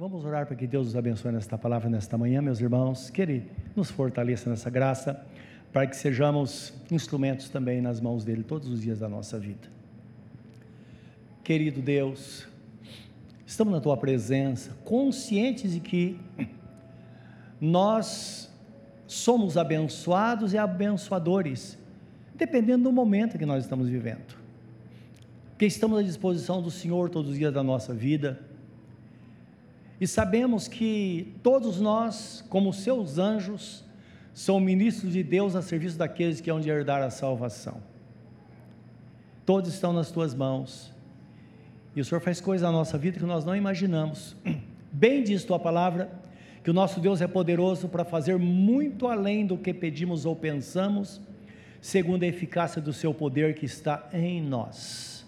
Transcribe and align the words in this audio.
Vamos 0.00 0.24
orar 0.24 0.46
para 0.46 0.56
que 0.56 0.66
Deus 0.66 0.86
nos 0.86 0.96
abençoe 0.96 1.30
nesta 1.30 1.58
palavra, 1.58 1.90
nesta 1.90 2.16
manhã, 2.16 2.40
meus 2.40 2.58
irmãos, 2.58 3.10
que 3.10 3.20
Ele 3.20 3.50
nos 3.76 3.90
fortaleça 3.90 4.48
nessa 4.48 4.70
graça, 4.70 5.26
para 5.70 5.86
que 5.86 5.94
sejamos 5.94 6.72
instrumentos 6.90 7.50
também 7.50 7.82
nas 7.82 8.00
mãos 8.00 8.24
dEle 8.24 8.42
todos 8.42 8.66
os 8.68 8.80
dias 8.80 9.00
da 9.00 9.10
nossa 9.10 9.38
vida. 9.38 9.68
Querido 11.44 11.82
Deus, 11.82 12.48
estamos 13.44 13.74
na 13.74 13.78
Tua 13.78 13.94
presença, 13.94 14.74
conscientes 14.86 15.72
de 15.72 15.80
que 15.80 16.18
nós 17.60 18.50
somos 19.06 19.58
abençoados 19.58 20.54
e 20.54 20.56
abençoadores, 20.56 21.78
dependendo 22.34 22.84
do 22.84 22.92
momento 22.92 23.36
que 23.36 23.44
nós 23.44 23.64
estamos 23.64 23.86
vivendo. 23.86 24.34
Que 25.58 25.66
estamos 25.66 25.98
à 25.98 26.02
disposição 26.02 26.62
do 26.62 26.70
Senhor 26.70 27.10
todos 27.10 27.32
os 27.32 27.36
dias 27.36 27.52
da 27.52 27.62
nossa 27.62 27.92
vida 27.92 28.48
e 30.00 30.06
sabemos 30.06 30.66
que 30.66 31.34
todos 31.42 31.78
nós, 31.78 32.42
como 32.48 32.72
seus 32.72 33.18
anjos, 33.18 33.84
são 34.32 34.58
ministros 34.58 35.12
de 35.12 35.22
Deus 35.22 35.54
a 35.54 35.60
serviço 35.60 35.98
daqueles 35.98 36.40
que 36.40 36.50
hão 36.50 36.58
de 36.58 36.70
herdar 36.70 37.02
a 37.02 37.10
salvação. 37.10 37.82
Todos 39.44 39.74
estão 39.74 39.92
nas 39.92 40.10
tuas 40.10 40.34
mãos. 40.34 40.90
E 41.94 42.00
o 42.00 42.04
Senhor 42.04 42.20
faz 42.20 42.40
coisas 42.40 42.64
na 42.64 42.72
nossa 42.72 42.96
vida 42.96 43.18
que 43.18 43.26
nós 43.26 43.44
não 43.44 43.54
imaginamos. 43.54 44.36
Bem 44.90 45.22
diz 45.22 45.44
tua 45.44 45.58
palavra, 45.58 46.10
que 46.64 46.70
o 46.70 46.74
nosso 46.74 46.98
Deus 47.00 47.20
é 47.20 47.26
poderoso 47.26 47.88
para 47.88 48.04
fazer 48.04 48.38
muito 48.38 49.06
além 49.06 49.44
do 49.44 49.58
que 49.58 49.74
pedimos 49.74 50.24
ou 50.24 50.34
pensamos, 50.34 51.20
segundo 51.80 52.22
a 52.22 52.26
eficácia 52.26 52.80
do 52.80 52.92
seu 52.92 53.12
poder 53.12 53.54
que 53.54 53.66
está 53.66 54.08
em 54.12 54.40
nós. 54.40 55.19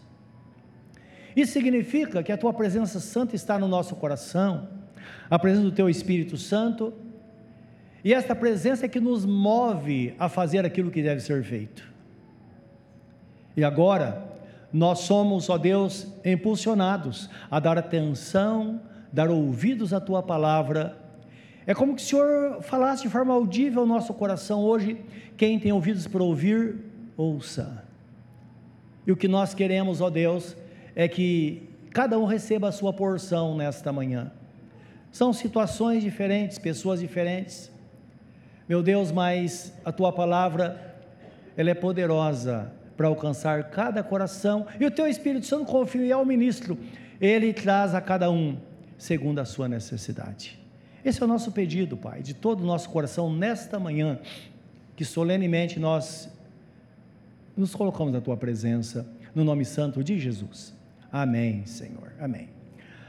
Isso 1.35 1.53
significa 1.53 2.23
que 2.23 2.33
a 2.33 2.37
tua 2.37 2.53
presença 2.53 3.01
santa 3.01 3.35
está 3.35 3.59
no 3.59 3.69
nosso 3.69 3.97
coração, 3.97 4.69
a 5.31 5.39
presença 5.39 5.65
do 5.65 5.73
teu 5.73 5.89
Espírito 5.89 6.37
Santo, 6.37 6.93
e 8.05 8.13
esta 8.13 8.35
presença 8.35 8.87
é 8.87 8.89
que 8.89 9.01
nos 9.01 9.25
move 9.25 10.15
a 10.19 10.29
fazer 10.29 10.67
aquilo 10.67 10.91
que 10.91 11.03
deve 11.03 11.21
ser 11.21 11.43
feito. 11.45 11.91
E 13.57 13.63
agora, 13.63 14.33
nós 14.73 15.01
somos, 15.01 15.49
ó 15.49 15.57
Deus, 15.57 16.09
impulsionados 16.25 17.31
a 17.51 17.61
dar 17.61 17.79
atenção, 17.79 18.81
dar 19.13 19.31
ouvidos 19.31 19.93
à 19.93 20.01
tua 20.01 20.23
palavra. 20.23 20.97
É 21.67 21.75
como 21.75 21.95
que 21.95 22.03
o 22.03 22.05
Senhor 22.05 22.63
falasse 22.63 23.03
de 23.03 23.09
forma 23.09 23.33
audível 23.33 23.83
ao 23.83 23.87
nosso 23.87 24.13
coração 24.15 24.61
hoje. 24.61 24.99
Quem 25.37 25.61
tem 25.61 25.71
ouvidos 25.71 26.07
para 26.09 26.23
ouvir, 26.23 26.77
ouça. 27.17 27.85
E 29.07 29.13
o 29.13 29.17
que 29.17 29.29
nós 29.29 29.55
queremos, 29.55 30.01
ó 30.01 30.09
Deus, 30.11 30.57
é 30.95 31.09
que 31.09 31.69
cada 31.91 32.19
um 32.19 32.25
receba 32.25 32.69
a 32.69 32.73
sua 32.73 32.93
porção 32.93 33.57
nesta 33.57 33.93
manhã. 33.93 34.31
São 35.11 35.33
situações 35.33 36.03
diferentes, 36.03 36.59
pessoas 36.59 37.01
diferentes. 37.01 37.71
Meu 38.69 38.83
Deus, 38.83 39.13
mas 39.13 39.73
a 39.85 39.93
tua 39.93 40.13
palavra, 40.13 40.97
ela 41.57 41.71
é 41.71 41.75
poderosa 41.75 42.73
para 42.97 43.09
alcançar 43.09 43.71
cada 43.71 44.03
coração. 44.03 44.67
E 44.81 44.87
o 44.87 44.91
teu 44.91 45.07
Espírito 45.07 45.45
Santo 45.47 45.67
confia 45.67 46.15
ao 46.15 46.25
ministro. 46.25 46.79
Ele 47.21 47.53
traz 47.53 47.95
a 47.95 48.01
cada 48.01 48.31
um 48.31 48.57
segundo 48.97 49.39
a 49.41 49.45
sua 49.45 49.69
necessidade. 49.69 50.59
Esse 51.05 51.21
é 51.21 51.25
o 51.25 51.29
nosso 51.29 51.51
pedido, 51.53 51.97
Pai, 51.97 52.23
de 52.23 52.33
todo 52.33 52.63
o 52.63 52.67
nosso 52.67 52.89
coração 52.89 53.33
nesta 53.33 53.79
manhã, 53.79 54.19
que 54.95 55.05
solenemente 55.05 55.81
nós 55.81 56.31
nos 57.57 57.75
colocamos 57.75 58.13
na 58.13 58.21
tua 58.21 58.37
presença, 58.37 59.07
no 59.35 59.45
nome 59.45 59.65
santo 59.65 60.03
de 60.03 60.19
Jesus. 60.19 60.73
Amém, 61.13 61.67
Senhor. 61.67 62.11
Amém. 62.19 62.49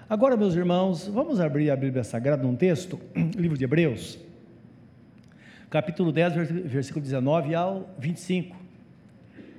Agora, 0.10 0.36
meus 0.36 0.56
irmãos, 0.56 1.08
vamos 1.08 1.40
abrir 1.40 1.72
a 1.72 1.76
Bíblia 1.76 2.04
Sagrada 2.04 2.44
num 2.44 2.54
texto, 2.54 3.00
livro 3.34 3.58
de 3.58 3.64
Hebreus, 3.64 4.20
capítulo 5.70 6.12
10, 6.12 6.34
versículo 6.66 7.02
19 7.02 7.56
ao 7.56 7.90
25. 7.98 8.58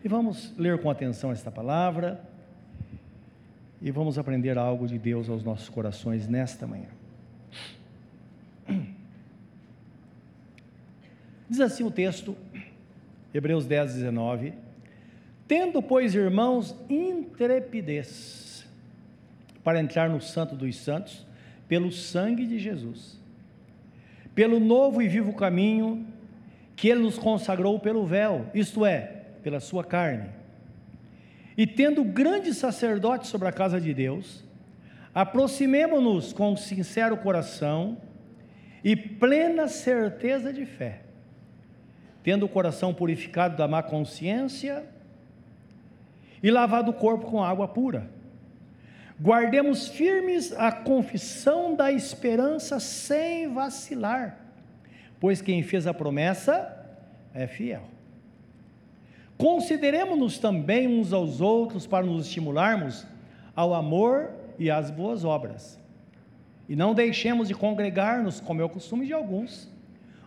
E 0.04 0.08
vamos 0.08 0.52
ler 0.58 0.78
com 0.78 0.90
atenção 0.90 1.32
esta 1.32 1.50
palavra 1.50 2.20
e 3.80 3.90
vamos 3.90 4.18
aprender 4.18 4.58
algo 4.58 4.86
de 4.86 4.98
Deus 4.98 5.30
aos 5.30 5.42
nossos 5.42 5.70
corações 5.70 6.28
nesta 6.28 6.66
manhã. 6.66 6.90
Diz 11.48 11.60
assim 11.60 11.82
o 11.82 11.90
texto, 11.90 12.36
Hebreus 13.32 13.64
10, 13.64 13.94
19: 13.94 14.52
Tendo, 15.56 15.80
pois, 15.80 16.16
irmãos, 16.16 16.74
intrepidez 16.90 18.66
para 19.62 19.78
entrar 19.78 20.10
no 20.10 20.20
Santo 20.20 20.56
dos 20.56 20.76
Santos, 20.76 21.24
pelo 21.68 21.92
sangue 21.92 22.44
de 22.44 22.58
Jesus, 22.58 23.20
pelo 24.34 24.58
novo 24.58 25.00
e 25.00 25.06
vivo 25.06 25.32
caminho 25.32 26.08
que 26.74 26.88
Ele 26.88 27.02
nos 27.02 27.16
consagrou 27.16 27.78
pelo 27.78 28.04
véu, 28.04 28.50
isto 28.52 28.84
é, 28.84 29.26
pela 29.44 29.60
Sua 29.60 29.84
carne. 29.84 30.28
E 31.56 31.68
tendo 31.68 32.02
grande 32.02 32.52
sacerdote 32.52 33.28
sobre 33.28 33.46
a 33.46 33.52
casa 33.52 33.80
de 33.80 33.94
Deus, 33.94 34.42
aproximemo-nos 35.14 36.32
com 36.32 36.56
sincero 36.56 37.16
coração 37.16 37.96
e 38.82 38.96
plena 38.96 39.68
certeza 39.68 40.52
de 40.52 40.66
fé, 40.66 41.02
tendo 42.24 42.44
o 42.44 42.48
coração 42.48 42.92
purificado 42.92 43.56
da 43.56 43.68
má 43.68 43.84
consciência 43.84 44.92
e 46.44 46.50
lavado 46.50 46.90
o 46.90 46.94
corpo 46.94 47.24
com 47.30 47.42
água 47.42 47.66
pura. 47.66 48.06
Guardemos 49.18 49.88
firmes 49.88 50.52
a 50.52 50.70
confissão 50.70 51.74
da 51.74 51.90
esperança 51.90 52.78
sem 52.78 53.50
vacilar, 53.50 54.38
pois 55.18 55.40
quem 55.40 55.62
fez 55.62 55.86
a 55.86 55.94
promessa 55.94 56.86
é 57.32 57.46
fiel. 57.46 57.84
Consideremos-nos 59.38 60.36
também 60.36 60.86
uns 60.86 61.14
aos 61.14 61.40
outros 61.40 61.86
para 61.86 62.04
nos 62.04 62.26
estimularmos 62.26 63.06
ao 63.56 63.72
amor 63.72 64.28
e 64.58 64.70
às 64.70 64.90
boas 64.90 65.24
obras. 65.24 65.80
E 66.68 66.76
não 66.76 66.92
deixemos 66.92 67.48
de 67.48 67.54
congregar-nos, 67.54 68.38
como 68.38 68.60
é 68.60 68.64
o 68.64 68.68
costume 68.68 69.06
de 69.06 69.14
alguns. 69.14 69.66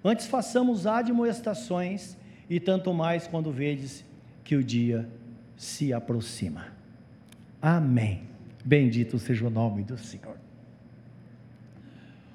Antes 0.03 0.25
façamos 0.25 0.87
admoestações, 0.87 2.17
e 2.49 2.59
tanto 2.59 2.91
mais 2.91 3.27
quando 3.27 3.51
vedes 3.51 4.03
que 4.43 4.55
o 4.55 4.63
dia 4.63 5.07
se 5.57 5.91
aproxima. 5.91 6.67
Amém. 7.61 8.21
Bendito 8.63 9.17
seja 9.17 9.47
o 9.47 9.49
nome 9.49 9.83
do 9.83 9.97
Senhor. 9.97 10.37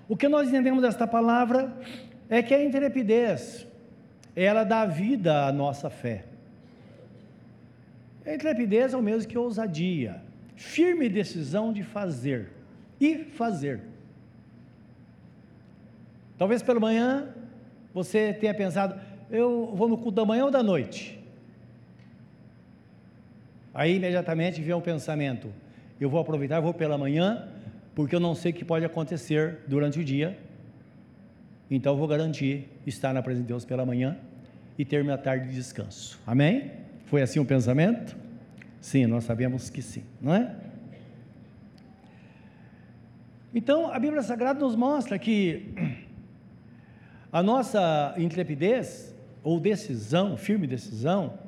O 0.09 0.17
que 0.17 0.29
nós 0.29 0.49
entendemos 0.49 0.83
desta 0.83 1.07
palavra 1.07 1.73
é 2.29 2.43
que 2.43 2.53
a 2.53 2.63
intrepidez, 2.63 3.67
ela 4.35 4.65
dá 4.65 4.85
vida 4.85 5.47
à 5.47 5.53
nossa 5.53 5.89
fé. 5.89 6.25
A 8.27 8.35
intrepidez 8.35 8.93
é 8.93 8.97
o 8.97 9.03
mesmo 9.03 9.31
que 9.31 9.39
ousadia, 9.39 10.21
firme 10.57 11.09
decisão 11.09 11.73
de 11.73 11.83
fazer 11.83 12.51
e 13.01 13.19
fazer. 13.19 13.81
Talvez 16.37 16.63
pela 16.63 16.81
manhã 16.81 17.29
você 17.95 18.33
tenha 18.33 18.55
pensado, 18.55 19.01
eu 19.31 19.73
vou 19.75 19.89
no 19.89 19.97
culto 19.97 20.17
da 20.17 20.25
manhã 20.25 20.45
ou 20.47 20.51
da 20.51 20.63
noite? 20.63 21.22
Aí 23.75 23.97
imediatamente 23.97 24.61
vem 24.61 24.75
o 24.75 24.81
pensamento: 24.81 25.53
eu 26.01 26.11
vou 26.11 26.21
aproveitar, 26.21 26.61
vou 26.61 26.75
pela 26.75 26.99
manhã, 26.99 27.49
porque 27.95 28.15
eu 28.15 28.21
não 28.21 28.35
sei 28.35 28.53
o 28.53 28.55
que 28.55 28.65
pode 28.65 28.85
acontecer 28.85 29.59
durante 29.67 29.99
o 29.99 30.05
dia. 30.05 30.39
Então 31.71 31.93
eu 31.95 31.99
vou 31.99 32.07
garantir 32.07 32.69
estar 32.87 33.13
na 33.15 33.23
presença 33.23 33.43
de 33.45 33.49
Deus 33.49 33.65
pela 33.65 33.87
manhã 33.87 34.19
e 34.79 34.85
ter 34.85 35.03
minha 35.03 35.19
tarde 35.19 35.49
de 35.49 35.55
descanso. 35.55 36.21
Amém? 36.27 36.71
Foi 37.07 37.23
assim 37.23 37.39
o 37.39 37.45
pensamento? 37.45 38.17
Sim, 38.81 39.07
nós 39.07 39.25
sabemos 39.25 39.71
que 39.71 39.81
sim, 39.81 40.03
não 40.21 40.35
é? 40.35 40.55
Então, 43.55 43.93
a 43.93 43.99
Bíblia 43.99 44.23
Sagrada 44.23 44.59
nos 44.59 44.75
mostra 44.75 45.19
que 45.19 45.75
a 47.31 47.43
nossa 47.43 48.15
intrepidez 48.17 49.15
ou 49.43 49.61
decisão, 49.61 50.37
firme 50.37 50.67
decisão, 50.67 51.39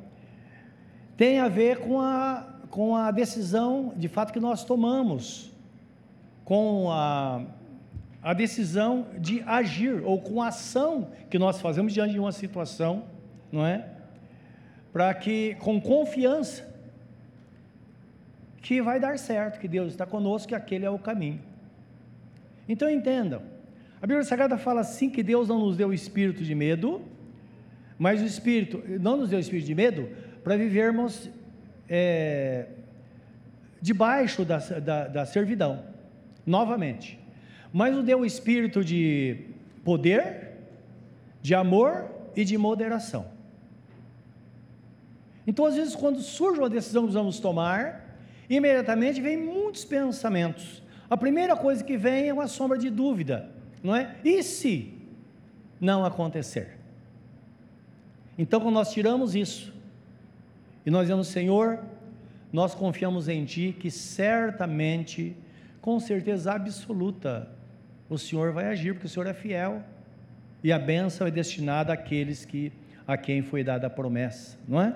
tem 1.16 1.38
a 1.38 1.48
ver 1.48 1.78
com 1.78 2.00
a, 2.00 2.44
com 2.70 2.96
a 2.96 3.10
decisão 3.10 3.92
de 3.96 4.08
fato 4.08 4.32
que 4.32 4.40
nós 4.40 4.64
tomamos, 4.64 5.52
com 6.44 6.90
a, 6.90 7.42
a 8.22 8.34
decisão 8.34 9.06
de 9.18 9.42
agir, 9.42 10.02
ou 10.04 10.20
com 10.20 10.42
a 10.42 10.48
ação 10.48 11.10
que 11.30 11.38
nós 11.38 11.60
fazemos 11.60 11.92
diante 11.92 12.12
de 12.12 12.20
uma 12.20 12.32
situação, 12.32 13.04
não 13.50 13.64
é? 13.64 13.88
Para 14.92 15.12
que, 15.14 15.56
com 15.56 15.80
confiança, 15.80 16.72
que 18.60 18.80
vai 18.80 18.98
dar 18.98 19.18
certo, 19.18 19.60
que 19.60 19.68
Deus 19.68 19.92
está 19.92 20.06
conosco, 20.06 20.48
que 20.48 20.54
aquele 20.54 20.84
é 20.84 20.90
o 20.90 20.98
caminho. 20.98 21.40
Então 22.68 22.88
entendam, 22.88 23.42
a 24.00 24.06
Bíblia 24.06 24.24
Sagrada 24.24 24.56
fala 24.56 24.80
assim 24.80 25.10
que 25.10 25.22
Deus 25.22 25.48
não 25.48 25.58
nos 25.58 25.76
deu 25.76 25.88
o 25.88 25.94
espírito 25.94 26.42
de 26.42 26.54
medo, 26.54 27.02
mas 27.98 28.20
o 28.20 28.24
espírito, 28.24 28.82
não 29.00 29.16
nos 29.16 29.30
deu 29.30 29.38
o 29.38 29.40
espírito 29.40 29.66
de 29.66 29.74
medo, 29.74 30.08
para 30.44 30.58
vivermos 30.58 31.30
é, 31.88 32.66
debaixo 33.80 34.44
da, 34.44 34.58
da, 34.58 35.08
da 35.08 35.26
servidão, 35.26 35.82
novamente. 36.46 37.18
mas 37.72 37.94
nos 37.94 38.04
deu 38.04 38.18
um 38.18 38.24
espírito 38.24 38.84
de 38.84 39.46
poder, 39.82 40.52
de 41.40 41.54
amor 41.54 42.10
e 42.36 42.44
de 42.44 42.58
moderação. 42.58 43.26
Então, 45.46 45.64
às 45.66 45.74
vezes, 45.74 45.96
quando 45.96 46.20
surge 46.20 46.60
uma 46.60 46.70
decisão 46.70 47.06
que 47.06 47.12
vamos 47.12 47.40
tomar, 47.40 48.16
imediatamente 48.48 49.20
vem 49.20 49.36
muitos 49.36 49.84
pensamentos. 49.84 50.82
A 51.08 51.16
primeira 51.16 51.56
coisa 51.56 51.82
que 51.82 51.96
vem 51.96 52.28
é 52.28 52.32
uma 52.32 52.46
sombra 52.46 52.78
de 52.78 52.90
dúvida, 52.90 53.50
não 53.82 53.94
é? 53.94 54.16
E 54.24 54.42
se 54.42 54.94
não 55.80 56.04
acontecer? 56.04 56.78
Então, 58.38 58.60
quando 58.60 58.74
nós 58.74 58.92
tiramos 58.92 59.34
isso 59.34 59.73
e 60.84 60.90
nós 60.90 61.02
dizemos, 61.02 61.28
Senhor, 61.28 61.80
nós 62.52 62.74
confiamos 62.74 63.28
em 63.28 63.44
Ti 63.44 63.74
que 63.78 63.90
certamente, 63.90 65.36
com 65.80 65.98
certeza 65.98 66.52
absoluta, 66.52 67.48
o 68.08 68.18
Senhor 68.18 68.52
vai 68.52 68.66
agir, 68.66 68.92
porque 68.94 69.06
o 69.06 69.10
Senhor 69.10 69.26
é 69.26 69.34
fiel 69.34 69.82
e 70.62 70.72
a 70.72 70.78
bênção 70.78 71.26
é 71.26 71.30
destinada 71.30 71.92
àqueles 71.92 72.44
que 72.44 72.72
a 73.06 73.16
quem 73.16 73.42
foi 73.42 73.62
dada 73.62 73.86
a 73.86 73.90
promessa, 73.90 74.58
não 74.66 74.80
é? 74.80 74.94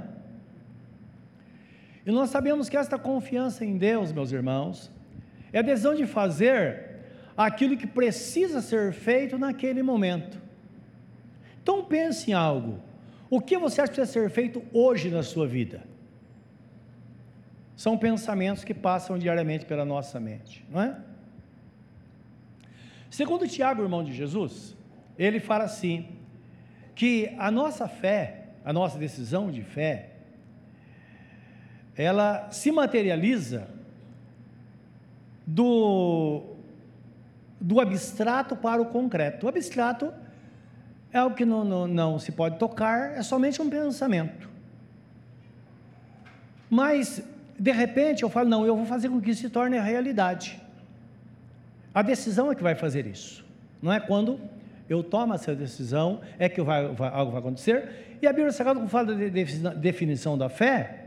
E 2.06 2.10
nós 2.10 2.30
sabemos 2.30 2.68
que 2.68 2.76
esta 2.76 2.98
confiança 2.98 3.64
em 3.64 3.76
Deus, 3.76 4.12
meus 4.12 4.32
irmãos, 4.32 4.90
é 5.52 5.58
a 5.58 5.62
decisão 5.62 5.94
de 5.94 6.06
fazer 6.06 6.88
aquilo 7.36 7.76
que 7.76 7.86
precisa 7.86 8.62
ser 8.62 8.92
feito 8.92 9.38
naquele 9.38 9.82
momento. 9.82 10.40
Então 11.62 11.84
pense 11.84 12.30
em 12.30 12.34
algo. 12.34 12.80
O 13.30 13.40
que 13.40 13.58
você 13.58 13.80
acha 13.80 13.92
que 13.92 13.96
precisa 13.96 14.20
ser 14.20 14.30
feito 14.30 14.62
hoje 14.72 15.10
na 15.10 15.22
sua 15.22 15.46
vida? 15.46 15.82
São 17.76 17.96
pensamentos 17.96 18.64
que 18.64 18.74
passam 18.74 19.18
diariamente 19.18 19.64
pela 19.64 19.84
nossa 19.84 20.18
mente, 20.18 20.64
não 20.70 20.80
é? 20.80 20.96
Segundo 23.10 23.46
Tiago, 23.46 23.82
irmão 23.82 24.02
de 24.02 24.12
Jesus, 24.12 24.76
ele 25.18 25.40
fala 25.40 25.64
assim: 25.64 26.08
que 26.94 27.34
a 27.38 27.50
nossa 27.50 27.86
fé, 27.86 28.46
a 28.64 28.72
nossa 28.72 28.98
decisão 28.98 29.50
de 29.50 29.62
fé, 29.62 30.10
ela 31.96 32.50
se 32.50 32.72
materializa 32.72 33.68
do, 35.46 36.42
do 37.60 37.80
abstrato 37.80 38.56
para 38.56 38.82
o 38.82 38.86
concreto. 38.86 39.46
O 39.46 39.48
abstrato 39.48 40.12
é 41.12 41.18
algo 41.18 41.34
que 41.34 41.44
não, 41.44 41.64
não, 41.64 41.86
não 41.86 42.18
se 42.18 42.32
pode 42.32 42.58
tocar, 42.58 43.16
é 43.16 43.22
somente 43.22 43.60
um 43.62 43.70
pensamento. 43.70 44.48
Mas, 46.68 47.22
de 47.58 47.72
repente, 47.72 48.22
eu 48.22 48.28
falo, 48.28 48.48
não, 48.48 48.66
eu 48.66 48.76
vou 48.76 48.84
fazer 48.84 49.08
com 49.08 49.20
que 49.20 49.30
isso 49.30 49.40
se 49.40 49.48
torne 49.48 49.78
realidade. 49.78 50.60
A 51.94 52.02
decisão 52.02 52.52
é 52.52 52.54
que 52.54 52.62
vai 52.62 52.74
fazer 52.74 53.06
isso. 53.06 53.44
Não 53.80 53.92
é 53.92 53.98
quando 53.98 54.38
eu 54.88 55.02
tomo 55.02 55.34
essa 55.34 55.54
decisão, 55.54 56.20
é 56.38 56.48
que 56.48 56.60
vai, 56.62 56.88
vai, 56.88 57.10
algo 57.10 57.32
vai 57.32 57.40
acontecer. 57.40 58.18
E 58.20 58.26
a 58.26 58.32
Bíblia 58.32 58.52
Sagrada, 58.52 58.80
quando 58.80 58.88
fala 58.90 59.14
da 59.14 59.70
definição 59.74 60.36
da 60.36 60.48
fé, 60.48 61.04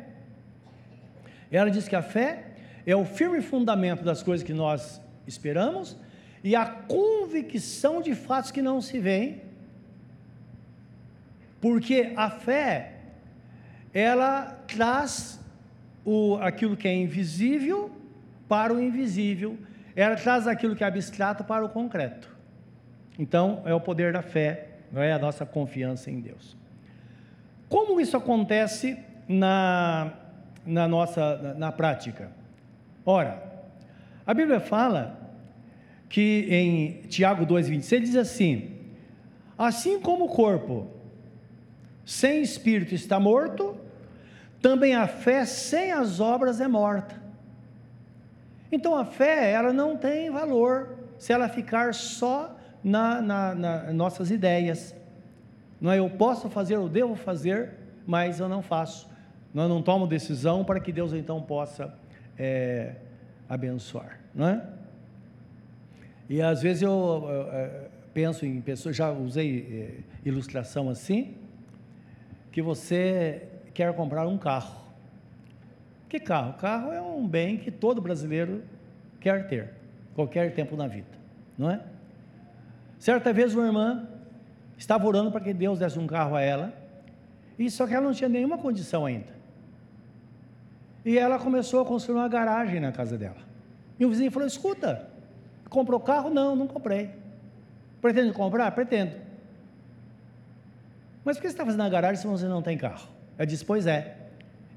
ela 1.52 1.70
diz 1.70 1.88
que 1.88 1.96
a 1.96 2.02
fé 2.02 2.46
é 2.86 2.96
o 2.96 3.06
firme 3.06 3.42
fundamento 3.42 4.04
das 4.04 4.24
coisas 4.24 4.46
que 4.46 4.54
nós 4.54 5.02
esperamos 5.28 5.98
e 6.44 6.56
a 6.56 6.66
convicção 6.66 8.02
de 8.02 8.16
fatos 8.16 8.52
que 8.52 8.62
não 8.62 8.82
se 8.82 9.00
veem, 9.00 9.42
porque 11.62 12.12
a 12.18 12.30
fé, 12.30 12.94
ela 13.94 14.60
traz 14.68 15.40
o, 16.04 16.36
aquilo 16.38 16.76
que 16.76 16.88
é 16.88 16.94
invisível 16.94 17.92
para 18.50 18.74
o 18.74 18.82
invisível, 18.82 19.58
ela 19.96 20.16
traz 20.16 20.48
aquilo 20.48 20.76
que 20.76 20.84
é 20.84 20.88
abstrato 20.88 21.44
para 21.44 21.64
o 21.64 21.70
concreto. 21.70 22.30
Então, 23.20 23.62
é 23.66 23.74
o 23.74 23.80
poder 23.80 24.12
da 24.12 24.24
fé, 24.24 24.70
não 24.92 25.02
é 25.02 25.14
a 25.14 25.20
nossa 25.20 25.46
confiança 25.46 26.10
em 26.10 26.20
Deus. 26.20 26.58
Como 27.70 28.02
isso 28.02 28.18
acontece 28.18 28.98
na, 29.28 30.12
na 30.66 30.88
nossa 30.88 31.38
na, 31.38 31.54
na 31.54 31.72
prática? 31.72 32.32
Ora, 33.06 33.42
a 34.26 34.34
Bíblia 34.34 34.60
fala 34.60 35.20
que 36.10 36.48
em 36.50 37.08
Tiago 37.08 37.46
2,26 37.46 38.00
diz 38.02 38.16
assim: 38.16 38.72
Assim 39.58 40.02
como 40.02 40.26
o 40.26 40.30
corpo 40.30 41.01
sem 42.12 42.42
espírito 42.42 42.94
está 42.94 43.18
morto, 43.18 43.78
também 44.62 44.94
a 44.94 45.08
fé 45.08 45.46
sem 45.46 45.94
as 45.94 46.20
obras 46.20 46.60
é 46.60 46.68
morta. 46.68 47.16
Então 48.70 48.94
a 48.98 49.06
fé, 49.06 49.50
ela 49.54 49.72
não 49.72 49.96
tem 49.96 50.30
valor 50.30 50.98
se 51.18 51.32
ela 51.32 51.48
ficar 51.48 51.94
só 51.94 52.54
nas 52.84 53.24
na, 53.24 53.56
na 53.56 53.94
nossas 53.94 54.30
ideias. 54.30 54.94
Não 55.80 55.90
é 55.90 56.00
eu 56.00 56.10
posso 56.10 56.50
fazer, 56.50 56.76
eu 56.76 56.90
devo 56.90 57.16
fazer, 57.16 57.76
mas 58.06 58.42
eu 58.42 58.50
não 58.50 58.62
faço. 58.62 59.10
Nós 59.54 59.70
não 59.70 59.82
tomo 59.82 60.06
decisão 60.06 60.66
para 60.66 60.82
que 60.82 60.92
Deus 60.92 61.14
então 61.14 61.42
possa 61.42 61.98
é, 62.38 62.96
abençoar, 63.48 64.20
não 64.36 64.50
é? 64.50 64.62
E 66.30 66.42
às 66.42 66.62
vezes 66.62 66.82
eu, 66.82 66.92
eu, 66.92 67.30
eu 67.30 67.52
é, 67.54 67.88
penso 68.14 68.46
em 68.46 68.60
pessoas, 68.60 68.98
já 68.98 69.10
usei 69.12 70.04
é, 70.26 70.28
ilustração 70.30 70.90
assim, 70.90 71.38
que 72.52 72.62
você 72.62 73.48
quer 73.74 73.94
comprar 73.94 74.28
um 74.28 74.38
carro. 74.38 74.82
Que 76.10 76.20
carro? 76.20 76.54
Carro 76.54 76.92
é 76.92 77.02
um 77.02 77.28
bem 77.28 77.58
que 77.58 77.72
todo 77.72 78.02
brasileiro 78.02 78.64
quer 79.20 79.48
ter, 79.48 79.74
qualquer 80.14 80.54
tempo 80.54 80.76
na 80.76 80.88
vida, 80.88 81.08
não 81.58 81.70
é? 81.72 81.82
Certa 83.00 83.32
vez 83.32 83.56
uma 83.56 83.66
irmã 83.66 84.08
estava 84.78 85.08
orando 85.08 85.32
para 85.32 85.42
que 85.42 85.54
Deus 85.54 85.80
desse 85.80 85.98
um 85.98 86.06
carro 86.06 86.36
a 86.36 86.42
ela, 86.42 86.74
e 87.58 87.70
só 87.70 87.88
que 87.88 87.94
ela 87.94 88.06
não 88.06 88.14
tinha 88.14 88.30
nenhuma 88.30 88.58
condição 88.58 89.06
ainda. 89.06 89.42
E 91.06 91.18
ela 91.18 91.40
começou 91.40 91.82
a 91.82 91.86
construir 91.86 92.18
uma 92.18 92.28
garagem 92.28 92.80
na 92.80 92.92
casa 92.92 93.18
dela. 93.18 93.38
E 94.00 94.06
o 94.06 94.10
vizinho 94.10 94.32
falou: 94.32 94.48
Escuta, 94.48 95.08
comprou 95.70 96.00
carro? 96.00 96.30
Não, 96.30 96.56
não 96.56 96.68
comprei. 96.68 97.10
Pretende 98.02 98.34
comprar? 98.34 98.72
Pretendo. 98.72 99.16
Mas 101.24 101.38
por 101.38 101.42
que 101.42 101.48
você 101.48 101.54
está 101.54 101.66
fazendo 101.66 101.84
a 101.84 101.90
garagem 101.90 102.22
se 102.22 102.28
você 102.28 102.48
não 102.48 102.62
tem 102.62 102.78
carro? 102.78 103.08
Ela 103.38 103.46
disse: 103.46 103.64
Pois 103.64 103.86
é, 103.86 104.18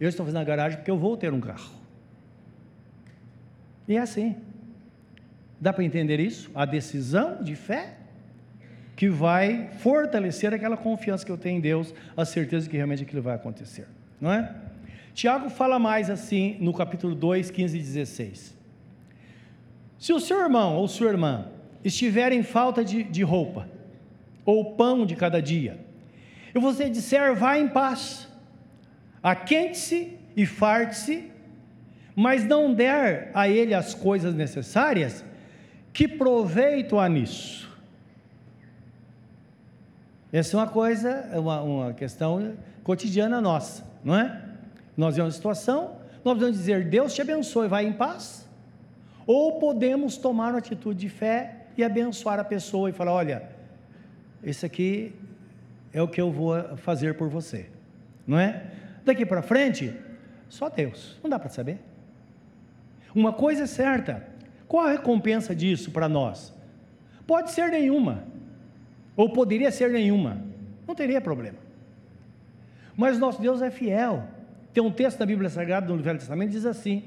eu 0.00 0.08
estou 0.08 0.24
fazendo 0.24 0.40
a 0.40 0.44
garagem 0.44 0.78
porque 0.78 0.90
eu 0.90 0.98
vou 0.98 1.16
ter 1.16 1.32
um 1.32 1.40
carro. 1.40 1.70
E 3.88 3.96
é 3.96 4.00
assim. 4.00 4.36
Dá 5.60 5.72
para 5.72 5.84
entender 5.84 6.20
isso? 6.20 6.50
A 6.54 6.64
decisão 6.64 7.42
de 7.42 7.54
fé 7.54 7.96
que 8.96 9.08
vai 9.08 9.70
fortalecer 9.78 10.52
aquela 10.52 10.76
confiança 10.76 11.24
que 11.24 11.32
eu 11.32 11.38
tenho 11.38 11.58
em 11.58 11.60
Deus, 11.60 11.94
a 12.16 12.24
certeza 12.24 12.68
que 12.68 12.76
realmente 12.76 13.02
aquilo 13.02 13.22
vai 13.22 13.34
acontecer, 13.34 13.86
não 14.20 14.32
é? 14.32 14.54
Tiago 15.14 15.48
fala 15.48 15.78
mais 15.78 16.10
assim 16.10 16.56
no 16.60 16.72
capítulo 16.72 17.14
2, 17.14 17.50
15 17.50 17.76
e 17.76 17.80
16. 17.80 18.54
Se 19.98 20.12
o 20.12 20.20
seu 20.20 20.40
irmão 20.40 20.76
ou 20.76 20.86
sua 20.86 21.08
irmã 21.08 21.48
estiver 21.82 22.32
em 22.32 22.42
falta 22.42 22.84
de, 22.84 23.02
de 23.04 23.22
roupa, 23.22 23.68
ou 24.44 24.74
pão 24.74 25.06
de 25.06 25.16
cada 25.16 25.40
dia, 25.40 25.78
e 26.54 26.58
você 26.58 26.88
disser, 26.88 27.34
vá 27.34 27.58
em 27.58 27.68
paz, 27.68 28.28
aquente-se 29.22 30.16
e 30.36 30.46
farte-se, 30.46 31.30
mas 32.14 32.44
não 32.44 32.72
der 32.72 33.30
a 33.34 33.48
ele 33.48 33.74
as 33.74 33.92
coisas 33.92 34.34
necessárias, 34.34 35.24
que 35.92 36.06
proveito 36.06 36.98
há 36.98 37.08
nisso? 37.08 37.72
Essa 40.32 40.56
é 40.56 40.60
uma 40.60 40.66
coisa, 40.68 41.28
uma, 41.34 41.60
uma 41.62 41.92
questão 41.92 42.54
cotidiana 42.82 43.40
nossa, 43.40 43.84
não 44.04 44.16
é? 44.16 44.42
Nós 44.96 45.16
vemos 45.16 45.34
uma 45.34 45.36
situação, 45.36 45.96
nós 46.24 46.34
podemos 46.34 46.56
dizer, 46.56 46.88
Deus 46.88 47.14
te 47.14 47.20
abençoe, 47.20 47.68
vai 47.68 47.86
em 47.86 47.92
paz. 47.92 48.48
Ou 49.26 49.58
podemos 49.58 50.16
tomar 50.16 50.50
uma 50.50 50.58
atitude 50.58 51.00
de 51.00 51.08
fé 51.08 51.66
e 51.76 51.82
abençoar 51.82 52.38
a 52.38 52.44
pessoa 52.44 52.90
e 52.90 52.92
falar: 52.92 53.12
olha, 53.12 53.48
esse 54.42 54.66
aqui 54.66 55.14
é 55.94 56.02
o 56.02 56.08
que 56.08 56.20
eu 56.20 56.30
vou 56.32 56.76
fazer 56.78 57.16
por 57.16 57.28
você, 57.28 57.66
não 58.26 58.38
é? 58.38 58.64
Daqui 59.04 59.24
para 59.24 59.40
frente, 59.40 59.94
só 60.48 60.68
Deus, 60.68 61.16
não 61.22 61.30
dá 61.30 61.38
para 61.38 61.48
saber. 61.48 61.78
Uma 63.14 63.32
coisa 63.32 63.62
é 63.62 63.66
certa: 63.66 64.26
qual 64.66 64.86
a 64.86 64.90
recompensa 64.90 65.54
disso 65.54 65.92
para 65.92 66.08
nós? 66.08 66.52
Pode 67.26 67.52
ser 67.52 67.70
nenhuma, 67.70 68.24
ou 69.16 69.30
poderia 69.30 69.70
ser 69.70 69.90
nenhuma, 69.90 70.42
não 70.86 70.96
teria 70.96 71.20
problema. 71.20 71.58
Mas 72.96 73.18
nosso 73.18 73.40
Deus 73.40 73.62
é 73.62 73.70
fiel, 73.70 74.24
tem 74.72 74.82
um 74.82 74.90
texto 74.90 75.18
da 75.18 75.26
Bíblia 75.26 75.48
Sagrada 75.48 75.86
no 75.86 76.02
Velho 76.02 76.18
Testamento 76.18 76.48
que 76.48 76.56
diz 76.56 76.66
assim: 76.66 77.04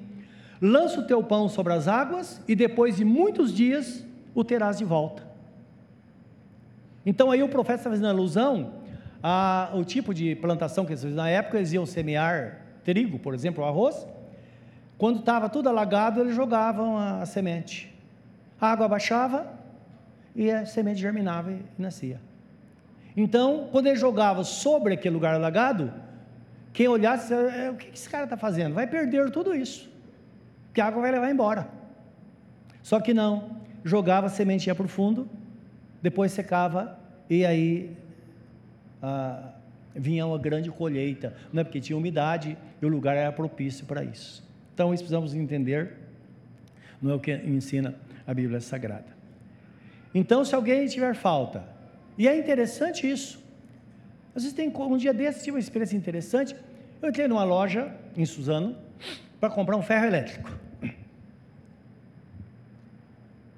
Lança 0.62 1.02
o 1.02 1.06
teu 1.06 1.22
pão 1.22 1.50
sobre 1.50 1.74
as 1.74 1.90
águas 1.90 2.42
e 2.48 2.56
depois 2.56 2.96
de 2.96 3.04
muitos 3.04 3.54
dias 3.54 4.06
o 4.34 4.46
terás 4.46 4.78
de 4.78 4.86
volta. 4.86 5.27
Então 7.08 7.32
aí 7.32 7.42
o 7.42 7.48
profeta 7.48 7.80
está 7.80 7.90
fazendo 7.90 8.10
alusão 8.10 8.74
ao 9.24 9.86
tipo 9.86 10.14
de 10.14 10.36
plantação 10.36 10.86
que 10.86 10.92
eles 10.92 11.04
na 11.06 11.30
época, 11.30 11.56
eles 11.56 11.72
iam 11.72 11.86
semear 11.86 12.60
trigo, 12.84 13.18
por 13.18 13.34
exemplo, 13.34 13.64
arroz. 13.64 14.06
Quando 14.98 15.20
estava 15.20 15.48
tudo 15.48 15.70
alagado, 15.70 16.20
eles 16.20 16.36
jogavam 16.36 16.98
a, 16.98 17.22
a 17.22 17.26
semente. 17.26 17.96
A 18.60 18.74
água 18.74 18.90
baixava, 18.90 19.48
e 20.36 20.52
a 20.52 20.66
semente 20.66 21.00
germinava 21.00 21.54
e 21.54 21.62
nascia. 21.80 22.20
Então, 23.16 23.70
quando 23.72 23.88
ele 23.88 23.96
jogava 23.96 24.44
sobre 24.44 24.94
aquele 24.94 25.16
lugar 25.16 25.34
alagado, 25.34 25.94
quem 26.74 26.90
olhasse, 26.90 27.34
é, 27.34 27.72
o 27.72 27.76
que 27.76 27.90
esse 27.90 28.10
cara 28.10 28.26
está 28.26 28.36
fazendo? 28.36 28.76
Vai 28.76 28.86
perder 28.86 29.32
tudo 29.32 29.56
isso, 29.56 29.90
que 30.74 30.82
a 30.82 30.88
água 30.88 31.02
vai 31.02 31.12
levar 31.12 31.32
embora. 31.32 31.70
Só 32.84 33.00
que 33.00 33.14
não, 33.14 33.62
jogava 33.84 34.28
a 34.28 34.30
semente 34.30 34.68
ia 34.68 34.76
para 34.76 34.86
o 34.86 34.90
fundo, 34.90 35.30
depois 36.02 36.34
secava 36.34 36.97
e 37.30 37.46
aí 37.46 37.96
vinha 39.96 40.26
uma 40.26 40.38
grande 40.38 40.70
colheita, 40.70 41.36
não 41.52 41.62
é 41.62 41.64
porque 41.64 41.80
tinha 41.80 41.98
umidade 41.98 42.58
e 42.82 42.86
o 42.86 42.90
lugar 42.90 43.16
era 43.16 43.32
propício 43.32 43.86
para 43.86 44.04
isso. 44.04 44.46
Então, 44.74 44.94
isso 44.94 45.04
precisamos 45.04 45.34
entender, 45.34 45.94
não 47.02 47.12
é 47.12 47.16
o 47.16 47.20
que 47.20 47.34
ensina 47.34 47.96
a 48.26 48.34
Bíblia 48.34 48.62
Sagrada. 48.62 49.18
Então, 50.14 50.46
se 50.46 50.54
alguém 50.54 50.86
tiver 50.88 51.16
falta, 51.16 51.64
e 52.18 52.28
é 52.28 52.38
interessante 52.38 53.10
isso, 53.10 53.44
às 54.36 54.44
vezes 54.44 54.56
tem 54.56 54.72
um 54.76 54.98
dia 54.98 55.14
desses, 55.14 55.42
tive 55.44 55.56
uma 55.56 55.60
experiência 55.60 55.98
interessante, 55.98 56.56
eu 57.02 57.10
entrei 57.10 57.28
numa 57.28 57.44
loja 57.44 57.92
em 58.16 58.26
Suzano 58.26 58.76
para 59.40 59.50
comprar 59.50 59.76
um 59.78 59.82
ferro 59.82 60.06
elétrico. 60.06 60.67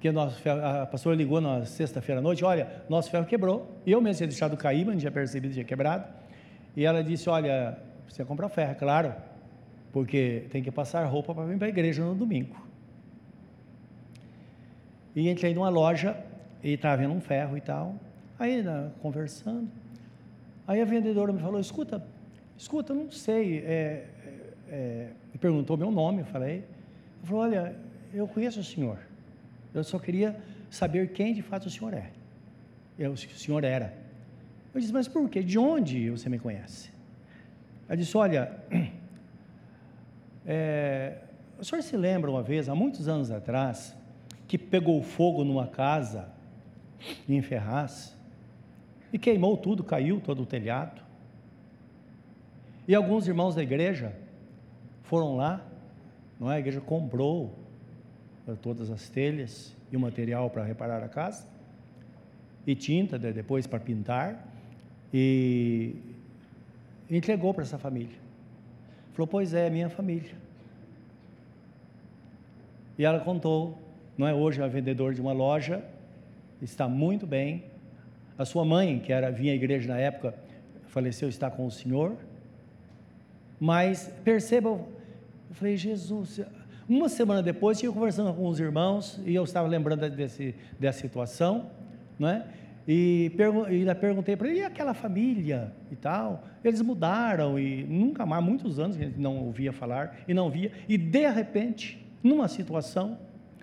Que 0.00 0.10
nosso 0.10 0.40
ferro, 0.40 0.64
a 0.64 0.86
pastora 0.86 1.14
ligou 1.14 1.42
na 1.42 1.66
sexta-feira 1.66 2.20
à 2.20 2.22
noite, 2.22 2.42
olha, 2.42 2.82
nosso 2.88 3.10
ferro 3.10 3.26
quebrou, 3.26 3.70
eu 3.86 4.00
mesmo 4.00 4.16
tinha 4.16 4.28
deixado 4.28 4.56
cair, 4.56 4.84
mas 4.84 4.94
não 4.94 4.98
tinha 4.98 5.12
percebido 5.12 5.52
tinha 5.52 5.64
quebrado, 5.64 6.10
e 6.74 6.86
ela 6.86 7.04
disse, 7.04 7.28
olha, 7.28 7.76
você 8.08 8.24
comprar 8.24 8.48
ferro, 8.48 8.74
claro, 8.76 9.14
porque 9.92 10.46
tem 10.50 10.62
que 10.62 10.70
passar 10.70 11.04
roupa 11.04 11.34
para 11.34 11.44
vir 11.44 11.58
para 11.58 11.66
a 11.66 11.70
igreja 11.70 12.02
no 12.02 12.14
domingo. 12.14 12.56
E 15.14 15.28
entrei 15.28 15.52
numa 15.52 15.68
loja 15.68 16.16
e 16.62 16.72
estava 16.72 16.96
vendo 16.96 17.12
um 17.12 17.20
ferro 17.20 17.56
e 17.56 17.60
tal. 17.60 17.94
Aí, 18.38 18.62
né, 18.62 18.90
conversando, 19.02 19.68
aí 20.66 20.80
a 20.80 20.84
vendedora 20.84 21.32
me 21.32 21.40
falou: 21.40 21.60
escuta, 21.60 22.02
escuta, 22.56 22.94
não 22.94 23.10
sei. 23.10 23.58
É, 23.58 24.06
é, 24.68 25.08
me 25.32 25.38
perguntou 25.38 25.76
meu 25.76 25.90
nome, 25.90 26.20
eu 26.20 26.26
falei. 26.26 26.64
Falou: 27.24 27.42
olha, 27.42 27.74
eu 28.14 28.26
conheço 28.28 28.60
o 28.60 28.64
senhor. 28.64 29.09
Eu 29.72 29.84
só 29.84 29.98
queria 29.98 30.40
saber 30.68 31.12
quem 31.12 31.32
de 31.32 31.42
fato 31.42 31.66
o 31.66 31.70
senhor 31.70 31.94
é. 31.94 32.10
Eu, 32.98 33.12
o 33.12 33.16
senhor 33.16 33.64
era. 33.64 33.94
Eu 34.74 34.80
disse: 34.80 34.92
mas 34.92 35.08
por 35.08 35.28
quê? 35.28 35.42
De 35.42 35.58
onde 35.58 36.10
você 36.10 36.28
me 36.28 36.38
conhece? 36.38 36.90
Ela 37.88 37.96
disse: 37.96 38.16
olha. 38.16 38.58
É, 40.46 41.18
o 41.60 41.64
senhor 41.64 41.82
se 41.82 41.94
lembra 41.96 42.30
uma 42.30 42.42
vez, 42.42 42.66
há 42.68 42.74
muitos 42.74 43.06
anos 43.06 43.30
atrás, 43.30 43.94
que 44.48 44.56
pegou 44.56 45.02
fogo 45.02 45.44
numa 45.44 45.66
casa 45.66 46.32
em 47.28 47.40
Ferraz 47.42 48.16
e 49.12 49.18
queimou 49.18 49.56
tudo, 49.56 49.84
caiu 49.84 50.20
todo 50.20 50.42
o 50.42 50.46
telhado. 50.46 51.02
E 52.88 52.94
alguns 52.94 53.28
irmãos 53.28 53.54
da 53.54 53.62
igreja 53.62 54.16
foram 55.02 55.36
lá, 55.36 55.64
não 56.38 56.50
é? 56.50 56.56
A 56.56 56.58
igreja 56.58 56.80
comprou 56.80 57.59
todas 58.62 58.90
as 58.90 59.08
telhas 59.08 59.76
e 59.90 59.96
o 59.96 60.00
material 60.00 60.50
para 60.50 60.64
reparar 60.64 61.02
a 61.02 61.08
casa, 61.08 61.46
e 62.66 62.74
tinta 62.74 63.18
depois 63.18 63.66
para 63.66 63.80
pintar, 63.80 64.46
e 65.12 65.96
entregou 67.10 67.52
para 67.52 67.62
essa 67.62 67.78
família. 67.78 68.18
Falou, 69.12 69.26
pois 69.26 69.54
é, 69.54 69.68
minha 69.68 69.88
família. 69.88 70.34
E 72.98 73.04
ela 73.04 73.20
contou, 73.20 73.78
não 74.16 74.26
é 74.26 74.34
hoje 74.34 74.62
é 74.62 74.68
vendedor 74.68 75.14
de 75.14 75.20
uma 75.20 75.32
loja, 75.32 75.82
está 76.60 76.88
muito 76.88 77.26
bem. 77.26 77.64
A 78.38 78.44
sua 78.44 78.64
mãe, 78.64 78.98
que 79.00 79.12
era 79.12 79.30
vinha 79.30 79.52
à 79.52 79.56
igreja 79.56 79.88
na 79.88 79.98
época, 79.98 80.34
faleceu, 80.86 81.28
está 81.28 81.50
com 81.50 81.66
o 81.66 81.70
Senhor. 81.70 82.16
Mas 83.58 84.12
perceba, 84.24 84.68
eu 84.70 85.54
falei, 85.54 85.76
Jesus, 85.76 86.40
uma 86.96 87.08
semana 87.08 87.40
depois, 87.40 87.80
eu 87.82 87.92
conversando 87.92 88.34
com 88.34 88.48
os 88.48 88.58
irmãos 88.58 89.20
e 89.24 89.32
eu 89.34 89.44
estava 89.44 89.68
lembrando 89.68 90.10
desse, 90.10 90.56
dessa 90.78 91.00
situação, 91.00 91.70
não 92.18 92.28
é? 92.28 92.44
E, 92.88 93.30
ainda 93.68 93.94
perguntei 93.94 94.36
para 94.36 94.48
ele, 94.48 94.58
e 94.58 94.64
aquela 94.64 94.92
família 94.92 95.72
e 95.92 95.94
tal? 95.94 96.44
Eles 96.64 96.82
mudaram 96.82 97.56
e 97.56 97.84
nunca 97.84 98.26
mais, 98.26 98.42
muitos 98.42 98.80
anos 98.80 98.96
que 98.96 99.04
a 99.04 99.06
gente 99.06 99.20
não 99.20 99.36
ouvia 99.38 99.72
falar 99.72 100.16
e 100.26 100.34
não 100.34 100.50
via. 100.50 100.72
E 100.88 100.98
de 100.98 101.30
repente, 101.30 102.04
numa 102.24 102.48
situação, 102.48 103.16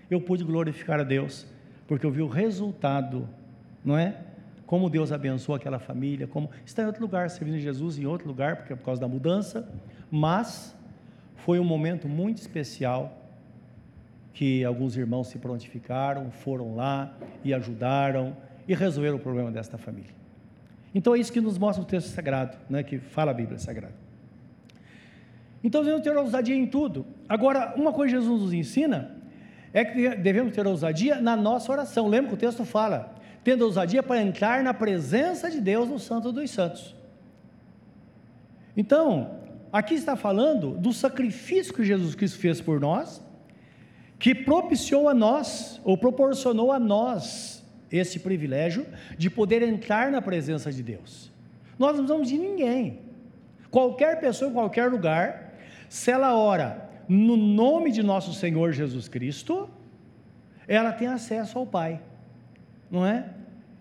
eu 0.09 0.21
pude 0.21 0.45
glorificar 0.45 1.01
a 1.01 1.03
Deus, 1.03 1.45
porque 1.85 2.05
eu 2.05 2.11
vi 2.11 2.21
o 2.21 2.27
resultado, 2.27 3.27
não 3.83 3.97
é? 3.97 4.15
Como 4.65 4.89
Deus 4.89 5.11
abençoou 5.11 5.57
aquela 5.57 5.79
família, 5.79 6.27
como 6.27 6.49
está 6.65 6.83
em 6.83 6.85
outro 6.85 7.01
lugar, 7.01 7.29
servindo 7.29 7.59
Jesus 7.59 7.99
em 7.99 8.05
outro 8.05 8.25
lugar, 8.25 8.55
porque 8.55 8.71
é 8.71 8.75
por 8.77 8.85
causa 8.85 9.01
da 9.01 9.07
mudança, 9.07 9.69
mas 10.09 10.73
foi 11.35 11.59
um 11.59 11.63
momento 11.63 12.07
muito 12.07 12.37
especial 12.37 13.16
que 14.37 14.63
alguns 14.63 14.95
irmãos 14.95 15.29
se 15.29 15.39
prontificaram, 15.39 16.29
foram 16.29 16.75
lá 16.75 17.11
e 17.43 17.55
ajudaram 17.55 18.37
e 18.67 18.75
resolver 18.75 19.09
o 19.09 19.17
problema 19.17 19.49
desta 19.49 19.79
família. 19.79 20.11
Então 20.93 21.15
é 21.15 21.19
isso 21.19 21.33
que 21.33 21.41
nos 21.41 21.57
mostra 21.57 21.81
o 21.81 21.85
texto 21.87 22.09
sagrado, 22.09 22.55
né, 22.69 22.83
que 22.83 22.99
fala 22.99 23.31
a 23.31 23.33
Bíblia 23.33 23.57
Sagrada. 23.57 23.95
Então 25.63 25.81
devemos 25.81 26.03
ter 26.03 26.15
ousadia 26.15 26.55
em 26.55 26.67
tudo. 26.67 27.03
Agora, 27.27 27.73
uma 27.75 27.91
coisa 27.91 28.13
que 28.13 28.21
Jesus 28.21 28.39
nos 28.43 28.53
ensina 28.53 29.17
é 29.73 29.83
que 29.83 30.15
devemos 30.17 30.53
ter 30.53 30.67
ousadia 30.67 31.19
na 31.19 31.35
nossa 31.35 31.71
oração. 31.71 32.07
Lembra 32.07 32.27
que 32.27 32.35
o 32.35 32.37
texto 32.37 32.63
fala, 32.63 33.15
tendo 33.43 33.65
ousadia 33.65 34.03
para 34.03 34.21
entrar 34.21 34.63
na 34.63 34.71
presença 34.71 35.49
de 35.49 35.59
Deus 35.59 35.89
no 35.89 35.97
Santo 35.97 36.31
dos 36.31 36.51
Santos. 36.51 36.95
Então, 38.77 39.31
aqui 39.73 39.95
está 39.95 40.15
falando 40.15 40.77
do 40.77 40.93
sacrifício 40.93 41.73
que 41.73 41.83
Jesus 41.83 42.13
Cristo 42.13 42.37
fez 42.37 42.61
por 42.61 42.79
nós, 42.79 43.25
que 44.19 44.33
propiciou 44.33 45.07
a 45.07 45.13
nós, 45.13 45.79
ou 45.83 45.97
proporcionou 45.97 46.71
a 46.71 46.79
nós, 46.79 47.63
esse 47.91 48.19
privilégio 48.19 48.85
de 49.17 49.29
poder 49.29 49.61
entrar 49.61 50.11
na 50.11 50.21
presença 50.21 50.71
de 50.71 50.83
Deus. 50.83 51.31
Nós 51.77 51.91
não 51.91 52.05
precisamos 52.05 52.27
de 52.27 52.37
ninguém. 52.37 52.99
Qualquer 53.69 54.19
pessoa 54.19 54.49
em 54.49 54.53
qualquer 54.53 54.89
lugar, 54.89 55.53
se 55.87 56.11
ela 56.11 56.35
ora 56.35 56.89
no 57.07 57.37
nome 57.37 57.91
de 57.91 58.03
nosso 58.03 58.33
Senhor 58.33 58.73
Jesus 58.73 59.07
Cristo, 59.07 59.69
ela 60.67 60.91
tem 60.91 61.07
acesso 61.07 61.57
ao 61.57 61.65
Pai, 61.65 62.01
não 62.91 63.05
é? 63.05 63.29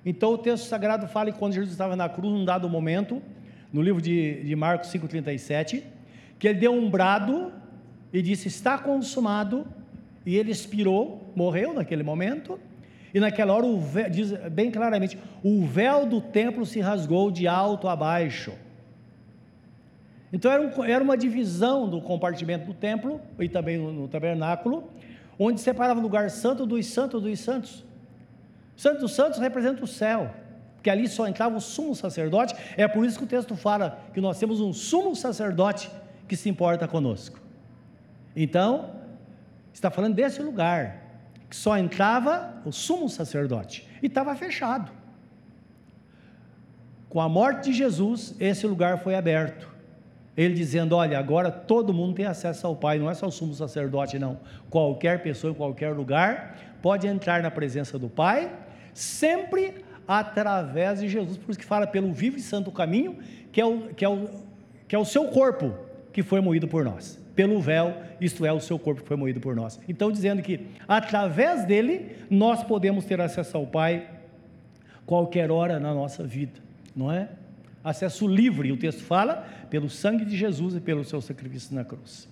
Então 0.04 0.30
o 0.30 0.38
texto 0.38 0.66
sagrado 0.66 1.08
fala 1.08 1.32
que 1.32 1.38
quando 1.38 1.54
Jesus 1.54 1.72
estava 1.72 1.96
na 1.96 2.08
cruz, 2.08 2.32
num 2.32 2.44
dado 2.44 2.68
momento, 2.68 3.20
no 3.72 3.82
livro 3.82 4.00
de, 4.00 4.44
de 4.44 4.54
Marcos 4.54 4.88
5,37, 4.90 5.82
que 6.38 6.46
ele 6.46 6.60
deu 6.60 6.72
um 6.72 6.88
brado 6.88 7.52
e 8.12 8.22
disse: 8.22 8.46
Está 8.46 8.78
consumado, 8.78 9.66
e 10.26 10.36
ele 10.36 10.50
expirou, 10.50 11.32
morreu 11.36 11.72
naquele 11.72 12.02
momento, 12.02 12.58
e 13.14 13.20
naquela 13.20 13.54
hora, 13.54 13.66
véu, 13.78 14.10
diz 14.10 14.32
bem 14.50 14.70
claramente: 14.70 15.16
o 15.42 15.64
véu 15.64 16.04
do 16.04 16.20
templo 16.20 16.66
se 16.66 16.80
rasgou 16.80 17.30
de 17.30 17.46
alto 17.46 17.88
a 17.88 17.94
baixo. 17.94 18.52
Então 20.32 20.50
era, 20.50 20.62
um, 20.62 20.84
era 20.84 21.02
uma 21.02 21.16
divisão 21.16 21.88
do 21.88 22.00
compartimento 22.00 22.66
do 22.66 22.74
templo 22.74 23.20
e 23.38 23.48
também 23.48 23.78
no, 23.78 23.92
no 23.92 24.08
tabernáculo, 24.08 24.90
onde 25.38 25.60
separava 25.60 26.00
o 26.00 26.02
lugar 26.02 26.28
santo 26.28 26.66
dos 26.66 26.84
santos 26.86 27.22
dos 27.22 27.38
santos. 27.38 27.84
Santo 28.76 29.00
dos 29.00 29.12
santos 29.14 29.38
representa 29.38 29.82
o 29.82 29.86
céu, 29.86 30.30
porque 30.74 30.90
ali 30.90 31.08
só 31.08 31.26
entrava 31.26 31.56
o 31.56 31.60
sumo 31.60 31.94
sacerdote. 31.94 32.54
É 32.76 32.86
por 32.86 33.06
isso 33.06 33.16
que 33.16 33.24
o 33.24 33.28
texto 33.28 33.56
fala 33.56 34.00
que 34.12 34.20
nós 34.20 34.38
temos 34.38 34.60
um 34.60 34.72
sumo 34.72 35.14
sacerdote 35.14 35.88
que 36.28 36.36
se 36.36 36.48
importa 36.50 36.86
conosco. 36.86 37.40
Então, 38.34 38.95
está 39.76 39.90
falando 39.90 40.14
desse 40.14 40.40
lugar, 40.40 41.02
que 41.50 41.54
só 41.54 41.76
entrava 41.76 42.54
o 42.64 42.72
sumo 42.72 43.10
sacerdote 43.10 43.86
e 44.02 44.06
estava 44.06 44.34
fechado. 44.34 44.90
Com 47.10 47.20
a 47.20 47.28
morte 47.28 47.70
de 47.70 47.76
Jesus, 47.76 48.34
esse 48.40 48.66
lugar 48.66 48.98
foi 48.98 49.14
aberto. 49.14 49.68
Ele 50.34 50.54
dizendo: 50.54 50.96
Olha, 50.96 51.18
agora 51.18 51.50
todo 51.50 51.92
mundo 51.92 52.14
tem 52.14 52.24
acesso 52.24 52.66
ao 52.66 52.74
Pai, 52.74 52.98
não 52.98 53.10
é 53.10 53.14
só 53.14 53.26
o 53.26 53.30
sumo 53.30 53.54
sacerdote, 53.54 54.18
não. 54.18 54.40
Qualquer 54.70 55.22
pessoa 55.22 55.50
em 55.50 55.54
qualquer 55.54 55.94
lugar 55.94 56.56
pode 56.80 57.06
entrar 57.06 57.42
na 57.42 57.50
presença 57.50 57.98
do 57.98 58.08
Pai, 58.08 58.50
sempre 58.94 59.84
através 60.08 61.00
de 61.00 61.08
Jesus. 61.08 61.36
Por 61.36 61.50
isso 61.50 61.58
que 61.58 61.66
fala 61.66 61.86
pelo 61.86 62.12
vivo 62.12 62.38
e 62.38 62.40
santo 62.40 62.72
caminho, 62.72 63.18
que 63.52 63.60
é 63.60 63.66
o, 63.66 63.88
que 63.94 64.04
é 64.04 64.08
o, 64.08 64.28
que 64.88 64.96
é 64.96 64.98
o 64.98 65.04
seu 65.04 65.26
corpo 65.28 65.74
que 66.12 66.22
foi 66.22 66.40
moído 66.40 66.66
por 66.66 66.82
nós 66.82 67.25
pelo 67.36 67.60
véu, 67.60 67.94
isto 68.18 68.46
é, 68.46 68.52
o 68.52 68.58
seu 68.58 68.78
corpo 68.78 69.02
que 69.02 69.08
foi 69.08 69.16
moído 69.16 69.38
por 69.38 69.54
nós. 69.54 69.78
Então, 69.86 70.10
dizendo 70.10 70.42
que 70.42 70.66
através 70.88 71.66
dele 71.66 72.16
nós 72.30 72.64
podemos 72.64 73.04
ter 73.04 73.20
acesso 73.20 73.58
ao 73.58 73.66
Pai 73.66 74.08
qualquer 75.04 75.50
hora 75.50 75.78
na 75.78 75.94
nossa 75.94 76.24
vida, 76.24 76.58
não 76.96 77.12
é? 77.12 77.28
Acesso 77.84 78.26
livre, 78.26 78.72
o 78.72 78.76
texto 78.76 79.04
fala, 79.04 79.46
pelo 79.70 79.88
sangue 79.88 80.24
de 80.24 80.36
Jesus 80.36 80.74
e 80.74 80.80
pelo 80.80 81.04
seu 81.04 81.20
sacrifício 81.20 81.74
na 81.74 81.84
cruz. 81.84 82.28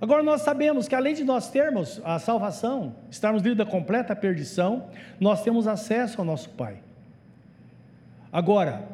Agora 0.00 0.22
nós 0.22 0.42
sabemos 0.42 0.86
que 0.86 0.94
além 0.94 1.14
de 1.14 1.24
nós 1.24 1.50
termos 1.50 2.00
a 2.04 2.18
salvação, 2.18 2.94
estarmos 3.10 3.42
livres 3.42 3.56
da 3.56 3.64
completa 3.64 4.14
perdição, 4.14 4.86
nós 5.18 5.42
temos 5.42 5.66
acesso 5.66 6.20
ao 6.20 6.26
nosso 6.26 6.50
Pai. 6.50 6.76
Agora, 8.30 8.86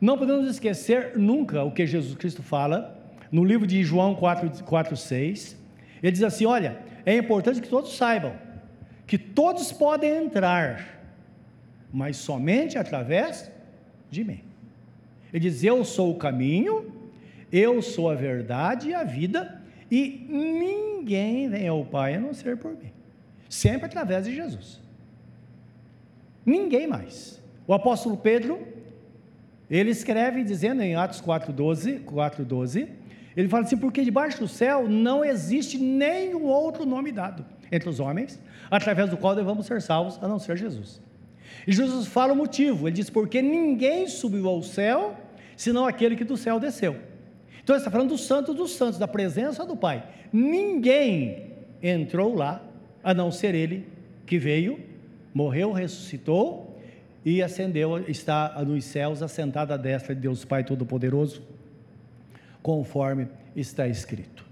não 0.00 0.16
podemos 0.16 0.48
esquecer 0.48 1.18
nunca 1.18 1.64
o 1.64 1.72
que 1.72 1.86
Jesus 1.86 2.14
Cristo 2.14 2.42
fala 2.42 3.01
no 3.32 3.42
livro 3.42 3.66
de 3.66 3.82
João 3.82 4.14
4, 4.14 4.62
4 4.62 4.96
6. 4.96 5.56
Ele 6.00 6.12
diz 6.12 6.22
assim: 6.22 6.46
Olha, 6.46 6.78
é 7.04 7.16
importante 7.16 7.60
que 7.60 7.68
todos 7.68 7.96
saibam 7.96 8.36
que 9.12 9.18
todos 9.18 9.70
podem 9.70 10.24
entrar, 10.24 11.04
mas 11.92 12.16
somente 12.16 12.78
através 12.78 13.52
de 14.10 14.24
mim. 14.24 14.40
Ele 15.30 15.40
diz: 15.40 15.62
Eu 15.62 15.84
sou 15.84 16.12
o 16.12 16.16
caminho, 16.16 16.90
eu 17.52 17.82
sou 17.82 18.08
a 18.08 18.14
verdade 18.14 18.88
e 18.88 18.94
a 18.94 19.04
vida, 19.04 19.60
e 19.90 20.26
ninguém 20.30 21.46
vem 21.46 21.68
ao 21.68 21.84
Pai 21.84 22.14
a 22.14 22.20
não 22.20 22.32
ser 22.32 22.56
por 22.56 22.70
mim. 22.70 22.90
Sempre 23.50 23.84
através 23.84 24.24
de 24.24 24.34
Jesus. 24.34 24.80
Ninguém 26.46 26.86
mais. 26.86 27.38
O 27.66 27.74
apóstolo 27.74 28.16
Pedro, 28.16 28.66
ele 29.70 29.90
escreve 29.90 30.42
dizendo 30.42 30.80
em 30.80 30.94
Atos 30.94 31.20
4:12, 31.20 32.02
4:12, 32.04 32.88
ele 33.36 33.48
fala 33.48 33.64
assim: 33.64 33.76
porque 33.76 34.04
debaixo 34.04 34.38
do 34.38 34.48
céu 34.48 34.88
não 34.88 35.24
existe 35.24 35.78
nenhum 35.78 36.44
outro 36.44 36.84
nome 36.84 37.12
dado 37.12 37.44
entre 37.70 37.88
os 37.88 38.00
homens, 38.00 38.40
através 38.70 39.10
do 39.10 39.16
qual 39.16 39.34
devemos 39.34 39.66
ser 39.66 39.80
salvos, 39.80 40.18
a 40.22 40.28
não 40.28 40.38
ser 40.38 40.56
Jesus. 40.56 41.00
E 41.66 41.72
Jesus 41.72 42.06
fala 42.06 42.32
o 42.32 42.36
motivo, 42.36 42.88
ele 42.88 42.96
diz: 42.96 43.10
porque 43.10 43.40
ninguém 43.40 44.06
subiu 44.06 44.48
ao 44.48 44.62
céu, 44.62 45.16
senão 45.56 45.86
aquele 45.86 46.16
que 46.16 46.24
do 46.24 46.36
céu 46.36 46.60
desceu. 46.60 46.96
Então 47.62 47.76
ele 47.76 47.80
está 47.80 47.90
falando 47.90 48.08
do 48.08 48.18
santo 48.18 48.52
dos 48.52 48.72
santos, 48.72 48.98
da 48.98 49.06
presença 49.06 49.64
do 49.64 49.76
Pai. 49.76 50.04
Ninguém 50.32 51.52
entrou 51.82 52.34
lá, 52.34 52.62
a 53.02 53.14
não 53.14 53.30
ser 53.30 53.54
ele 53.54 53.86
que 54.26 54.38
veio, 54.38 54.80
morreu, 55.32 55.72
ressuscitou 55.72 56.80
e 57.24 57.42
ascendeu, 57.42 57.98
está 58.08 58.62
nos 58.66 58.84
céus, 58.84 59.22
assentado 59.22 59.72
à 59.72 59.76
destra 59.76 60.14
de 60.14 60.20
Deus 60.20 60.44
Pai 60.44 60.64
Todo-Poderoso, 60.64 61.42
conforme 62.62 63.28
está 63.54 63.86
escrito. 63.86 64.44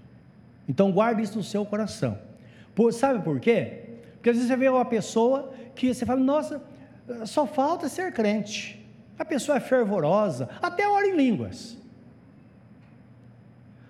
Então 0.67 0.91
guarde 0.91 1.23
isso 1.23 1.37
no 1.37 1.43
seu 1.43 1.65
coração. 1.65 2.17
Por, 2.75 2.93
sabe 2.93 3.23
por 3.23 3.39
quê? 3.39 3.83
Porque 4.15 4.29
às 4.29 4.35
vezes 4.35 4.49
você 4.49 4.57
vê 4.57 4.69
uma 4.69 4.85
pessoa 4.85 5.53
que 5.75 5.93
você 5.93 6.05
fala, 6.05 6.19
nossa, 6.19 6.61
só 7.25 7.45
falta 7.47 7.89
ser 7.89 8.11
crente. 8.13 8.85
A 9.17 9.25
pessoa 9.25 9.57
é 9.57 9.59
fervorosa, 9.59 10.49
até 10.61 10.87
ora 10.87 11.07
em 11.07 11.15
línguas. 11.15 11.77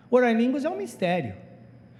Orar 0.09 0.31
em 0.31 0.37
línguas 0.37 0.65
é 0.65 0.69
um 0.69 0.75
mistério. 0.75 1.35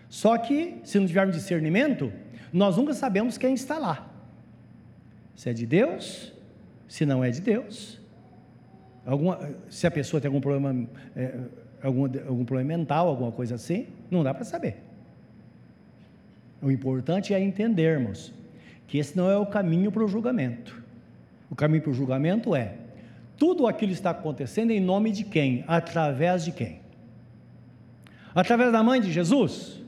Só 0.09 0.37
que, 0.37 0.81
se 0.83 0.99
não 0.99 1.07
tivermos 1.07 1.35
discernimento, 1.35 2.11
nós 2.51 2.75
nunca 2.75 2.93
sabemos 2.93 3.37
quem 3.37 3.53
está 3.53 3.77
lá. 3.77 4.11
Se 5.33 5.49
é 5.49 5.53
de 5.53 5.65
Deus, 5.65 6.33
se 6.89 7.05
não 7.05 7.23
é 7.23 7.29
de 7.29 7.39
Deus. 7.39 8.00
Alguma, 9.05 9.39
se 9.69 9.87
a 9.87 9.91
pessoa 9.91 10.21
tem 10.21 10.27
algum 10.29 10.41
problema, 10.41 10.87
é, 11.15 11.39
algum, 11.81 12.03
algum 12.27 12.45
problema 12.45 12.77
mental, 12.77 13.07
alguma 13.07 13.31
coisa 13.31 13.55
assim, 13.55 13.87
não 14.09 14.23
dá 14.23 14.33
para 14.33 14.43
saber. 14.43 14.77
O 16.61 16.69
importante 16.69 17.33
é 17.33 17.39
entendermos 17.39 18.31
que 18.87 18.97
esse 18.97 19.17
não 19.17 19.29
é 19.29 19.37
o 19.37 19.45
caminho 19.45 19.91
para 19.91 20.03
o 20.03 20.07
julgamento. 20.07 20.81
O 21.49 21.55
caminho 21.55 21.81
para 21.81 21.91
o 21.91 21.93
julgamento 21.93 22.55
é 22.55 22.75
tudo 23.41 23.65
aquilo 23.65 23.91
está 23.91 24.11
acontecendo 24.11 24.69
em 24.69 24.79
nome 24.79 25.11
de 25.11 25.23
quem? 25.23 25.63
Através 25.67 26.45
de 26.45 26.51
quem? 26.51 26.79
Através 28.35 28.71
da 28.71 28.83
mãe 28.83 29.01
de 29.01 29.11
Jesus? 29.11 29.81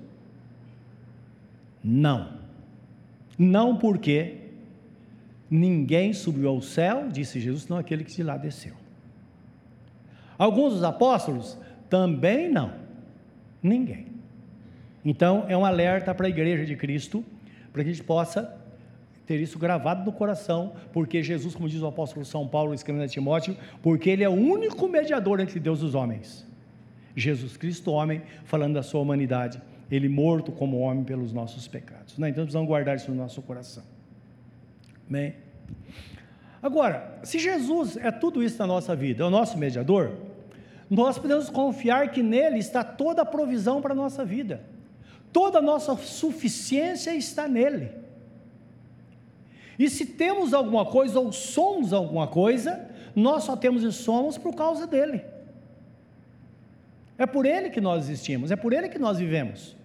Não. 1.84 2.34
Não 3.38 3.77
porque 3.77 4.38
ninguém 5.51 6.13
subiu 6.13 6.50
ao 6.50 6.62
céu, 6.63 7.10
disse 7.12 7.39
Jesus, 7.39 7.67
não 7.67 7.77
aquele 7.77 8.03
que 8.03 8.12
de 8.12 8.24
lá 8.24 8.38
desceu. 8.38 8.74
Alguns 10.43 10.73
dos 10.73 10.84
apóstolos 10.84 11.58
também 11.89 12.51
não. 12.51 12.73
Ninguém. 13.62 14.08
Então, 15.06 15.45
é 15.47 15.56
um 15.56 15.63
alerta 15.63 16.13
para 16.13 16.25
a 16.25 16.29
igreja 16.29 16.65
de 16.65 16.75
Cristo, 16.75 17.23
para 17.71 17.82
que 17.82 17.89
a 17.89 17.93
gente 17.93 18.03
possa 18.03 18.53
ter 19.25 19.39
isso 19.39 19.58
gravado 19.58 20.03
no 20.03 20.12
coração, 20.12 20.73
porque 20.91 21.23
Jesus, 21.23 21.56
como 21.56 21.69
diz 21.69 21.82
o 21.82 21.88
apóstolo 21.88 22.25
São 22.25 22.45
Paulo, 22.45 22.73
escrevendo 22.73 23.06
a 23.06 23.08
Timóteo, 23.08 23.56
porque 23.82 24.10
ele 24.10 24.21
é 24.21 24.27
o 24.27 24.34
único 24.34 24.86
mediador 24.89 25.39
entre 25.39 25.62
Deus 25.62 25.79
e 25.79 25.86
os 25.86 25.95
homens. 25.95 26.45
Jesus 27.15 27.56
Cristo, 27.56 27.91
homem, 27.91 28.21
falando 28.43 28.73
da 28.73 28.84
sua 28.84 28.99
humanidade, 28.99 29.62
ele 29.89 30.10
morto 30.10 30.51
como 30.51 30.77
homem 30.79 31.06
pelos 31.06 31.32
nossos 31.32 31.69
pecados. 31.69 32.17
Né? 32.17 32.27
Então 32.27 32.43
precisamos 32.43 32.67
guardar 32.67 32.97
isso 32.97 33.10
no 33.10 33.15
nosso 33.15 33.41
coração. 33.41 33.84
Amém? 35.10 35.36
Agora, 36.62 37.17
se 37.23 37.39
Jesus 37.39 37.95
é 37.95 38.12
tudo 38.12 38.43
isso 38.43 38.60
na 38.60 38.67
nossa 38.67 38.93
vida, 38.93 39.23
é 39.23 39.25
o 39.25 39.29
nosso 39.29 39.58
mediador, 39.58 40.12
nós 40.93 41.17
podemos 41.17 41.49
confiar 41.49 42.12
que 42.12 42.21
nele 42.21 42.60
está 42.60 42.84
toda 42.84 43.23
a 43.23 43.25
provisão 43.25 43.82
para 43.82 43.93
a 43.93 43.95
nossa 43.95 44.23
vida, 44.23 44.62
toda 45.32 45.58
a 45.58 45.62
nossa 45.62 45.95
suficiência 45.97 47.15
está 47.15 47.47
nele. 47.47 47.89
E 49.79 49.89
se 49.89 50.06
temos 50.06 50.53
alguma 50.53 50.86
coisa 50.86 51.19
ou 51.19 51.32
somos 51.32 51.93
alguma 51.93 52.27
coisa, 52.27 52.88
nós 53.15 53.43
só 53.43 53.56
temos 53.56 53.82
e 53.82 53.91
somos 53.91 54.38
por 54.38 54.53
causa 54.53 54.86
dele. 54.86 55.23
É 57.17 57.25
por 57.25 57.47
ele 57.47 57.71
que 57.71 57.82
nós 57.82 58.08
existimos, 58.08 58.51
é 58.51 58.56
por 58.56 58.71
ele 58.71 58.88
que 58.88 58.99
nós 58.99 59.17
vivemos. 59.17 59.75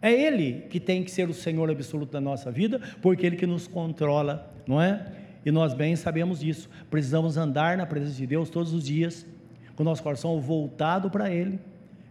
É 0.00 0.10
ele 0.10 0.62
que 0.70 0.80
tem 0.80 1.04
que 1.04 1.10
ser 1.10 1.28
o 1.28 1.34
Senhor 1.34 1.70
absoluto 1.70 2.10
da 2.10 2.22
nossa 2.22 2.50
vida, 2.50 2.80
porque 3.02 3.26
ele 3.26 3.36
que 3.36 3.46
nos 3.46 3.68
controla, 3.68 4.50
não 4.66 4.80
é? 4.80 5.12
E 5.44 5.50
nós 5.50 5.72
bem 5.72 5.96
sabemos 5.96 6.40
disso. 6.40 6.68
Precisamos 6.90 7.36
andar 7.36 7.76
na 7.76 7.86
presença 7.86 8.16
de 8.16 8.26
Deus 8.26 8.50
todos 8.50 8.72
os 8.72 8.84
dias, 8.84 9.26
com 9.74 9.82
o 9.82 9.84
nosso 9.84 10.02
coração 10.02 10.40
voltado 10.40 11.10
para 11.10 11.30
ele, 11.30 11.58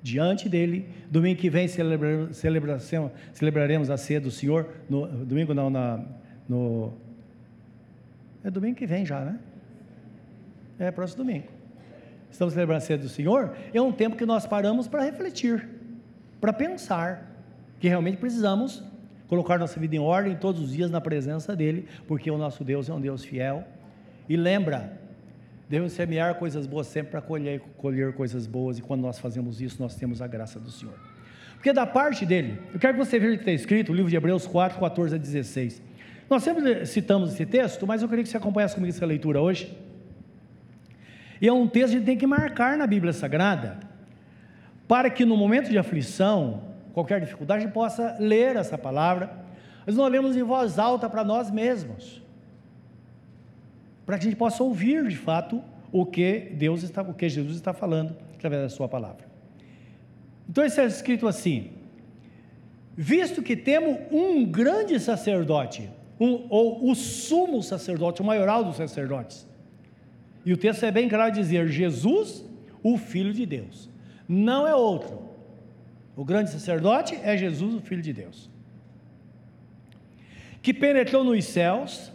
diante 0.02 0.50
dele. 0.50 0.88
Domingo 1.10 1.40
que 1.40 1.50
vem 1.50 1.68
celebra, 1.68 2.30
celebraremos 3.34 3.90
a 3.90 3.98
ceia 3.98 4.20
do 4.20 4.32
Senhor. 4.32 4.70
No, 4.90 5.08
domingo 5.08 5.54
não, 5.54 5.70
na, 5.70 6.04
no. 6.48 6.94
É 8.44 8.50
domingo 8.50 8.76
que 8.76 8.88
vem 8.88 9.06
já, 9.06 9.20
né? 9.20 9.40
É 10.80 10.90
próximo 10.92 11.24
domingo. 11.24 11.48
Estamos 12.32 12.54
celebrando 12.54 12.78
a 12.78 12.82
ceia 12.82 12.98
do 12.98 13.10
Senhor. 13.10 13.56
É 13.74 13.82
um 13.82 13.92
tempo 13.92 14.16
que 14.16 14.26
nós 14.26 14.48
paramos 14.48 14.88
para 14.88 15.04
refletir, 15.04 15.68
para 16.40 16.54
pensar 16.54 17.30
que 17.80 17.88
realmente 17.88 18.18
precisamos 18.18 18.84
colocar 19.30 19.58
nossa 19.58 19.80
vida 19.80 19.96
em 19.96 20.00
ordem 20.00 20.36
todos 20.36 20.62
os 20.62 20.74
dias 20.74 20.92
na 20.92 21.00
presença 21.00 21.56
dele, 21.56 21.88
porque 22.08 22.30
o 22.30 22.38
nosso 22.38 22.64
Deus 22.64 22.90
é 22.90 22.94
um 22.94 23.00
Deus 23.00 23.24
fiel. 23.24 23.64
E 24.28 24.36
lembra, 24.36 25.00
Devemos 25.70 25.94
semear 25.94 26.34
coisas 26.34 26.66
boas 26.66 26.88
sempre 26.88 27.12
para 27.12 27.22
colher, 27.22 27.62
colher 27.78 28.12
coisas 28.14 28.48
boas, 28.48 28.80
e 28.80 28.82
quando 28.82 29.02
nós 29.02 29.20
fazemos 29.20 29.62
isso, 29.62 29.80
nós 29.80 29.96
temos 29.96 30.20
a 30.20 30.26
graça 30.26 30.60
do 30.60 30.72
Senhor. 30.72 30.96
Porque 31.54 31.72
da 31.72 31.86
parte 31.86 32.26
dele, 32.26 32.60
eu 32.74 32.80
quero 32.80 32.98
que 32.98 33.06
você 33.06 33.20
veja 33.20 33.34
o 33.34 33.36
que 33.36 33.44
está 33.44 33.52
escrito, 33.52 33.92
o 33.92 33.96
livro 33.96 34.10
de 34.10 34.18
Hebreus 34.18 34.48
4, 34.48 34.80
14 34.80 35.14
a 35.14 35.18
16. 35.20 35.80
Nós 36.28 36.42
sempre 36.42 36.88
citamos 36.88 37.34
esse 37.34 37.46
texto, 37.46 37.86
mas 37.86 38.02
eu 38.02 38.10
queria 38.10 38.24
que 38.24 38.30
você 38.30 38.38
acompanhasse 38.38 38.74
comigo 38.74 38.92
essa 38.92 39.06
leitura 39.06 39.40
hoje. 39.40 39.78
E 41.40 41.48
é 41.48 41.54
um 41.54 41.68
texto 41.68 41.92
que 41.92 41.96
a 41.96 42.00
gente 42.00 42.06
tem 42.06 42.18
que 42.18 42.26
marcar 42.26 42.76
na 42.76 42.88
Bíblia 42.88 43.14
Sagrada, 43.14 43.80
para 44.88 45.08
que 45.08 45.24
no 45.24 45.38
momento 45.38 45.70
de 45.70 45.78
aflição, 45.78 46.64
qualquer 47.00 47.22
dificuldade, 47.22 47.68
possa 47.70 48.16
ler 48.20 48.56
essa 48.56 48.78
palavra, 48.78 49.32
mas 49.86 49.96
nós 49.96 50.12
lemos 50.12 50.36
em 50.36 50.44
voz 50.44 50.78
alta 50.78 51.10
para 51.10 51.24
nós 51.24 51.50
mesmos 51.50 52.22
para 54.10 54.18
que 54.18 54.26
a 54.26 54.30
gente 54.32 54.40
possa 54.40 54.64
ouvir 54.64 55.08
de 55.08 55.16
fato 55.16 55.62
o 55.92 56.04
que 56.04 56.52
Deus 56.56 56.82
está, 56.82 57.04
o 57.04 57.14
que 57.14 57.30
Jesus 57.30 57.58
está 57.58 57.74
falando 57.74 58.16
através 58.34 58.64
da 58.64 58.68
sua 58.68 58.90
palavra. 58.90 59.24
Então 60.50 60.66
isso 60.66 60.82
é 60.82 60.86
escrito 60.88 61.28
assim: 61.28 61.70
visto 62.98 63.44
que 63.44 63.56
temos 63.56 64.00
um 64.12 64.44
grande 64.44 65.00
sacerdote, 65.00 65.92
um, 66.20 66.48
ou 66.50 66.90
o 66.90 66.96
sumo 66.96 67.62
sacerdote, 67.62 68.24
o 68.24 68.26
maioral 68.26 68.64
dos 68.64 68.78
sacerdotes. 68.78 69.48
E 70.44 70.52
o 70.52 70.58
texto 70.58 70.86
é 70.86 70.92
bem 70.92 71.08
claro 71.08 71.32
dizer: 71.32 71.68
Jesus, 71.68 72.44
o 72.82 72.98
Filho 72.98 73.32
de 73.32 73.46
Deus. 73.46 73.92
Não 74.28 74.68
é 74.68 74.74
outro. 74.74 75.29
O 76.16 76.26
grande 76.26 76.50
sacerdote 76.50 77.16
é 77.16 77.38
Jesus, 77.38 77.76
o 77.76 77.82
Filho 77.82 78.02
de 78.02 78.14
Deus. 78.14 78.50
Que 80.62 80.74
penetrou 80.74 81.24
nos 81.24 81.46
céus, 81.46 82.12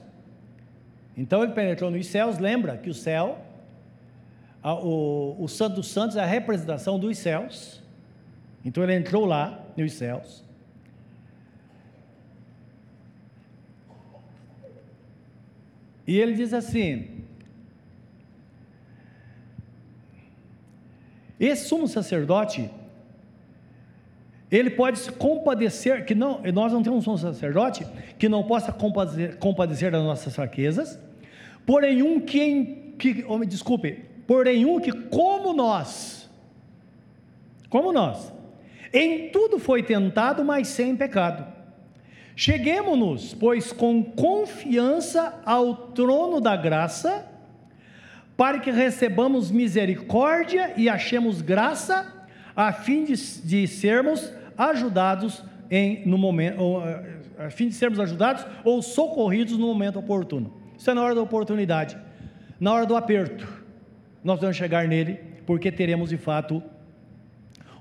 então 1.16 1.42
ele 1.42 1.52
penetrou 1.52 1.90
nos 1.90 2.06
céus, 2.06 2.38
lembra 2.38 2.76
que 2.76 2.90
o 2.90 2.94
céu, 2.94 3.44
a, 4.62 4.74
o, 4.74 5.42
o 5.42 5.48
Santo 5.48 5.76
dos 5.76 5.88
Santos 5.88 6.16
é 6.16 6.22
a 6.22 6.26
representação 6.26 6.98
dos 6.98 7.16
céus. 7.18 7.82
Então 8.64 8.82
ele 8.82 8.94
entrou 8.94 9.24
lá 9.24 9.62
nos 9.76 9.92
céus. 9.92 10.44
E 16.06 16.18
ele 16.18 16.34
diz 16.34 16.52
assim: 16.52 17.24
esse 21.38 21.68
sumo 21.68 21.88
sacerdote, 21.88 22.70
ele 24.56 24.70
pode 24.70 25.00
se 25.00 25.10
compadecer, 25.10 26.04
que 26.04 26.14
não, 26.14 26.40
nós 26.52 26.72
não 26.72 26.80
temos 26.80 27.08
um 27.08 27.16
sacerdote 27.16 27.84
que 28.16 28.28
não 28.28 28.44
possa 28.44 28.72
compadecer, 28.72 29.36
compadecer 29.38 29.90
das 29.90 30.00
nossas 30.00 30.32
fraquezas, 30.32 30.96
porém 31.66 32.04
um 32.04 32.20
que, 32.20 32.94
que 32.96 33.24
oh, 33.26 33.36
me 33.36 33.46
desculpe, 33.46 34.04
porém 34.28 34.64
um 34.64 34.78
que 34.78 34.92
como 34.92 35.52
nós, 35.52 36.30
como 37.68 37.92
nós, 37.92 38.32
em 38.92 39.28
tudo 39.30 39.58
foi 39.58 39.82
tentado, 39.82 40.44
mas 40.44 40.68
sem 40.68 40.94
pecado. 40.94 41.52
Cheguemos-nos, 42.36 43.34
pois, 43.34 43.72
com 43.72 44.04
confiança 44.04 45.40
ao 45.44 45.74
trono 45.74 46.40
da 46.40 46.54
graça, 46.54 47.26
para 48.36 48.60
que 48.60 48.70
recebamos 48.70 49.50
misericórdia 49.50 50.74
e 50.76 50.88
achemos 50.88 51.42
graça, 51.42 52.06
a 52.54 52.72
fim 52.72 53.04
de, 53.04 53.14
de 53.42 53.66
sermos 53.66 54.32
ajudados 54.56 55.44
em, 55.70 56.06
no 56.06 56.18
momento, 56.18 56.58
a 57.38 57.50
fim 57.50 57.68
de 57.68 57.74
sermos 57.74 57.98
ajudados 57.98 58.46
ou 58.64 58.80
socorridos 58.82 59.56
no 59.58 59.66
momento 59.66 59.98
oportuno. 59.98 60.52
Isso 60.76 60.90
é 60.90 60.94
na 60.94 61.02
hora 61.02 61.14
da 61.14 61.22
oportunidade, 61.22 61.96
na 62.60 62.72
hora 62.72 62.86
do 62.86 62.96
aperto. 62.96 63.62
Nós 64.22 64.40
vamos 64.40 64.56
chegar 64.56 64.88
nele, 64.88 65.18
porque 65.46 65.70
teremos 65.70 66.10
de 66.10 66.16
fato 66.16 66.62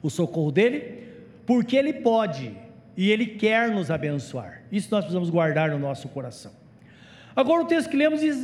o 0.01 0.09
socorro 0.09 0.51
dele, 0.51 1.03
porque 1.45 1.75
ele 1.75 1.93
pode 1.93 2.55
e 2.95 3.09
ele 3.09 3.25
quer 3.25 3.69
nos 3.69 3.89
abençoar. 3.89 4.63
Isso 4.71 4.89
nós 4.91 5.01
precisamos 5.01 5.29
guardar 5.29 5.69
no 5.71 5.79
nosso 5.79 6.07
coração. 6.09 6.51
Agora 7.35 7.63
o 7.63 7.65
texto 7.65 7.89
que 7.89 7.97
lemos 7.97 8.21
diz, 8.21 8.43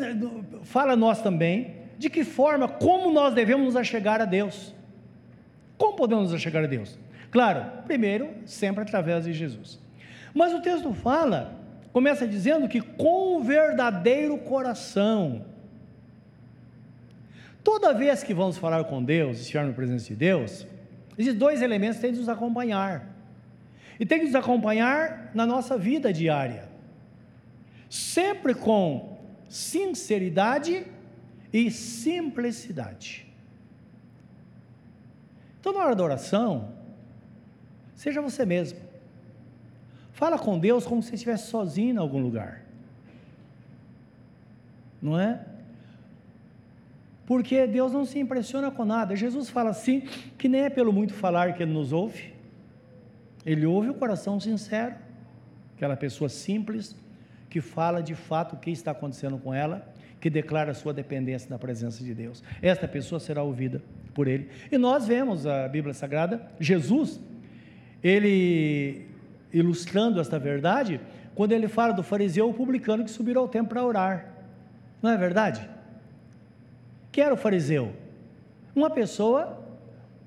fala 0.63 0.93
a 0.93 0.95
nós 0.95 1.21
também 1.21 1.75
de 1.97 2.09
que 2.09 2.23
forma, 2.23 2.67
como 2.67 3.11
nós 3.11 3.33
devemos 3.33 3.65
nos 3.65 3.75
achegar 3.75 4.21
a 4.21 4.25
Deus. 4.25 4.73
Como 5.77 5.95
podemos 5.95 6.25
nos 6.25 6.33
achegar 6.33 6.63
a 6.63 6.67
Deus? 6.67 6.97
Claro, 7.31 7.83
primeiro, 7.85 8.29
sempre 8.45 8.81
através 8.81 9.25
de 9.25 9.33
Jesus. 9.33 9.79
Mas 10.33 10.53
o 10.53 10.61
texto 10.61 10.93
fala, 10.93 11.59
começa 11.91 12.27
dizendo 12.27 12.67
que 12.67 12.81
com 12.81 13.37
o 13.37 13.43
verdadeiro 13.43 14.37
coração. 14.39 15.45
Toda 17.63 17.93
vez 17.93 18.23
que 18.23 18.33
vamos 18.33 18.57
falar 18.57 18.83
com 18.85 19.03
Deus, 19.03 19.39
estivermos 19.39 19.71
na 19.71 19.75
presença 19.75 20.07
de 20.07 20.15
Deus, 20.15 20.65
existem 21.17 21.37
dois 21.37 21.61
elementos 21.61 21.99
têm 21.99 22.11
de 22.11 22.19
nos 22.19 22.29
acompanhar. 22.29 23.07
E 23.99 24.05
tem 24.05 24.19
que 24.19 24.25
nos 24.25 24.35
acompanhar 24.35 25.29
na 25.33 25.45
nossa 25.45 25.77
vida 25.77 26.11
diária. 26.11 26.69
Sempre 27.89 28.55
com 28.55 29.19
sinceridade 29.49 30.85
e 31.51 31.69
simplicidade. 31.69 33.27
Então, 35.59 35.73
na 35.73 35.83
hora 35.83 35.95
da 35.95 36.03
oração, 36.03 36.78
Seja 37.99 38.21
você 38.21 38.45
mesmo. 38.45 38.79
Fala 40.13 40.39
com 40.39 40.57
Deus 40.57 40.85
como 40.85 41.03
se 41.03 41.15
estivesse 41.15 41.47
sozinho 41.47 41.95
em 41.95 41.97
algum 41.97 42.21
lugar. 42.21 42.62
Não 45.01 45.19
é? 45.19 45.45
Porque 47.25 47.67
Deus 47.67 47.91
não 47.91 48.05
se 48.05 48.17
impressiona 48.17 48.71
com 48.71 48.85
nada. 48.85 49.17
Jesus 49.17 49.49
fala 49.49 49.71
assim, 49.71 50.07
que 50.38 50.47
nem 50.47 50.62
é 50.62 50.69
pelo 50.69 50.93
muito 50.93 51.13
falar 51.13 51.51
que 51.55 51.62
Ele 51.62 51.73
nos 51.73 51.91
ouve. 51.91 52.33
Ele 53.45 53.65
ouve 53.65 53.89
o 53.89 53.93
coração 53.93 54.39
sincero, 54.39 54.95
aquela 55.75 55.97
pessoa 55.97 56.29
simples, 56.29 56.95
que 57.49 57.59
fala 57.59 58.01
de 58.01 58.15
fato 58.15 58.53
o 58.55 58.59
que 58.59 58.71
está 58.71 58.91
acontecendo 58.91 59.38
com 59.38 59.53
ela, 59.53 59.85
que 60.21 60.29
declara 60.29 60.73
sua 60.73 60.93
dependência 60.93 61.49
da 61.49 61.59
presença 61.59 62.01
de 62.01 62.13
Deus. 62.13 62.41
Esta 62.62 62.88
pessoa 62.88 63.19
será 63.19 63.43
ouvida 63.43 63.81
por 64.13 64.25
Ele. 64.25 64.49
E 64.71 64.77
nós 64.77 65.05
vemos 65.05 65.45
a 65.45 65.67
Bíblia 65.67 65.93
Sagrada, 65.93 66.49
Jesus 66.62 67.19
ele 68.03 69.07
ilustrando 69.51 70.19
esta 70.19 70.38
verdade, 70.38 71.01
quando 71.35 71.51
ele 71.51 71.67
fala 71.67 71.93
do 71.93 72.03
fariseu 72.03 72.51
publicano 72.53 73.03
que 73.03 73.12
subiu 73.12 73.39
ao 73.39 73.47
templo 73.47 73.69
para 73.69 73.83
orar. 73.83 74.33
Não 75.01 75.09
é 75.09 75.17
verdade? 75.17 75.67
Que 77.12 77.21
era 77.21 77.33
o 77.33 77.38
fariseu? 77.38 77.93
Uma 78.75 78.89
pessoa 78.89 79.57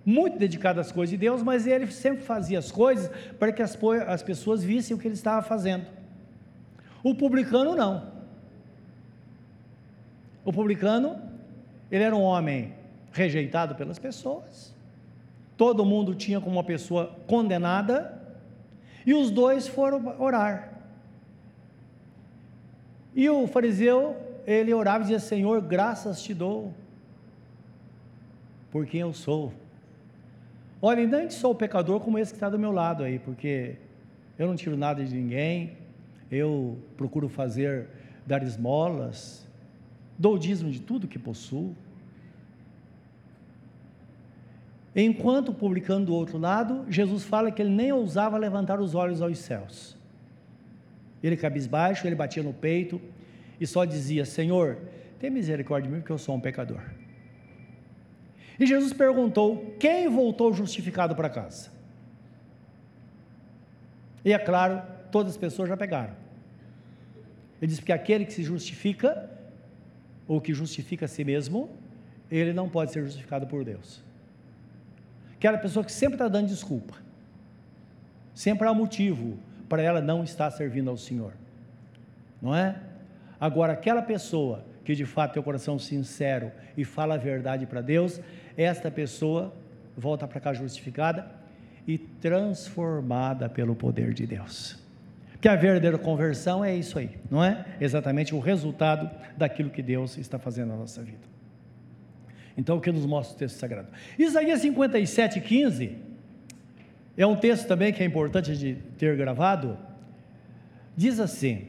muito 0.04 0.38
dedicada 0.38 0.80
às 0.80 0.90
coisas 0.90 1.10
de 1.10 1.16
Deus, 1.16 1.42
mas 1.42 1.66
ele 1.66 1.86
sempre 1.88 2.22
fazia 2.22 2.58
as 2.58 2.72
coisas 2.72 3.10
para 3.38 3.52
que 3.52 3.62
as, 3.62 3.78
as 4.08 4.22
pessoas 4.22 4.64
vissem 4.64 4.96
o 4.96 4.98
que 4.98 5.06
ele 5.06 5.14
estava 5.14 5.42
fazendo. 5.42 5.86
O 7.02 7.14
publicano 7.14 7.74
não. 7.74 8.10
O 10.44 10.52
publicano, 10.52 11.20
ele 11.90 12.02
era 12.02 12.16
um 12.16 12.22
homem 12.22 12.74
rejeitado 13.12 13.74
pelas 13.74 13.98
pessoas, 13.98 14.74
todo 15.62 15.84
mundo 15.84 16.12
tinha 16.12 16.40
como 16.40 16.56
uma 16.56 16.64
pessoa 16.64 17.16
condenada, 17.28 18.20
e 19.06 19.14
os 19.14 19.30
dois 19.30 19.68
foram 19.68 20.20
orar. 20.20 20.72
E 23.14 23.30
o 23.30 23.46
fariseu, 23.46 24.16
ele 24.44 24.74
orava 24.74 24.98
e 24.98 25.02
dizia: 25.02 25.20
Senhor, 25.20 25.60
graças 25.60 26.20
te 26.20 26.34
dou, 26.34 26.74
por 28.72 28.86
quem 28.86 29.02
eu 29.02 29.12
sou. 29.12 29.52
Olha, 30.80 30.98
ainda 30.98 31.30
sou 31.30 31.54
pecador 31.54 32.00
como 32.00 32.18
esse 32.18 32.32
que 32.32 32.38
está 32.38 32.50
do 32.50 32.58
meu 32.58 32.72
lado 32.72 33.04
aí, 33.04 33.20
porque 33.20 33.76
eu 34.36 34.48
não 34.48 34.56
tiro 34.56 34.76
nada 34.76 35.04
de 35.04 35.14
ninguém, 35.14 35.76
eu 36.28 36.76
procuro 36.96 37.28
fazer, 37.28 37.86
dar 38.26 38.42
esmolas, 38.42 39.46
dou 40.18 40.36
dízimo 40.36 40.72
de 40.72 40.80
tudo 40.80 41.06
que 41.06 41.20
possuo. 41.20 41.72
Enquanto 44.94 45.54
publicando 45.54 46.06
do 46.06 46.14
outro 46.14 46.38
lado, 46.38 46.84
Jesus 46.88 47.24
fala 47.24 47.50
que 47.50 47.62
ele 47.62 47.70
nem 47.70 47.92
ousava 47.92 48.36
levantar 48.36 48.78
os 48.78 48.94
olhos 48.94 49.22
aos 49.22 49.38
céus. 49.38 49.96
Ele 51.22 51.36
cabisbaixo, 51.36 52.06
ele 52.06 52.14
batia 52.14 52.42
no 52.42 52.52
peito 52.52 53.00
e 53.60 53.66
só 53.66 53.84
dizia: 53.84 54.24
Senhor, 54.24 54.78
tem 55.18 55.30
misericórdia 55.30 55.88
de 55.88 55.94
mim, 55.94 56.00
porque 56.00 56.12
eu 56.12 56.18
sou 56.18 56.34
um 56.34 56.40
pecador. 56.40 56.82
E 58.58 58.66
Jesus 58.66 58.92
perguntou: 58.92 59.74
quem 59.78 60.08
voltou 60.08 60.52
justificado 60.52 61.14
para 61.16 61.30
casa? 61.30 61.70
E 64.24 64.32
é 64.32 64.38
claro, 64.38 64.82
todas 65.10 65.32
as 65.32 65.38
pessoas 65.38 65.68
já 65.68 65.76
pegaram. 65.76 66.14
Ele 67.60 67.68
diz: 67.68 67.80
porque 67.80 67.92
aquele 67.92 68.26
que 68.26 68.32
se 68.32 68.42
justifica, 68.42 69.30
ou 70.28 70.40
que 70.40 70.52
justifica 70.52 71.06
a 71.06 71.08
si 71.08 71.24
mesmo, 71.24 71.70
ele 72.30 72.52
não 72.52 72.68
pode 72.68 72.92
ser 72.92 73.02
justificado 73.04 73.46
por 73.46 73.64
Deus. 73.64 74.02
Aquela 75.42 75.58
pessoa 75.58 75.84
que 75.84 75.90
sempre 75.90 76.14
está 76.14 76.28
dando 76.28 76.46
desculpa. 76.46 76.94
Sempre 78.32 78.68
há 78.68 78.72
motivo 78.72 79.36
para 79.68 79.82
ela 79.82 80.00
não 80.00 80.22
estar 80.22 80.48
servindo 80.52 80.88
ao 80.88 80.96
Senhor. 80.96 81.32
Não 82.40 82.54
é? 82.54 82.76
Agora, 83.40 83.72
aquela 83.72 84.02
pessoa 84.02 84.64
que 84.84 84.94
de 84.94 85.04
fato 85.04 85.32
tem 85.32 85.40
o 85.40 85.44
coração 85.44 85.80
sincero 85.80 86.52
e 86.76 86.84
fala 86.84 87.16
a 87.16 87.18
verdade 87.18 87.66
para 87.66 87.80
Deus, 87.80 88.20
esta 88.56 88.88
pessoa 88.88 89.52
volta 89.96 90.28
para 90.28 90.38
cá 90.38 90.54
justificada 90.54 91.28
e 91.88 91.98
transformada 91.98 93.48
pelo 93.48 93.74
poder 93.74 94.14
de 94.14 94.24
Deus. 94.28 94.78
Que 95.40 95.48
a 95.48 95.56
verdadeira 95.56 95.98
conversão 95.98 96.64
é 96.64 96.72
isso 96.72 97.00
aí, 97.00 97.18
não 97.28 97.42
é? 97.42 97.66
Exatamente 97.80 98.32
o 98.32 98.38
resultado 98.38 99.10
daquilo 99.36 99.70
que 99.70 99.82
Deus 99.82 100.16
está 100.18 100.38
fazendo 100.38 100.68
na 100.68 100.76
nossa 100.76 101.02
vida. 101.02 101.31
Então, 102.56 102.76
o 102.76 102.80
que 102.80 102.92
nos 102.92 103.06
mostra 103.06 103.34
o 103.34 103.38
texto 103.38 103.56
sagrado? 103.56 103.88
Isaías 104.18 104.60
57, 104.60 105.40
15, 105.40 105.96
é 107.16 107.26
um 107.26 107.36
texto 107.36 107.66
também 107.66 107.92
que 107.92 108.02
é 108.02 108.06
importante 108.06 108.56
de 108.56 108.76
ter 108.98 109.16
gravado. 109.16 109.78
Diz 110.96 111.18
assim: 111.18 111.66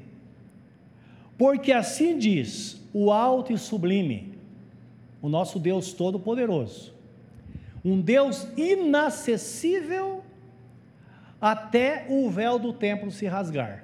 Porque 1.37 1.71
assim 1.71 2.17
diz 2.17 2.81
o 2.93 3.11
alto 3.11 3.53
e 3.53 3.57
sublime, 3.57 4.37
o 5.21 5.29
nosso 5.29 5.59
Deus 5.59 5.93
Todo-Poderoso, 5.93 6.93
um 7.83 7.99
Deus 7.99 8.47
inacessível 8.57 10.23
até 11.41 12.05
o 12.09 12.29
véu 12.29 12.57
do 12.57 12.71
templo 12.71 13.11
se 13.11 13.25
rasgar. 13.25 13.83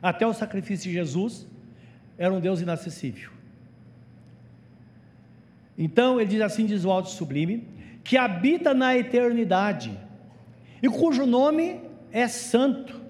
Até 0.00 0.26
o 0.26 0.32
sacrifício 0.32 0.88
de 0.90 0.94
Jesus 0.94 1.46
era 2.16 2.32
um 2.32 2.40
Deus 2.40 2.60
inacessível. 2.60 3.35
Então 5.78 6.20
ele 6.20 6.30
diz 6.30 6.40
assim: 6.40 6.66
diz 6.66 6.84
o 6.84 6.90
Alto 6.90 7.10
Sublime, 7.10 7.66
que 8.02 8.16
habita 8.16 8.72
na 8.72 8.96
eternidade 8.96 9.90
e 10.82 10.88
cujo 10.88 11.26
nome 11.26 11.80
é 12.12 12.28
Santo. 12.28 13.06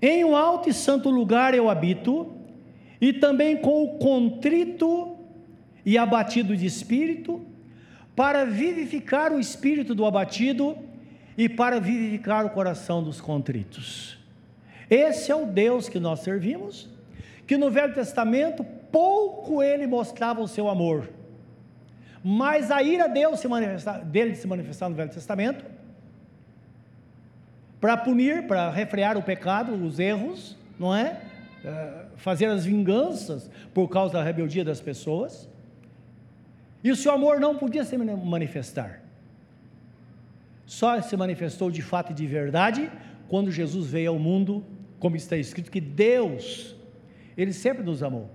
Em 0.00 0.24
um 0.24 0.36
alto 0.36 0.68
e 0.68 0.74
santo 0.74 1.08
lugar 1.08 1.54
eu 1.54 1.70
habito, 1.70 2.32
e 3.00 3.12
também 3.12 3.56
com 3.56 3.84
o 3.84 3.98
contrito 3.98 5.16
e 5.84 5.96
abatido 5.96 6.56
de 6.56 6.66
espírito, 6.66 7.44
para 8.14 8.44
vivificar 8.44 9.32
o 9.32 9.40
espírito 9.40 9.94
do 9.94 10.04
abatido 10.04 10.76
e 11.36 11.48
para 11.48 11.80
vivificar 11.80 12.44
o 12.44 12.50
coração 12.50 13.02
dos 13.02 13.20
contritos. 13.20 14.18
Esse 14.88 15.30
é 15.30 15.34
o 15.34 15.46
Deus 15.46 15.88
que 15.88 15.98
nós 15.98 16.20
servimos, 16.20 16.88
que 17.46 17.56
no 17.56 17.70
Velho 17.70 17.94
Testamento 17.94 18.64
pouco 18.90 19.62
ele 19.62 19.86
mostrava 19.86 20.40
o 20.40 20.48
seu 20.48 20.68
amor. 20.68 21.08
Mas 22.22 22.70
a 22.70 22.82
ira 22.82 23.08
Deus 23.08 23.40
se 23.40 23.48
dele 24.04 24.34
se 24.34 24.46
manifestar 24.46 24.88
no 24.88 24.94
Velho 24.94 25.10
Testamento 25.10 25.64
para 27.80 27.96
punir, 27.96 28.46
para 28.46 28.70
refrear 28.70 29.16
o 29.16 29.22
pecado, 29.22 29.74
os 29.74 29.98
erros, 29.98 30.56
não 30.78 30.94
é? 30.94 31.20
é? 31.64 32.06
Fazer 32.16 32.46
as 32.46 32.64
vinganças 32.64 33.50
por 33.72 33.88
causa 33.88 34.14
da 34.14 34.22
rebeldia 34.22 34.64
das 34.64 34.80
pessoas. 34.80 35.48
E 36.82 36.90
o 36.90 36.96
seu 36.96 37.12
amor 37.12 37.38
não 37.38 37.56
podia 37.56 37.84
se 37.84 37.96
manifestar. 37.96 39.02
Só 40.64 41.00
se 41.00 41.16
manifestou 41.16 41.70
de 41.70 41.82
fato 41.82 42.10
e 42.10 42.14
de 42.14 42.26
verdade 42.26 42.90
quando 43.28 43.50
Jesus 43.50 43.88
veio 43.88 44.10
ao 44.10 44.18
mundo, 44.18 44.64
como 44.98 45.16
está 45.16 45.36
escrito 45.36 45.70
que 45.70 45.80
Deus, 45.80 46.76
Ele 47.36 47.52
sempre 47.52 47.82
nos 47.82 48.02
amou. 48.02 48.30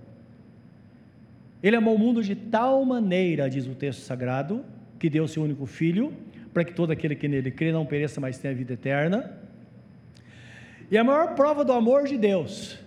Ele 1.62 1.76
amou 1.76 1.94
o 1.94 1.98
mundo 1.98 2.22
de 2.22 2.34
tal 2.34 2.84
maneira, 2.84 3.48
diz 3.48 3.66
o 3.66 3.74
texto 3.74 4.00
sagrado, 4.00 4.64
que 4.98 5.08
deu 5.08 5.28
seu 5.28 5.42
único 5.42 5.64
filho, 5.66 6.12
para 6.52 6.64
que 6.64 6.72
todo 6.72 6.90
aquele 6.90 7.14
que 7.14 7.28
nele 7.28 7.50
crê 7.50 7.72
não 7.72 7.86
pereça, 7.86 8.20
mas 8.20 8.38
tenha 8.38 8.54
vida 8.54 8.72
eterna. 8.72 9.38
E 10.90 10.98
a 10.98 11.04
maior 11.04 11.34
prova 11.34 11.64
do 11.64 11.72
amor 11.72 12.04
de 12.04 12.18
Deus 12.18 12.78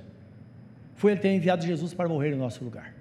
foi 0.95 1.13
ele 1.13 1.21
ter 1.21 1.29
enviado 1.29 1.65
Jesus 1.65 1.93
para 1.93 2.07
morrer 2.07 2.33
em 2.33 2.35
nosso 2.35 2.63
lugar. 2.63 2.93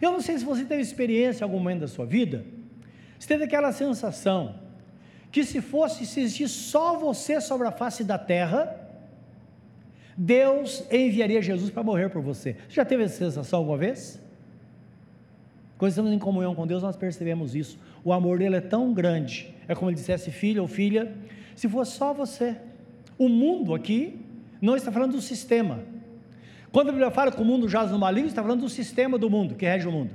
Eu 0.00 0.12
não 0.12 0.20
sei 0.20 0.38
se 0.38 0.44
você 0.44 0.64
teve 0.64 0.80
experiência 0.80 1.42
em 1.42 1.44
algum 1.44 1.58
momento 1.58 1.80
da 1.80 1.88
sua 1.88 2.06
vida, 2.06 2.44
você 3.18 3.28
teve 3.28 3.44
aquela 3.44 3.72
sensação 3.72 4.60
que 5.30 5.44
se 5.44 5.60
fosse 5.60 6.06
se 6.06 6.20
existisse 6.20 6.54
só 6.54 6.96
você 6.96 7.40
sobre 7.40 7.66
a 7.66 7.72
face 7.72 8.04
da 8.04 8.16
terra, 8.16 8.74
Deus 10.16 10.84
enviaria 10.90 11.42
Jesus 11.42 11.70
para 11.70 11.82
morrer 11.82 12.08
por 12.08 12.22
você. 12.22 12.56
Você 12.68 12.76
já 12.76 12.84
teve 12.84 13.04
essa 13.04 13.18
sensação 13.18 13.60
alguma 13.60 13.76
vez? 13.76 14.20
Quando 15.78 15.90
estamos 15.90 16.12
em 16.12 16.18
comunhão 16.18 16.56
com 16.56 16.66
Deus, 16.66 16.82
nós 16.82 16.96
percebemos 16.96 17.54
isso. 17.54 17.78
O 18.04 18.12
amor 18.12 18.40
dele 18.40 18.56
é 18.56 18.60
tão 18.60 18.92
grande. 18.92 19.54
É 19.68 19.76
como 19.76 19.88
ele 19.88 19.96
dissesse, 19.96 20.32
filho 20.32 20.62
ou 20.62 20.68
filha, 20.68 21.14
se 21.54 21.68
fosse 21.68 21.92
só 21.92 22.12
você. 22.12 22.56
O 23.16 23.28
mundo 23.28 23.72
aqui 23.72 24.18
não 24.60 24.74
está 24.74 24.90
falando 24.90 25.12
do 25.12 25.20
sistema. 25.20 25.78
Quando 26.72 26.88
a 26.88 26.92
Bíblia 26.92 27.12
fala 27.12 27.30
que 27.30 27.40
o 27.40 27.44
mundo 27.44 27.68
jaz 27.68 27.92
no 27.92 27.98
maligno, 27.98 28.28
está 28.28 28.42
falando 28.42 28.62
do 28.62 28.68
sistema 28.68 29.16
do 29.16 29.30
mundo, 29.30 29.54
que 29.54 29.64
rege 29.64 29.86
o 29.86 29.92
mundo. 29.92 30.10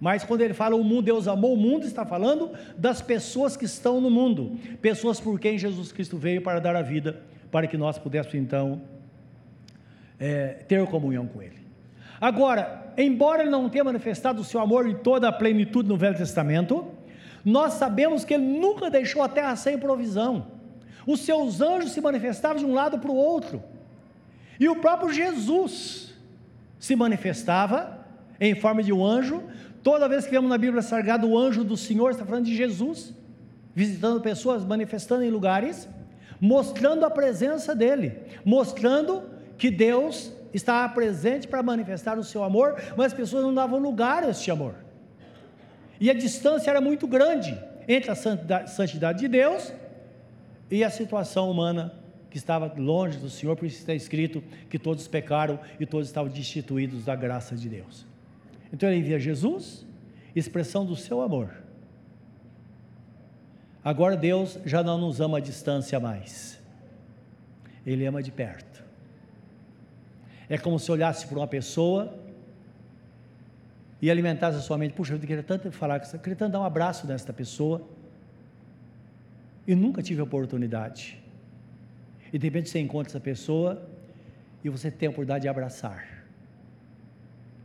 Mas 0.00 0.22
quando 0.22 0.42
ele 0.42 0.54
fala 0.54 0.76
o 0.76 0.84
mundo, 0.84 1.02
Deus 1.02 1.26
amou 1.26 1.54
o 1.54 1.56
mundo, 1.56 1.84
está 1.84 2.04
falando 2.04 2.50
das 2.78 3.02
pessoas 3.02 3.56
que 3.56 3.64
estão 3.64 4.00
no 4.00 4.10
mundo, 4.10 4.58
pessoas 4.80 5.18
por 5.18 5.40
quem 5.40 5.58
Jesus 5.58 5.90
Cristo 5.90 6.16
veio 6.16 6.40
para 6.40 6.60
dar 6.60 6.76
a 6.76 6.82
vida, 6.82 7.22
para 7.50 7.66
que 7.66 7.76
nós 7.76 7.98
pudéssemos 7.98 8.34
então 8.34 8.82
é, 10.20 10.64
ter 10.68 10.86
comunhão 10.86 11.26
com 11.26 11.42
Ele. 11.42 11.63
Agora, 12.20 12.92
embora 12.96 13.42
ele 13.42 13.50
não 13.50 13.68
tenha 13.68 13.84
manifestado 13.84 14.40
o 14.40 14.44
seu 14.44 14.60
amor 14.60 14.88
em 14.88 14.94
toda 14.94 15.28
a 15.28 15.32
plenitude 15.32 15.88
no 15.88 15.96
Velho 15.96 16.16
Testamento, 16.16 16.86
nós 17.44 17.74
sabemos 17.74 18.24
que 18.24 18.34
ele 18.34 18.44
nunca 18.44 18.90
deixou 18.90 19.22
a 19.22 19.28
terra 19.28 19.54
sem 19.56 19.78
provisão. 19.78 20.46
Os 21.06 21.20
seus 21.20 21.60
anjos 21.60 21.92
se 21.92 22.00
manifestavam 22.00 22.58
de 22.58 22.64
um 22.64 22.72
lado 22.72 22.98
para 22.98 23.10
o 23.10 23.16
outro. 23.16 23.62
E 24.58 24.68
o 24.68 24.76
próprio 24.76 25.12
Jesus 25.12 26.14
se 26.78 26.96
manifestava 26.96 28.06
em 28.40 28.54
forma 28.54 28.82
de 28.82 28.92
um 28.92 29.04
anjo. 29.04 29.42
Toda 29.82 30.08
vez 30.08 30.24
que 30.24 30.30
vemos 30.30 30.48
na 30.48 30.56
Bíblia 30.56 30.80
Sagrada 30.80 31.26
o 31.26 31.36
anjo 31.36 31.62
do 31.62 31.76
Senhor, 31.76 32.10
está 32.10 32.24
falando 32.24 32.46
de 32.46 32.56
Jesus, 32.56 33.12
visitando 33.74 34.20
pessoas, 34.20 34.64
manifestando 34.64 35.22
em 35.22 35.30
lugares, 35.30 35.88
mostrando 36.40 37.04
a 37.04 37.10
presença 37.10 37.74
dele, 37.74 38.18
mostrando 38.44 39.22
que 39.58 39.70
Deus 39.70 40.32
estava 40.54 40.92
presente 40.92 41.48
para 41.48 41.62
manifestar 41.62 42.18
o 42.18 42.24
seu 42.24 42.44
amor, 42.44 42.80
mas 42.96 43.06
as 43.06 43.14
pessoas 43.14 43.42
não 43.42 43.54
davam 43.54 43.78
lugar 43.78 44.22
a 44.24 44.30
este 44.30 44.50
amor. 44.50 44.74
E 46.00 46.10
a 46.10 46.14
distância 46.14 46.70
era 46.70 46.80
muito 46.80 47.06
grande 47.06 47.58
entre 47.86 48.10
a 48.10 48.66
santidade 48.66 49.20
de 49.20 49.28
Deus 49.28 49.72
e 50.70 50.82
a 50.82 50.90
situação 50.90 51.50
humana 51.50 51.94
que 52.30 52.38
estava 52.38 52.72
longe 52.76 53.18
do 53.18 53.30
Senhor, 53.30 53.54
por 53.54 53.64
isso 53.64 53.78
está 53.78 53.94
escrito 53.94 54.42
que 54.68 54.78
todos 54.78 55.06
pecaram 55.06 55.60
e 55.78 55.86
todos 55.86 56.08
estavam 56.08 56.32
destituídos 56.32 57.04
da 57.04 57.14
graça 57.14 57.54
de 57.54 57.68
Deus. 57.68 58.04
Então 58.72 58.88
ele 58.88 58.98
envia 58.98 59.20
Jesus, 59.20 59.86
expressão 60.34 60.84
do 60.84 60.96
seu 60.96 61.20
amor. 61.20 61.50
Agora 63.84 64.16
Deus 64.16 64.58
já 64.64 64.82
não 64.82 64.98
nos 64.98 65.20
ama 65.20 65.38
à 65.38 65.40
distância 65.40 66.00
mais, 66.00 66.58
Ele 67.86 68.04
ama 68.06 68.22
de 68.22 68.32
perto. 68.32 68.73
É 70.54 70.58
como 70.64 70.78
se 70.78 70.88
olhasse 70.92 71.26
para 71.26 71.36
uma 71.36 71.48
pessoa 71.48 72.16
e 74.00 74.08
alimentasse 74.08 74.56
a 74.56 74.60
sua 74.60 74.78
mente. 74.78 74.94
Puxa, 74.94 75.14
eu 75.14 75.18
queria 75.18 75.42
tanto 75.42 75.72
falar 75.72 75.98
com 75.98 76.06
eu 76.14 76.20
queria 76.20 76.36
tanto 76.36 76.52
dar 76.52 76.60
um 76.60 76.64
abraço 76.64 77.08
nesta 77.08 77.32
pessoa. 77.32 77.82
E 79.66 79.74
nunca 79.74 80.00
tive 80.00 80.20
a 80.20 80.22
oportunidade. 80.22 81.20
E 82.32 82.38
de 82.38 82.46
repente 82.46 82.68
você 82.68 82.78
encontra 82.78 83.10
essa 83.10 83.18
pessoa 83.18 83.84
e 84.62 84.68
você 84.68 84.92
tem 84.92 85.08
a 85.08 85.10
oportunidade 85.10 85.42
de 85.42 85.48
abraçar. 85.48 86.24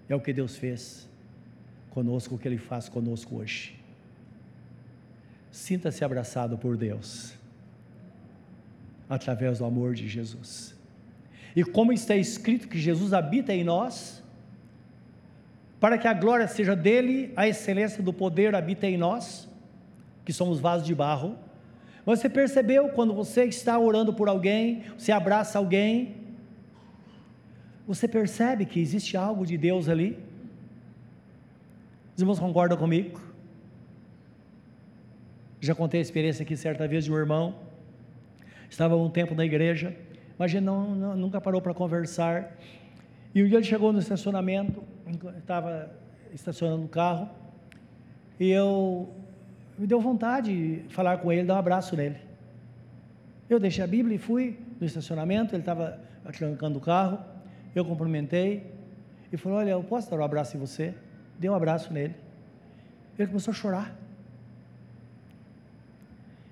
É 0.09 0.15
o 0.15 0.19
que 0.19 0.33
Deus 0.33 0.55
fez 0.55 1.07
conosco, 1.91 2.33
o 2.33 2.39
que 2.39 2.47
Ele 2.47 2.57
faz 2.57 2.89
conosco 2.89 3.35
hoje. 3.35 3.79
Sinta-se 5.51 6.03
abraçado 6.03 6.57
por 6.57 6.75
Deus, 6.75 7.35
através 9.07 9.59
do 9.59 9.65
amor 9.65 9.93
de 9.93 10.07
Jesus. 10.07 10.78
E 11.55 11.63
como 11.63 11.91
está 11.91 12.15
escrito 12.15 12.67
que 12.67 12.79
Jesus 12.79 13.13
habita 13.13 13.53
em 13.53 13.63
nós, 13.63 14.23
para 15.79 15.97
que 15.97 16.07
a 16.07 16.13
glória 16.13 16.47
seja 16.47 16.75
dele, 16.75 17.31
a 17.35 17.47
excelência 17.47 18.03
do 18.03 18.11
poder 18.11 18.53
habita 18.53 18.85
em 18.85 18.97
nós, 18.97 19.47
que 20.25 20.33
somos 20.33 20.59
vasos 20.59 20.85
de 20.85 20.93
barro. 20.93 21.37
Você 22.05 22.29
percebeu 22.29 22.89
quando 22.89 23.13
você 23.13 23.45
está 23.45 23.79
orando 23.79 24.13
por 24.13 24.27
alguém, 24.27 24.83
você 24.97 25.11
abraça 25.11 25.57
alguém, 25.57 26.17
você 27.87 28.07
percebe 28.07 28.65
que 28.65 28.79
existe 28.79 29.17
algo 29.17 29.45
de 29.45 29.57
Deus 29.57 29.89
ali? 29.89 30.19
Os 32.15 32.21
irmãos 32.21 32.39
concordam 32.39 32.77
comigo? 32.77 33.19
Já 35.61 35.73
contei 35.73 35.99
a 35.99 36.03
experiência 36.03 36.43
aqui 36.43 36.55
certa 36.55 36.87
vez 36.87 37.05
de 37.05 37.11
um 37.11 37.17
irmão, 37.17 37.55
estava 38.69 38.95
um 38.95 39.09
tempo 39.09 39.33
na 39.33 39.45
igreja, 39.45 39.95
mas 40.39 40.45
a 40.45 40.47
gente 40.53 40.63
não, 40.63 40.95
não, 40.95 41.17
nunca 41.17 41.41
parou 41.41 41.61
para 41.61 41.73
conversar. 41.73 42.55
E 43.35 43.43
um 43.43 43.47
dia 43.47 43.57
ele 43.57 43.65
chegou 43.65 43.91
no 43.91 43.99
estacionamento, 43.99 44.81
estava 45.37 45.91
estacionando 46.33 46.85
o 46.85 46.87
carro, 46.87 47.29
e 48.39 48.49
eu 48.49 49.13
me 49.77 49.85
deu 49.85 49.99
vontade 49.99 50.83
de 50.83 50.93
falar 50.93 51.17
com 51.17 51.29
ele, 51.29 51.43
dar 51.43 51.55
um 51.55 51.57
abraço 51.57 51.93
nele. 51.97 52.15
Eu 53.49 53.59
deixei 53.59 53.83
a 53.83 53.87
Bíblia 53.87 54.15
e 54.15 54.17
fui 54.17 54.57
no 54.79 54.87
estacionamento, 54.87 55.53
ele 55.53 55.61
estava 55.61 55.99
trancando 56.37 56.77
o 56.77 56.81
carro, 56.81 57.19
eu 57.75 57.83
cumprimentei 57.83 58.71
e 59.33 59.35
falou: 59.35 59.57
Olha, 59.57 59.71
eu 59.71 59.83
posso 59.83 60.09
dar 60.09 60.17
um 60.17 60.23
abraço 60.23 60.55
em 60.55 60.59
você? 60.59 60.93
Dei 61.37 61.49
um 61.49 61.55
abraço 61.55 61.91
nele. 61.91 62.15
Ele 63.17 63.27
começou 63.27 63.51
a 63.51 63.55
chorar. 63.55 63.95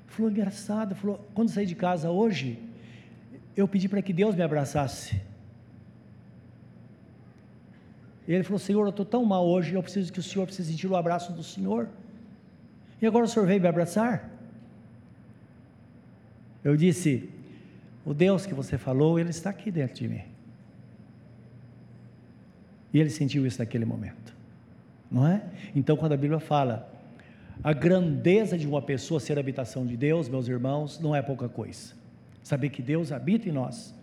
Falou, 0.08 0.32
engraçado, 0.32 0.95
falou, 0.95 1.26
quando 1.34 1.50
saí 1.50 1.65
de 1.65 1.76
casa 1.76 2.10
hoje, 2.10 2.60
eu 3.58 3.67
pedi 3.67 3.89
para 3.89 4.04
que 4.04 4.13
Deus 4.13 4.36
me 4.36 4.43
abraçasse. 4.43 5.20
E 8.28 8.34
ele 8.34 8.43
falou: 8.43 8.60
Senhor, 8.60 8.84
eu 8.84 8.91
estou 8.91 9.06
tão 9.06 9.26
mal 9.26 9.48
hoje, 9.48 9.74
eu 9.74 9.82
preciso 9.82 10.13
que 10.13 10.20
o 10.20 10.24
Senhor 10.24 10.46
precise 10.46 10.72
sentir 10.72 10.88
o 10.88 10.96
abraço 10.96 11.34
do 11.34 11.41
Senhor. 11.41 11.89
E 13.02 13.08
agora 13.08 13.26
o 13.26 13.28
Senhor 13.28 13.48
veio 13.48 13.60
me 13.60 13.67
abraçar? 13.67 14.30
Eu 16.63 16.78
disse: 16.78 17.28
O 18.06 18.13
Deus 18.13 18.46
que 18.46 18.54
você 18.54 18.78
falou, 18.78 19.20
Ele 19.20 19.32
está 19.32 19.50
aqui 19.50 19.72
dentro 19.72 19.96
de 19.96 20.08
mim. 20.08 20.22
E 22.93 23.00
ele 23.00 23.10
sentiu 23.10 23.46
isso 23.46 23.60
naquele 23.60 23.84
momento, 23.84 24.34
não 25.12 25.28
é? 25.28 25.43
Então, 25.76 25.98
quando 25.98 26.13
a 26.13 26.17
Bíblia 26.17 26.39
fala 26.39 26.89
a 27.62 27.74
grandeza 27.74 28.58
de 28.58 28.65
uma 28.65 28.82
pessoa 28.82 29.20
ser 29.20 29.38
habitação 29.38 29.86
de 29.86 29.98
Deus, 29.98 30.30
meus 30.30 30.48
irmãos, 30.48 30.98
não 31.00 31.15
é 31.15 31.22
pouca 31.22 31.50
coisa 31.50 31.93
saber 32.48 32.70
que 32.70 32.82
Deus 32.82 33.12
habita 33.12 33.50
em 33.50 33.52
nós, 33.52 33.94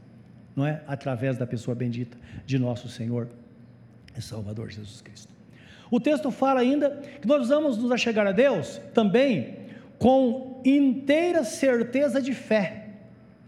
não 0.55 0.67
é? 0.67 0.83
Através 0.87 1.39
da 1.39 1.47
pessoa 1.47 1.75
bendita 1.75 2.19
de 2.45 2.59
nosso 2.59 2.91
Senhor 2.91 3.27
e 4.15 4.21
Salvador 4.21 4.71
Jesus 4.71 5.01
Cristo. 5.01 5.33
O 5.91 5.99
texto 5.99 6.31
fala 6.31 6.61
ainda 6.61 6.91
que 7.23 7.27
nós 7.27 7.49
vamos 7.49 7.79
nos 7.79 7.91
achegar 7.91 8.27
a 8.27 8.33
Deus 8.33 8.79
também 8.93 9.57
com 9.99 10.61
inteira 10.63 11.43
certeza 11.43 12.21
de 12.21 12.35
fé. 12.35 12.89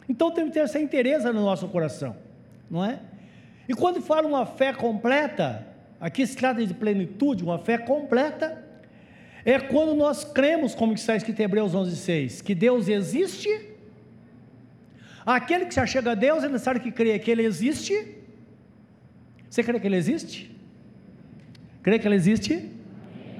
Então 0.08 0.30
temos 0.30 0.50
que 0.50 0.54
ter 0.54 0.64
essa 0.64 0.80
inteireza 0.80 1.30
no 1.30 1.42
nosso 1.42 1.68
coração, 1.68 2.16
não 2.70 2.82
é? 2.82 2.98
E 3.68 3.74
quando 3.74 4.00
fala 4.00 4.26
uma 4.26 4.46
fé 4.46 4.72
completa, 4.72 5.66
aqui 6.00 6.26
se 6.26 6.34
trata 6.34 6.64
de 6.64 6.72
plenitude, 6.72 7.44
uma 7.44 7.58
fé 7.58 7.76
completa, 7.76 8.64
é 9.44 9.58
quando 9.60 9.94
nós 9.94 10.24
cremos, 10.24 10.74
como 10.74 10.94
está 10.94 11.14
escrito 11.16 11.38
em 11.40 11.44
Hebreus 11.44 11.74
11,6, 11.74 12.42
que 12.42 12.54
Deus 12.54 12.88
existe 12.88 13.75
Aquele 15.26 15.66
que 15.66 15.74
se 15.74 15.80
achega 15.80 16.12
a 16.12 16.14
Deus 16.14 16.44
é 16.44 16.48
necessário 16.48 16.80
que 16.80 16.92
creia 16.92 17.18
que 17.18 17.30
Ele 17.30 17.42
existe. 17.42 18.16
Você 19.50 19.64
crê 19.64 19.80
que 19.80 19.86
Ele 19.88 19.96
existe? 19.96 20.56
Crê 21.82 21.98
que 21.98 22.06
Ele 22.06 22.14
existe? 22.14 22.70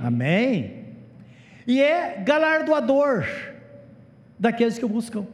Amém. 0.01 0.85
E 1.67 1.81
é 1.81 2.21
galardoador 2.25 3.25
daqueles 4.39 4.79
que 4.79 4.85
o 4.85 4.89
buscam. 4.89 5.27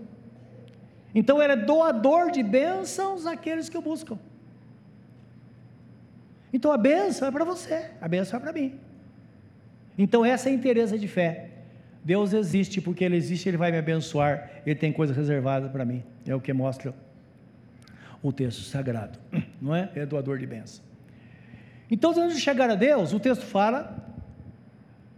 Então 1.15 1.43
ele 1.43 1.53
é 1.53 1.57
doador 1.57 2.31
de 2.31 2.43
bênçãos 2.43 3.27
àqueles 3.27 3.69
que 3.69 3.77
o 3.77 3.83
buscam. 3.83 4.19
Então 6.53 6.73
a 6.73 6.77
bênção 6.77 7.29
é 7.29 7.31
para 7.31 7.45
você, 7.45 7.91
a 8.01 8.09
bênção 8.09 8.38
é 8.38 8.41
para 8.41 8.53
mim. 8.53 8.79
Então 9.97 10.25
essa 10.25 10.49
é 10.49 10.53
a 10.53 10.55
interesse 10.55 10.99
de 10.99 11.09
fé. 11.09 11.51
Deus 12.05 12.33
existe, 12.33 12.81
porque 12.81 13.05
Ele 13.05 13.17
existe, 13.17 13.49
Ele 13.49 13.57
vai 13.57 13.71
me 13.71 13.79
abençoar, 13.79 14.51
Ele 14.67 14.75
tem 14.75 14.93
coisas 14.93 15.17
reservadas 15.17 15.71
para 15.71 15.85
mim. 15.85 16.03
É 16.27 16.35
o 16.35 16.41
que 16.41 16.53
mostra 16.53 16.95
o 18.23 18.33
texto 18.33 18.62
sagrado, 18.62 19.19
não 19.61 19.75
é? 19.75 19.91
É 19.95 20.07
doador 20.07 20.38
de 20.38 20.47
bênção. 20.47 20.85
Então, 21.91 22.11
antes 22.11 22.37
de 22.37 22.41
chegar 22.41 22.71
a 22.71 22.75
Deus, 22.75 23.12
o 23.12 23.21
texto 23.21 23.45
fala, 23.45 23.97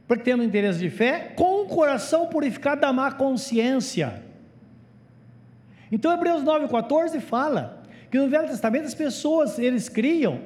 para 0.09 0.17
que 0.19 0.31
interesse 0.31 0.79
de 0.79 0.91
fé, 0.91 1.33
com 1.37 1.63
o 1.63 1.67
coração 1.67 2.27
purificado 2.27 2.81
da 2.81 2.93
má 2.93 3.13
consciência. 3.13 4.23
Então, 5.91 6.13
Hebreus 6.13 6.43
9,14 6.43 7.21
fala 7.21 7.83
que 8.11 8.19
no 8.19 8.29
Velho 8.29 8.49
Testamento 8.49 8.87
as 8.87 8.95
pessoas, 8.95 9.59
eles 9.59 9.89
criam 9.89 10.41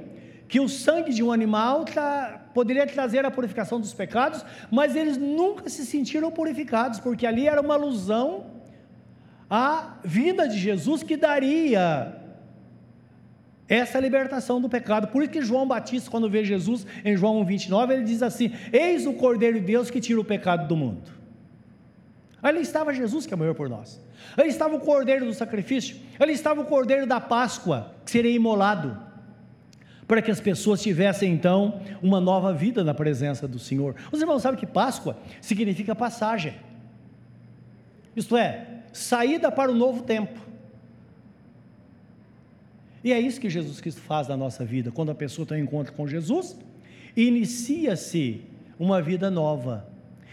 que 0.47 0.61
o 0.61 0.69
sangue 0.69 1.13
de 1.13 1.23
um 1.23 1.33
animal 1.33 1.85
tá, 1.85 2.48
poderia 2.59 2.85
trazer 2.89 3.25
a 3.25 3.31
purificação 3.31 3.79
dos 3.79 3.95
pecados, 3.95 4.45
mas 4.69 4.97
eles 4.97 5.17
nunca 5.17 5.69
se 5.69 5.87
sentiram 5.87 6.29
purificados, 6.29 6.99
porque 6.99 7.25
ali 7.25 7.47
era 7.47 7.61
uma 7.61 7.75
alusão 7.75 8.47
à 9.49 9.99
vinda 10.05 10.49
de 10.49 10.59
Jesus 10.59 11.05
que 11.05 11.17
daria 11.17 12.17
essa 13.69 14.01
libertação 14.01 14.61
do 14.61 14.69
pecado. 14.69 15.07
Por 15.07 15.23
isso 15.23 15.31
que 15.31 15.41
João 15.41 15.69
Batista, 15.69 16.11
quando 16.11 16.29
vê 16.29 16.45
Jesus 16.45 16.85
em 17.05 17.17
João 17.17 17.45
29, 17.45 17.95
ele 17.95 18.03
diz 18.03 18.25
assim: 18.25 18.51
Eis 18.73 19.07
o 19.07 19.13
Cordeiro 19.13 19.61
de 19.61 19.67
Deus 19.67 19.89
que 19.89 20.01
tira 20.01 20.21
o 20.21 20.25
pecado 20.25 20.67
do 20.67 20.77
mundo. 20.77 21.13
Ali 22.43 22.61
estava 22.61 22.93
Jesus 22.93 23.25
que 23.25 23.37
morreu 23.37 23.55
por 23.55 23.69
nós. 23.69 24.05
Ali 24.37 24.49
estava 24.49 24.75
o 24.75 24.81
cordeiro 24.81 25.27
do 25.27 25.35
sacrifício. 25.35 25.97
Ali 26.19 26.33
estava 26.33 26.61
o 26.61 26.65
cordeiro 26.65 27.07
da 27.07 27.21
Páscoa, 27.21 27.93
que 28.05 28.11
seria 28.11 28.33
imolado 28.33 29.08
para 30.09 30.23
que 30.23 30.31
as 30.31 30.41
pessoas 30.41 30.83
tivessem 30.83 31.31
então 31.31 31.83
uma 32.03 32.19
nova 32.19 32.53
vida 32.53 32.83
na 32.83 32.95
presença 32.95 33.47
do 33.47 33.59
Senhor. 33.59 33.95
Os 34.11 34.21
irmãos 34.21 34.41
sabem 34.41 34.59
que 34.59 34.67
Páscoa 34.67 35.19
significa 35.41 35.95
passagem, 35.95 36.55
isto 38.17 38.37
é, 38.37 38.67
saída 38.91 39.53
para 39.53 39.71
o 39.71 39.75
novo 39.75 40.03
tempo. 40.03 40.41
E 43.05 43.13
é 43.13 43.21
isso 43.21 43.41
que 43.41 43.49
Jesus 43.49 43.81
Cristo 43.81 44.01
faz 44.01 44.27
na 44.27 44.37
nossa 44.37 44.65
vida. 44.65 44.91
Quando 44.91 45.11
a 45.11 45.15
pessoa 45.15 45.47
tem 45.47 45.59
um 45.59 45.65
encontro 45.65 45.93
com 45.93 46.09
Jesus, 46.09 46.59
inicia-se 47.17 48.43
uma 48.79 49.01
vida 49.01 49.31
nova. 49.31 49.89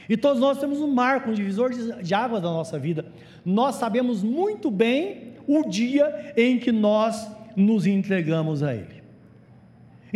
E 0.09 0.17
todos 0.17 0.39
nós 0.39 0.59
temos 0.59 0.79
um 0.79 0.87
marco, 0.87 1.29
um 1.29 1.33
divisor 1.33 1.69
de 2.01 2.13
águas 2.13 2.41
da 2.41 2.49
nossa 2.49 2.79
vida. 2.79 3.05
Nós 3.43 3.75
sabemos 3.75 4.23
muito 4.23 4.71
bem 4.71 5.33
o 5.45 5.67
dia 5.69 6.33
em 6.35 6.57
que 6.57 6.71
nós 6.71 7.29
nos 7.55 7.85
entregamos 7.85 8.63
a 8.63 8.73
Ele. 8.73 8.94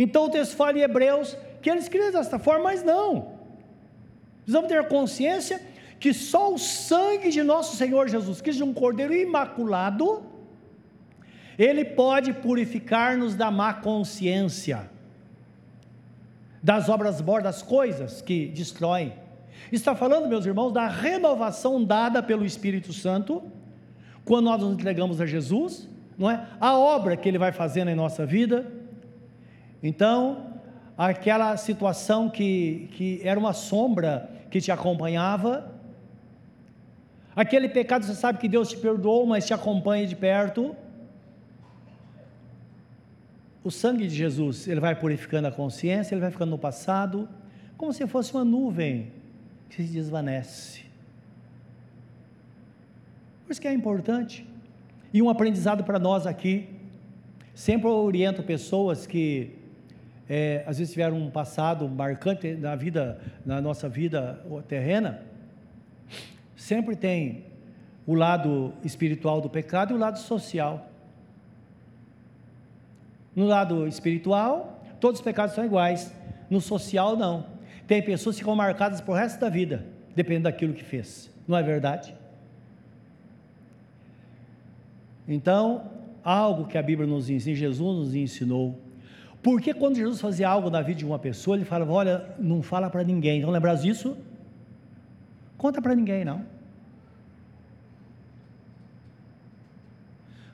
Então 0.02 0.24
o 0.24 0.30
texto 0.30 0.56
fala 0.56 0.78
em 0.78 0.80
Hebreus 0.80 1.36
que 1.60 1.68
eles 1.68 1.86
criam 1.86 2.10
desta 2.10 2.38
forma, 2.38 2.64
mas 2.64 2.82
não. 2.82 3.32
Precisamos 4.38 4.68
ter 4.70 4.88
consciência 4.88 5.60
que 5.98 6.14
só 6.14 6.54
o 6.54 6.58
sangue 6.58 7.28
de 7.28 7.42
nosso 7.42 7.76
Senhor 7.76 8.08
Jesus 8.08 8.40
Cristo, 8.40 8.64
de 8.64 8.64
um 8.64 8.72
cordeiro 8.72 9.12
imaculado, 9.12 10.22
ele 11.58 11.84
pode 11.84 12.32
purificar-nos 12.32 13.34
da 13.34 13.50
má 13.50 13.74
consciência, 13.74 14.90
das 16.62 16.88
obras 16.88 17.20
mortas, 17.20 17.56
das 17.56 17.62
coisas 17.62 18.22
que 18.22 18.46
destroem. 18.46 19.12
Está 19.70 19.94
falando, 19.94 20.26
meus 20.26 20.46
irmãos, 20.46 20.72
da 20.72 20.88
renovação 20.88 21.84
dada 21.84 22.22
pelo 22.22 22.46
Espírito 22.46 22.94
Santo, 22.94 23.42
quando 24.24 24.46
nós 24.46 24.62
nos 24.62 24.72
entregamos 24.72 25.20
a 25.20 25.26
Jesus, 25.26 25.86
não 26.16 26.30
é? 26.30 26.46
A 26.58 26.74
obra 26.78 27.18
que 27.18 27.28
ele 27.28 27.38
vai 27.38 27.52
fazendo 27.52 27.90
em 27.90 27.94
nossa 27.94 28.24
vida, 28.24 28.79
então, 29.82 30.54
aquela 30.96 31.56
situação 31.56 32.28
que, 32.28 32.88
que 32.92 33.20
era 33.24 33.38
uma 33.38 33.52
sombra 33.52 34.30
que 34.50 34.60
te 34.60 34.70
acompanhava, 34.70 35.72
aquele 37.34 37.68
pecado 37.68 38.04
você 38.04 38.14
sabe 38.14 38.38
que 38.38 38.48
Deus 38.48 38.68
te 38.68 38.76
perdoou, 38.76 39.24
mas 39.24 39.46
te 39.46 39.54
acompanha 39.54 40.06
de 40.06 40.14
perto. 40.14 40.76
O 43.64 43.70
sangue 43.70 44.06
de 44.06 44.14
Jesus, 44.14 44.68
ele 44.68 44.80
vai 44.80 44.94
purificando 44.94 45.48
a 45.48 45.52
consciência, 45.52 46.14
ele 46.14 46.20
vai 46.20 46.30
ficando 46.30 46.50
no 46.50 46.58
passado, 46.58 47.28
como 47.76 47.92
se 47.92 48.06
fosse 48.06 48.34
uma 48.34 48.44
nuvem 48.44 49.12
que 49.70 49.82
se 49.82 49.92
desvanece. 49.92 50.84
Por 53.44 53.52
isso 53.52 53.60
que 53.60 53.68
é 53.68 53.72
importante. 53.72 54.46
E 55.12 55.22
um 55.22 55.30
aprendizado 55.30 55.82
para 55.82 55.98
nós 55.98 56.26
aqui. 56.26 56.68
Sempre 57.54 57.88
eu 57.88 57.94
oriento 57.94 58.42
pessoas 58.42 59.06
que 59.06 59.59
é, 60.32 60.62
às 60.64 60.78
vezes 60.78 60.92
tiveram 60.92 61.16
um 61.16 61.28
passado 61.28 61.88
marcante 61.88 62.54
na 62.54 62.76
vida, 62.76 63.20
na 63.44 63.60
nossa 63.60 63.88
vida 63.88 64.40
terrena, 64.68 65.22
sempre 66.54 66.94
tem 66.94 67.46
o 68.06 68.14
lado 68.14 68.72
espiritual 68.84 69.40
do 69.40 69.50
pecado 69.50 69.92
e 69.92 69.96
o 69.96 69.98
lado 69.98 70.20
social. 70.20 70.88
No 73.34 73.44
lado 73.44 73.88
espiritual, 73.88 74.80
todos 75.00 75.18
os 75.18 75.24
pecados 75.24 75.52
são 75.52 75.64
iguais. 75.64 76.14
No 76.48 76.60
social, 76.60 77.16
não. 77.16 77.46
Tem 77.88 78.00
pessoas 78.00 78.36
que 78.36 78.42
ficam 78.42 78.54
marcadas 78.54 79.00
por 79.00 79.14
resto 79.14 79.40
da 79.40 79.48
vida, 79.48 79.84
dependendo 80.14 80.44
daquilo 80.44 80.74
que 80.74 80.84
fez. 80.84 81.28
Não 81.46 81.58
é 81.58 81.62
verdade? 81.62 82.14
Então, 85.26 85.90
algo 86.22 86.66
que 86.66 86.78
a 86.78 86.82
Bíblia 86.82 87.08
nos 87.08 87.28
ensina, 87.28 87.56
Jesus 87.56 87.98
nos 87.98 88.14
ensinou, 88.14 88.78
porque 89.42 89.72
quando 89.72 89.96
Jesus 89.96 90.20
fazia 90.20 90.48
algo 90.48 90.68
na 90.68 90.82
vida 90.82 90.98
de 90.98 91.06
uma 91.06 91.18
pessoa, 91.18 91.56
ele 91.56 91.64
falava: 91.64 91.92
Olha, 91.92 92.34
não 92.38 92.62
fala 92.62 92.90
para 92.90 93.02
ninguém. 93.02 93.40
Não 93.40 93.50
lembrar 93.50 93.74
disso? 93.76 94.16
Conta 95.56 95.80
para 95.80 95.94
ninguém, 95.94 96.24
não. 96.24 96.44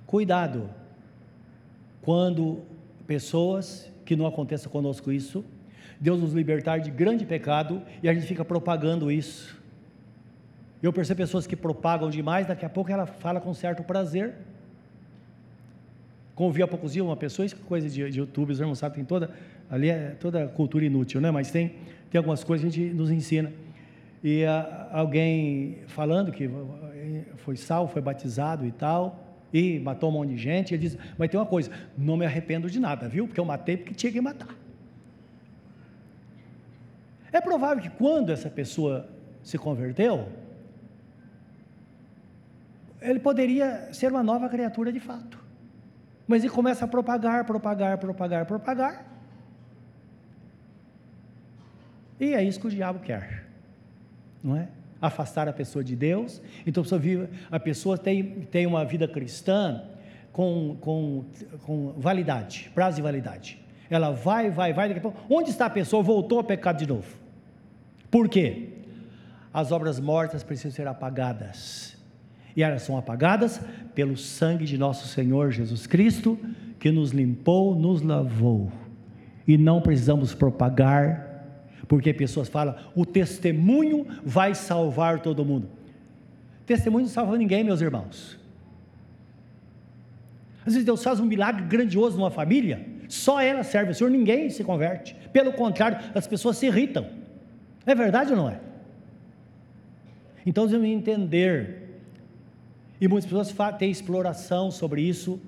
Cuidado 0.07 0.71
quando 2.01 2.63
pessoas, 3.07 3.91
que 4.05 4.15
não 4.15 4.27
aconteça 4.27 4.69
conosco 4.69 5.11
isso, 5.11 5.45
Deus 5.99 6.21
nos 6.21 6.33
libertar 6.33 6.79
de 6.79 6.91
grande 6.91 7.27
pecado 7.27 7.83
e 8.01 8.09
a 8.09 8.15
gente 8.15 8.27
fica 8.27 8.45
propagando 8.45 9.11
isso. 9.11 9.61
Eu 10.81 10.93
percebo 10.93 11.19
pessoas 11.19 11.47
que 11.47 11.57
propagam 11.57 12.09
demais, 12.09 12.47
daqui 12.47 12.65
a 12.65 12.69
pouco 12.69 12.93
ela 12.93 13.07
fala 13.07 13.41
com 13.41 13.53
certo 13.53 13.83
prazer 13.83 14.35
Convi 16.37 16.63
há 16.63 16.69
poucos 16.69 16.95
uma 16.97 17.17
pessoa, 17.17 17.47
isso 17.47 17.57
é 17.57 17.67
coisa 17.67 17.89
de, 17.89 18.11
de 18.11 18.19
YouTube, 18.19 18.53
os 18.53 18.61
irmãos 18.61 18.79
sabem, 18.79 18.97
tem 18.97 19.05
toda, 19.07 19.31
ali 19.71 19.89
é 19.89 20.11
toda 20.21 20.47
cultura 20.47 20.85
inútil, 20.85 21.19
né? 21.19 21.31
Mas 21.31 21.51
tem, 21.51 21.77
tem 22.11 22.19
algumas 22.19 22.45
coisas 22.45 22.71
que 22.71 22.79
a 22.79 22.85
gente 22.85 22.95
nos 22.95 23.11
ensina. 23.11 23.51
E 24.23 24.45
a, 24.45 24.61
ah, 24.61 24.99
alguém 25.01 25.79
falando 25.87 26.31
que 26.31 26.51
foi 27.37 27.57
salvo, 27.57 27.91
foi 27.91 28.03
batizado 28.03 28.67
e 28.67 28.71
tal, 28.71 29.35
e 29.51 29.79
matou 29.79 30.11
um 30.11 30.13
monte 30.13 30.29
de 30.29 30.37
gente, 30.37 30.75
ele 30.75 30.83
diz, 30.83 30.99
mas 31.17 31.31
tem 31.31 31.41
uma 31.41 31.47
coisa, 31.47 31.71
não 31.97 32.19
me 32.19 32.27
arrependo 32.27 32.71
de 32.71 32.79
nada, 32.79 33.09
viu? 33.09 33.27
Porque 33.27 33.41
eu 33.41 33.45
matei 33.47 33.79
porque 33.79 33.95
tinha 33.95 34.13
que 34.13 34.21
matar. 34.21 34.55
É 37.33 37.41
provável 37.41 37.83
que 37.83 37.89
quando 37.89 38.31
essa 38.31 38.51
pessoa 38.51 39.09
se 39.43 39.57
converteu, 39.57 40.29
ele 43.01 43.21
poderia 43.21 43.89
ser 43.95 44.11
uma 44.11 44.23
nova 44.23 44.51
criatura 44.51 44.93
de 44.93 45.01
fato. 45.01 45.46
Mas 46.27 46.43
ele 46.43 46.53
começa 46.53 46.85
a 46.85 46.89
propagar, 46.89 47.45
propagar, 47.45 47.99
propagar, 47.99 48.47
propagar. 48.47 49.07
E 52.19 52.35
é 52.35 52.43
isso 52.43 52.59
que 52.59 52.67
o 52.67 52.71
diabo 52.71 53.01
quer, 53.01 53.47
não 54.43 54.57
é? 54.57 54.69
Afastar 55.01 55.49
a 55.49 55.53
pessoa 55.53 55.85
de 55.85 55.95
Deus. 55.95 56.43
Então 56.67 56.81
a 56.81 56.85
pessoa, 56.85 56.99
vive, 56.99 57.29
a 57.51 57.61
pessoa 57.61 57.99
tem, 57.99 58.41
tem 58.47 58.67
uma 58.67 58.85
vida 58.85 59.07
cristã 59.07 59.85
com, 60.33 60.77
com, 60.81 61.25
com 61.63 61.93
validade, 61.97 62.71
prazo 62.75 62.97
de 62.97 63.03
validade. 63.03 63.63
Ela 63.89 64.11
vai, 64.11 64.51
vai, 64.51 64.73
vai, 64.73 64.89
daqui 64.89 64.99
a 64.99 65.03
pouco. 65.03 65.21
Onde 65.33 65.51
está 65.51 65.67
a 65.67 65.71
pessoa? 65.71 66.03
Voltou 66.03 66.41
a 66.41 66.45
pecado 66.45 66.79
de 66.79 66.87
novo. 66.87 67.17
Por 68.11 68.29
quê? 68.29 68.71
As 69.53 69.71
obras 69.71 70.01
mortas 70.01 70.43
precisam 70.43 70.73
ser 70.73 70.89
apagadas 70.89 71.96
e 72.57 72.63
elas 72.63 72.83
são 72.83 72.97
apagadas 72.97 73.61
pelo 73.95 74.17
sangue 74.17 74.65
de 74.65 74.79
nosso 74.79 75.07
Senhor 75.07 75.53
Jesus 75.53 75.87
Cristo, 75.87 76.39
que 76.81 76.91
nos 76.91 77.11
limpou, 77.11 77.75
nos 77.75 78.01
lavou. 78.01 78.73
E 79.47 79.59
não 79.59 79.83
precisamos 79.83 80.35
propagar, 80.35 81.45
porque 81.87 82.15
pessoas 82.15 82.49
falam, 82.49 82.75
o 82.95 83.05
testemunho 83.05 84.07
vai 84.25 84.55
salvar 84.55 85.21
todo 85.21 85.45
mundo. 85.45 85.69
Testemunho 86.65 87.05
não 87.05 87.13
salva 87.13 87.37
ninguém, 87.37 87.63
meus 87.63 87.83
irmãos. 87.83 88.39
Às 90.61 90.73
vezes 90.73 90.85
Deus 90.85 91.05
faz 91.05 91.21
um 91.21 91.27
milagre 91.27 91.63
grandioso 91.65 92.17
numa 92.17 92.31
família, 92.31 92.85
só 93.09 93.41
ela 93.41 93.63
serve 93.63 93.89
ao 93.89 93.95
Senhor, 93.95 94.11
ninguém 94.11 94.51
se 94.51 94.65
converte. 94.65 95.15
Pelo 95.33 95.53
contrário, 95.53 95.99
as 96.15 96.27
pessoas 96.27 96.57
se 96.57 96.67
irritam. 96.67 97.07
É 97.85 97.95
verdade 97.95 98.33
ou 98.33 98.37
não 98.37 98.49
é? 98.49 98.59
Então, 100.45 100.67
devemos 100.67 100.89
entender 100.89 101.86
E 103.01 103.09
muitas 103.09 103.31
pessoas 103.31 103.55
têm 103.79 103.91
exploração 103.91 104.71
sobre 104.71 105.03
isso. 105.03 105.41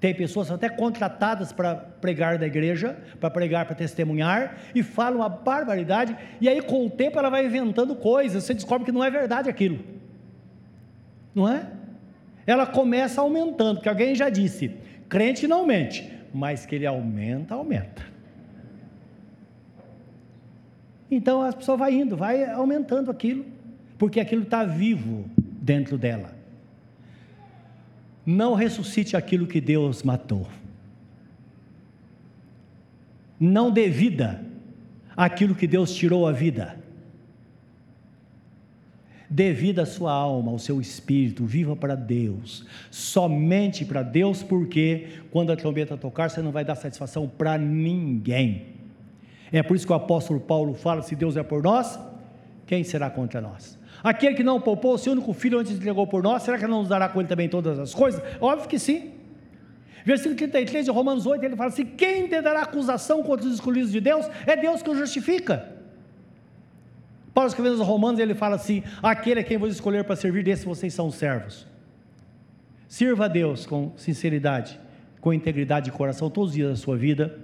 Tem 0.00 0.12
pessoas 0.12 0.50
até 0.50 0.68
contratadas 0.68 1.52
para 1.52 1.76
pregar 1.76 2.36
da 2.36 2.44
igreja, 2.44 2.98
para 3.20 3.30
pregar, 3.30 3.66
para 3.66 3.76
testemunhar, 3.76 4.58
e 4.74 4.82
falam 4.82 5.20
uma 5.20 5.28
barbaridade, 5.28 6.16
e 6.40 6.48
aí 6.48 6.60
com 6.60 6.86
o 6.86 6.90
tempo 6.90 7.20
ela 7.20 7.30
vai 7.30 7.46
inventando 7.46 7.94
coisas, 7.94 8.42
você 8.42 8.52
descobre 8.52 8.84
que 8.84 8.90
não 8.90 9.04
é 9.04 9.08
verdade 9.08 9.48
aquilo. 9.48 9.78
Não 11.32 11.48
é? 11.48 11.68
Ela 12.44 12.66
começa 12.66 13.20
aumentando, 13.20 13.76
porque 13.76 13.88
alguém 13.88 14.12
já 14.16 14.28
disse: 14.28 14.76
crente 15.08 15.46
não 15.46 15.64
mente, 15.64 16.12
mas 16.34 16.66
que 16.66 16.74
ele 16.74 16.86
aumenta, 16.86 17.54
aumenta. 17.54 18.02
Então 21.08 21.42
a 21.42 21.52
pessoa 21.52 21.76
vai 21.76 21.94
indo, 21.94 22.16
vai 22.16 22.44
aumentando 22.50 23.08
aquilo, 23.08 23.46
porque 23.96 24.18
aquilo 24.18 24.42
está 24.42 24.64
vivo 24.64 25.26
dentro 25.36 25.96
dela. 25.96 26.31
Não 28.24 28.54
ressuscite 28.54 29.16
aquilo 29.16 29.46
que 29.46 29.60
Deus 29.60 30.02
matou. 30.02 30.46
Não 33.38 33.70
dê 33.70 33.88
vida 33.88 34.44
àquilo 35.16 35.54
que 35.54 35.66
Deus 35.66 35.92
tirou 35.94 36.26
a 36.26 36.32
vida. 36.32 36.78
Dê 39.28 39.52
vida 39.52 39.82
à 39.82 39.86
sua 39.86 40.12
alma, 40.12 40.52
ao 40.52 40.58
seu 40.58 40.80
espírito, 40.80 41.44
viva 41.46 41.74
para 41.74 41.94
Deus, 41.94 42.66
somente 42.90 43.82
para 43.84 44.02
Deus, 44.02 44.42
porque 44.42 45.08
quando 45.30 45.50
a 45.50 45.56
trombeta 45.56 45.96
tocar, 45.96 46.30
você 46.30 46.42
não 46.42 46.52
vai 46.52 46.64
dar 46.64 46.76
satisfação 46.76 47.26
para 47.26 47.56
ninguém. 47.56 48.66
É 49.50 49.62
por 49.62 49.74
isso 49.74 49.86
que 49.86 49.92
o 49.92 49.96
apóstolo 49.96 50.38
Paulo 50.38 50.74
fala: 50.74 51.02
se 51.02 51.16
Deus 51.16 51.36
é 51.36 51.42
por 51.42 51.62
nós, 51.62 51.98
quem 52.66 52.84
será 52.84 53.10
contra 53.10 53.40
nós? 53.40 53.78
Aquele 54.02 54.34
que 54.34 54.42
não 54.42 54.60
poupou 54.60 54.94
o 54.94 54.98
seu 54.98 55.12
único 55.12 55.32
filho 55.32 55.58
antes 55.58 55.72
entregou 55.72 56.06
por 56.06 56.22
nós, 56.22 56.42
será 56.42 56.58
que 56.58 56.66
não 56.66 56.80
nos 56.80 56.88
dará 56.88 57.08
com 57.08 57.20
ele 57.20 57.28
também 57.28 57.48
todas 57.48 57.78
as 57.78 57.94
coisas? 57.94 58.22
Óbvio 58.40 58.68
que 58.68 58.78
sim. 58.78 59.12
Versículo 60.04 60.36
33 60.36 60.84
de 60.84 60.90
Romanos 60.90 61.26
8, 61.26 61.44
ele 61.44 61.56
fala 61.56 61.70
assim: 61.70 61.84
quem 61.84 62.26
tentará 62.28 62.62
acusação 62.62 63.22
contra 63.22 63.46
os 63.46 63.54
escolhidos 63.54 63.92
de 63.92 64.00
Deus? 64.00 64.26
É 64.46 64.56
Deus 64.56 64.82
que 64.82 64.90
os 64.90 64.98
justifica. 64.98 65.68
Paulo 67.32 67.48
escrevendo 67.48 67.78
aos 67.78 67.86
Romanos, 67.86 68.18
ele 68.18 68.34
fala 68.34 68.56
assim: 68.56 68.82
aquele 69.02 69.40
a 69.40 69.44
quem 69.44 69.56
vos 69.56 69.72
escolher 69.72 70.04
para 70.04 70.16
servir, 70.16 70.42
desse 70.42 70.66
vocês 70.66 70.92
são 70.92 71.10
servos. 71.10 71.66
Sirva 72.88 73.26
a 73.26 73.28
Deus 73.28 73.64
com 73.64 73.92
sinceridade, 73.96 74.78
com 75.20 75.32
integridade 75.32 75.86
de 75.86 75.92
coração 75.92 76.28
todos 76.28 76.50
os 76.50 76.56
dias 76.56 76.70
da 76.70 76.76
sua 76.76 76.96
vida 76.96 77.38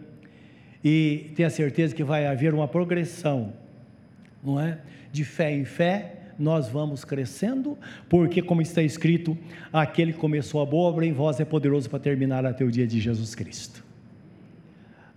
e 0.83 1.33
tenha 1.35 1.51
certeza 1.51 1.95
que 1.95 2.05
vai 2.05 2.27
haver 2.27 2.55
uma 2.55 2.69
progressão, 2.69 3.53
não 4.43 4.61
é? 4.61 4.79
De 5.11 5.25
fé 5.25 5.53
em 5.53 5.65
fé, 5.65 6.18
nós 6.39 6.69
vamos 6.69 7.05
crescendo, 7.05 7.77
porque, 8.09 8.41
como 8.41 8.63
está 8.63 8.83
escrito, 8.83 9.37
aquele 9.73 10.13
que 10.13 10.19
começou 10.19 10.63
a 10.63 10.67
boa 10.67 10.89
obra 10.89 11.05
em 11.05 11.13
vós 11.13 11.41
é 11.41 11.45
poderoso 11.45 11.91
para 11.91 11.99
terminar 11.99 12.47
até 12.47 12.65
o 12.65 12.71
dia 12.71 12.87
de 12.87 13.01
Jesus 13.01 13.35
Cristo. 13.35 13.85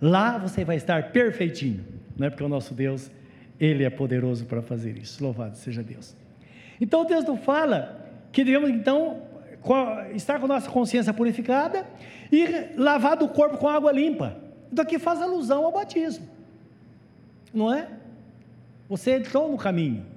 Lá 0.00 0.36
você 0.36 0.64
vai 0.64 0.76
estar 0.76 1.12
perfeitinho, 1.12 1.84
não 2.16 2.26
é? 2.26 2.30
Porque 2.30 2.42
o 2.42 2.48
nosso 2.48 2.74
Deus, 2.74 3.10
Ele 3.60 3.84
é 3.84 3.90
poderoso 3.90 4.46
para 4.46 4.60
fazer 4.60 4.98
isso. 4.98 5.22
Louvado 5.22 5.56
seja 5.56 5.82
Deus. 5.82 6.16
Então 6.80 7.02
o 7.02 7.04
texto 7.04 7.36
fala 7.36 8.10
que 8.32 8.42
devemos 8.42 8.70
então 8.70 9.22
estar 10.14 10.40
com 10.40 10.46
a 10.46 10.48
nossa 10.48 10.68
consciência 10.68 11.14
purificada 11.14 11.86
e 12.32 12.74
lavar 12.76 13.22
o 13.22 13.28
corpo 13.28 13.58
com 13.58 13.68
água 13.68 13.92
limpa. 13.92 14.36
Daqui 14.72 14.98
faz 14.98 15.22
alusão 15.22 15.64
ao 15.64 15.70
batismo, 15.70 16.26
não 17.54 17.72
é? 17.72 17.86
Você 18.88 19.12
entrou 19.12 19.48
no 19.50 19.56
caminho. 19.56 20.11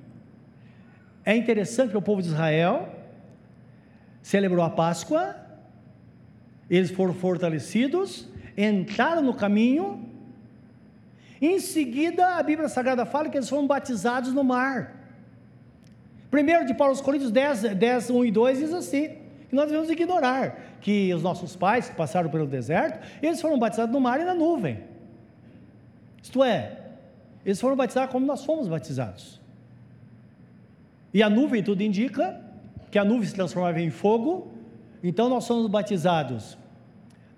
É 1.25 1.35
interessante 1.35 1.91
que 1.91 1.97
o 1.97 2.01
povo 2.01 2.21
de 2.21 2.27
Israel 2.27 2.89
celebrou 4.21 4.63
a 4.63 4.69
Páscoa, 4.69 5.35
eles 6.69 6.91
foram 6.91 7.13
fortalecidos, 7.13 8.27
entraram 8.55 9.21
no 9.21 9.33
caminho, 9.33 10.07
em 11.41 11.59
seguida 11.59 12.35
a 12.35 12.43
Bíblia 12.43 12.69
Sagrada 12.69 13.05
fala 13.05 13.29
que 13.29 13.37
eles 13.37 13.49
foram 13.49 13.65
batizados 13.65 14.33
no 14.33 14.43
mar. 14.43 14.95
Primeiro 16.29 16.65
de 16.65 16.73
Paulo 16.73 16.91
aos 16.91 17.01
Coríntios 17.01 17.31
10, 17.31 17.75
10, 17.75 18.09
1 18.09 18.25
e 18.25 18.31
2 18.31 18.59
diz 18.59 18.73
assim: 18.73 19.17
que 19.49 19.55
nós 19.55 19.67
devemos 19.67 19.89
ignorar 19.89 20.77
que 20.81 21.13
os 21.13 21.23
nossos 21.23 21.55
pais 21.55 21.89
que 21.89 21.95
passaram 21.95 22.29
pelo 22.29 22.45
deserto, 22.45 22.99
eles 23.21 23.41
foram 23.41 23.57
batizados 23.57 23.93
no 23.93 23.99
mar 23.99 24.19
e 24.19 24.23
na 24.23 24.33
nuvem. 24.33 24.83
Isto 26.21 26.43
é, 26.43 26.79
eles 27.45 27.59
foram 27.59 27.75
batizados 27.75 28.11
como 28.11 28.25
nós 28.25 28.43
fomos 28.43 28.67
batizados. 28.67 29.39
E 31.15 31.23
a 31.23 31.29
nuvem 31.29 31.63
tudo 31.63 31.81
indica 31.81 32.41
que 32.91 32.99
a 32.99 33.05
nuvem 33.05 33.25
se 33.25 33.33
transformava 33.33 33.79
em 33.79 33.89
fogo, 33.89 34.51
então 35.01 35.29
nós 35.29 35.45
somos 35.45 35.71
batizados 35.71 36.57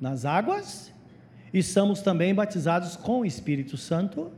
nas 0.02 0.26
águas 0.26 0.92
e 1.54 1.62
somos 1.62 2.02
também 2.02 2.34
batizados 2.34 2.96
com 2.96 3.20
o 3.20 3.26
Espírito 3.26 3.78
Santo, 3.78 4.32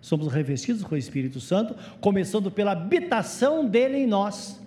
somos 0.00 0.32
revestidos 0.32 0.82
com 0.82 0.94
o 0.94 0.98
Espírito 0.98 1.40
Santo, 1.40 1.76
começando 2.00 2.50
pela 2.50 2.72
habitação 2.72 3.66
dele 3.66 3.98
em 3.98 4.06
nós 4.06 4.58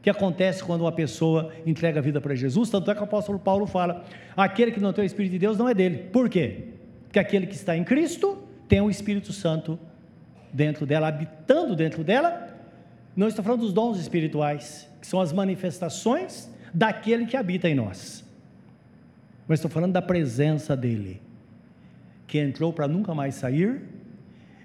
que 0.00 0.08
acontece 0.08 0.64
quando 0.64 0.80
uma 0.80 0.92
pessoa 0.92 1.52
entrega 1.66 1.98
a 1.98 2.02
vida 2.02 2.22
para 2.22 2.34
Jesus, 2.34 2.70
tanto 2.70 2.90
é 2.90 2.94
que 2.94 3.02
o 3.02 3.04
apóstolo 3.04 3.38
Paulo 3.38 3.66
fala: 3.66 4.02
aquele 4.34 4.72
que 4.72 4.80
não 4.80 4.94
tem 4.94 5.04
o 5.04 5.06
Espírito 5.06 5.32
de 5.32 5.38
Deus 5.40 5.58
não 5.58 5.68
é 5.68 5.74
dele. 5.74 6.08
Por 6.10 6.30
quê? 6.30 6.68
Porque 7.02 7.18
aquele 7.18 7.46
que 7.46 7.54
está 7.54 7.76
em 7.76 7.84
Cristo 7.84 8.42
tem 8.66 8.80
o 8.80 8.88
Espírito 8.88 9.30
Santo 9.30 9.78
dentro 10.50 10.86
dela, 10.86 11.08
habitando 11.08 11.76
dentro 11.76 12.02
dela. 12.02 12.43
Não 13.16 13.28
estou 13.28 13.44
falando 13.44 13.60
dos 13.60 13.72
dons 13.72 13.98
espirituais, 13.98 14.88
que 15.00 15.06
são 15.06 15.20
as 15.20 15.32
manifestações 15.32 16.50
daquele 16.72 17.26
que 17.26 17.36
habita 17.36 17.68
em 17.68 17.74
nós. 17.74 18.24
Mas 19.46 19.58
estou 19.58 19.70
falando 19.70 19.92
da 19.92 20.02
presença 20.02 20.76
dele, 20.76 21.20
que 22.26 22.38
entrou 22.38 22.72
para 22.72 22.88
nunca 22.88 23.14
mais 23.14 23.36
sair. 23.36 23.82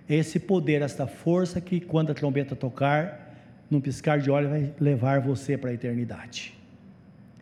Esse 0.08 0.40
poder, 0.40 0.82
esta 0.82 1.06
força 1.06 1.62
que 1.62 1.80
quando 1.80 2.12
a 2.12 2.16
trombeta 2.16 2.56
tocar, 2.56 3.30
num 3.70 3.80
piscar 3.80 4.20
de 4.20 4.32
olhos, 4.32 4.50
vai 4.50 4.74
levar 4.80 5.20
você 5.22 5.56
para 5.56 5.70
a 5.70 5.74
eternidade. 5.74 6.58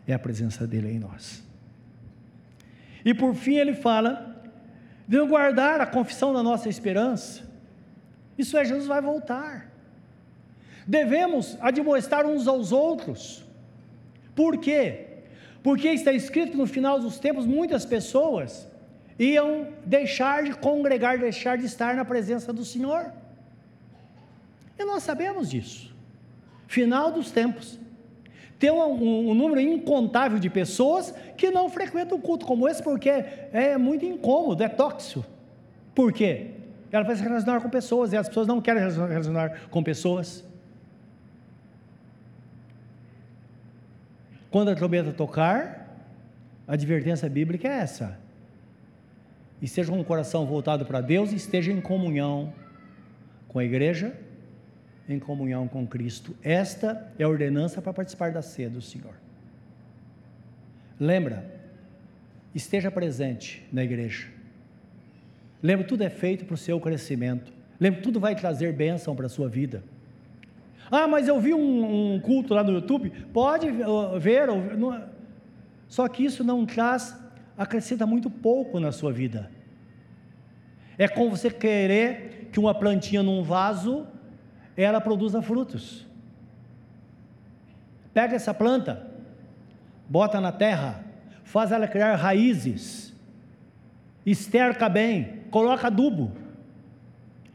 É 0.05 0.13
a 0.13 0.19
presença 0.19 0.67
dele 0.67 0.91
em 0.91 0.99
nós. 0.99 1.43
E 3.05 3.13
por 3.13 3.33
fim 3.33 3.55
ele 3.55 3.73
fala, 3.73 4.35
de 5.07 5.25
guardar 5.25 5.79
a 5.79 5.85
confissão 5.85 6.33
da 6.33 6.43
nossa 6.43 6.67
esperança. 6.67 7.43
Isso 8.37 8.57
é, 8.57 8.65
Jesus 8.65 8.87
vai 8.87 9.01
voltar. 9.01 9.71
Devemos 10.87 11.57
admoestar 11.59 12.25
uns 12.25 12.47
aos 12.47 12.71
outros. 12.71 13.43
Por 14.33 14.57
quê? 14.57 15.05
Porque 15.61 15.89
está 15.89 16.13
escrito 16.13 16.51
que 16.51 16.57
no 16.57 16.65
final 16.65 16.99
dos 16.99 17.19
tempos 17.19 17.45
muitas 17.45 17.85
pessoas 17.85 18.67
iam 19.19 19.67
deixar 19.85 20.43
de 20.43 20.53
congregar, 20.53 21.19
deixar 21.19 21.57
de 21.57 21.65
estar 21.65 21.93
na 21.95 22.05
presença 22.05 22.53
do 22.53 22.63
Senhor. 22.63 23.11
E 24.79 24.85
nós 24.85 25.03
sabemos 25.03 25.49
disso 25.49 25.97
final 26.67 27.11
dos 27.11 27.31
tempos. 27.31 27.79
Tem 28.59 28.71
um, 28.71 28.81
um, 28.81 29.29
um, 29.29 29.33
número 29.33 29.61
incontável 29.61 30.39
de 30.39 30.49
pessoas 30.49 31.13
que 31.35 31.51
não 31.51 31.69
frequentam 31.69 32.17
um 32.17 32.21
culto 32.21 32.45
como 32.45 32.67
esse 32.67 32.81
porque 32.81 33.09
é 33.09 33.77
muito 33.77 34.05
incômodo, 34.05 34.63
é 34.63 34.67
tóxico. 34.67 35.25
Por 35.93 36.11
quê? 36.11 36.51
Ela 36.91 37.03
vai 37.03 37.15
se 37.15 37.21
relacionar 37.21 37.61
com 37.61 37.69
pessoas 37.69 38.13
e 38.13 38.17
as 38.17 38.27
pessoas 38.27 38.47
não 38.47 38.59
querem 38.59 38.89
se 38.89 38.97
relacionar 38.97 39.67
com 39.69 39.83
pessoas. 39.83 40.43
Quando 44.57 44.69
a 44.69 44.75
trombeta 44.75 45.11
tocar, 45.11 45.87
a 46.67 46.73
advertência 46.73 47.29
bíblica 47.29 47.67
é 47.67 47.73
essa. 47.73 48.17
Esteja 49.61 49.91
com 49.91 50.01
o 50.01 50.03
coração 50.03 50.47
voltado 50.47 50.83
para 50.83 50.99
Deus 50.99 51.31
e 51.31 51.35
esteja 51.35 51.71
em 51.71 51.79
comunhão 51.79 52.51
com 53.47 53.59
a 53.59 53.63
igreja 53.63 54.17
em 55.07 55.19
comunhão 55.19 55.67
com 55.67 55.85
Cristo. 55.85 56.35
Esta 56.41 57.07
é 57.19 57.23
a 57.23 57.29
ordenança 57.29 57.83
para 57.83 57.93
participar 57.93 58.31
da 58.31 58.41
ceia 58.41 58.67
do 58.67 58.81
Senhor. 58.81 59.13
Lembra, 60.99 61.45
esteja 62.55 62.89
presente 62.89 63.63
na 63.71 63.83
igreja. 63.83 64.27
Lembra, 65.61 65.85
tudo 65.85 66.01
é 66.01 66.09
feito 66.09 66.45
para 66.45 66.55
o 66.55 66.57
seu 66.57 66.79
crescimento. 66.79 67.53
Lembra, 67.79 68.01
tudo 68.01 68.19
vai 68.19 68.35
trazer 68.35 68.73
bênção 68.73 69.15
para 69.15 69.27
a 69.27 69.29
sua 69.29 69.47
vida. 69.47 69.83
Ah, 70.89 71.07
mas 71.07 71.27
eu 71.27 71.39
vi 71.39 71.53
um, 71.53 72.15
um 72.15 72.19
culto 72.19 72.53
lá 72.53 72.63
no 72.63 72.71
YouTube. 72.71 73.09
Pode 73.33 73.67
ver, 74.19 74.47
não, 74.77 75.03
só 75.87 76.07
que 76.07 76.23
isso 76.23 76.43
não 76.43 76.65
traz, 76.65 77.17
acrescenta 77.57 78.05
muito 78.05 78.29
pouco 78.29 78.79
na 78.79 78.91
sua 78.91 79.11
vida. 79.11 79.51
É 80.97 81.07
como 81.07 81.31
você 81.31 81.49
querer 81.49 82.49
que 82.51 82.59
uma 82.59 82.73
plantinha 82.73 83.21
num 83.21 83.43
vaso 83.43 84.07
ela 84.75 85.01
produza 85.01 85.41
frutos. 85.41 86.05
Pega 88.13 88.35
essa 88.35 88.53
planta, 88.53 89.07
bota 90.09 90.41
na 90.41 90.51
terra, 90.51 91.03
faz 91.43 91.71
ela 91.71 91.87
criar 91.87 92.15
raízes, 92.15 93.13
esterca 94.25 94.89
bem, 94.89 95.43
coloca 95.51 95.87
adubo, 95.87 96.31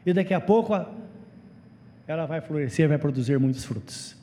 e 0.05 0.13
daqui 0.13 0.33
a 0.33 0.41
pouco 0.41 0.73
ela 2.07 2.25
vai 2.25 2.41
florescer, 2.41 2.87
vai 2.87 2.97
produzir 2.97 3.39
muitos 3.39 3.63
frutos. 3.63 4.15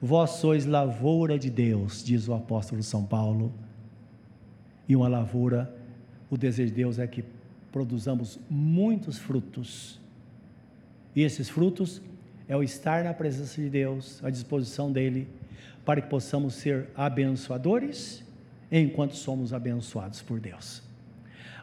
Vós 0.00 0.30
sois 0.30 0.66
lavoura 0.66 1.38
de 1.38 1.48
Deus, 1.48 2.02
diz 2.04 2.28
o 2.28 2.34
apóstolo 2.34 2.82
São 2.82 3.04
Paulo. 3.04 3.52
E 4.88 4.96
uma 4.96 5.08
lavoura, 5.08 5.72
o 6.28 6.36
desejo 6.36 6.70
de 6.70 6.76
Deus 6.76 6.98
é 6.98 7.06
que 7.06 7.24
produzamos 7.70 8.38
muitos 8.50 9.16
frutos. 9.16 9.98
E 11.14 11.22
esses 11.22 11.48
frutos 11.48 12.02
é 12.48 12.56
o 12.56 12.62
estar 12.62 13.04
na 13.04 13.14
presença 13.14 13.60
de 13.60 13.70
Deus, 13.70 14.22
à 14.24 14.28
disposição 14.28 14.92
dEle, 14.92 15.28
para 15.84 16.00
que 16.00 16.08
possamos 16.08 16.54
ser 16.54 16.88
abençoadores 16.94 18.22
enquanto 18.70 19.14
somos 19.14 19.52
abençoados 19.52 20.20
por 20.20 20.40
Deus. 20.40 20.82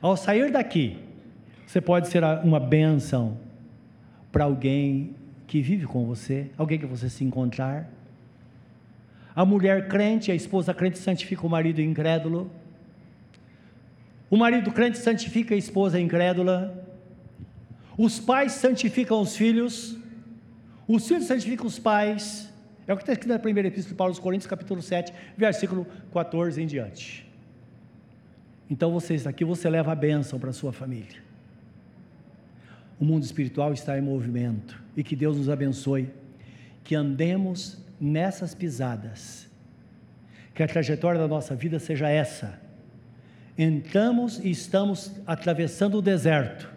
Ao 0.01 0.15
sair 0.15 0.51
daqui, 0.51 0.97
você 1.67 1.81
pode 1.81 2.07
ser 2.07 2.23
uma 2.43 2.59
bênção 2.59 3.37
para 4.31 4.45
alguém 4.45 5.15
que 5.47 5.61
vive 5.61 5.85
com 5.85 6.05
você, 6.05 6.51
alguém 6.57 6.77
que 6.77 6.85
você 6.85 7.09
se 7.09 7.23
encontrar 7.23 7.89
a 9.39 9.45
mulher 9.45 9.87
crente, 9.87 10.33
a 10.33 10.35
esposa 10.35 10.73
crente 10.73 10.97
santifica 10.99 11.47
o 11.47 11.49
marido 11.49 11.79
incrédulo. 11.81 12.51
O 14.29 14.35
marido 14.35 14.69
crente 14.71 14.97
santifica 14.97 15.55
a 15.55 15.57
esposa 15.57 15.97
incrédula. 15.97 16.85
Os 17.97 18.19
pais 18.19 18.51
santificam 18.51 19.21
os 19.21 19.37
filhos. 19.37 19.97
Os 20.85 21.07
filhos 21.07 21.23
santificam 21.23 21.67
os 21.67 21.79
pais. 21.79 22.51
É 22.85 22.93
o 22.93 22.97
que 22.97 23.03
está 23.03 23.13
escrito 23.13 23.31
na 23.31 23.39
primeira 23.39 23.69
epístola 23.69 23.93
de 23.93 23.97
Paulo 23.97 24.11
aos 24.11 24.19
Coríntios, 24.19 24.49
capítulo 24.49 24.81
7, 24.81 25.13
versículo 25.37 25.87
14 26.11 26.61
em 26.61 26.67
diante. 26.67 27.25
Então 28.69 28.91
você 28.91 29.13
está 29.15 29.29
aqui, 29.29 29.45
você 29.45 29.69
leva 29.69 29.93
a 29.93 29.95
bênção 29.95 30.37
para 30.37 30.49
a 30.49 30.53
sua 30.53 30.73
família. 30.73 31.28
O 32.99 33.05
mundo 33.05 33.23
espiritual 33.23 33.71
está 33.71 33.97
em 33.97 34.01
movimento 34.01 34.81
e 34.95 35.03
que 35.03 35.15
Deus 35.15 35.37
nos 35.37 35.49
abençoe, 35.49 36.09
que 36.83 36.95
andemos 36.95 37.77
nessas 37.99 38.53
pisadas. 38.53 39.47
Que 40.53 40.61
a 40.61 40.67
trajetória 40.67 41.19
da 41.19 41.27
nossa 41.27 41.55
vida 41.55 41.79
seja 41.79 42.09
essa. 42.09 42.59
Entramos 43.57 44.39
e 44.43 44.49
estamos 44.49 45.11
atravessando 45.25 45.97
o 45.97 46.01
deserto. 46.01 46.69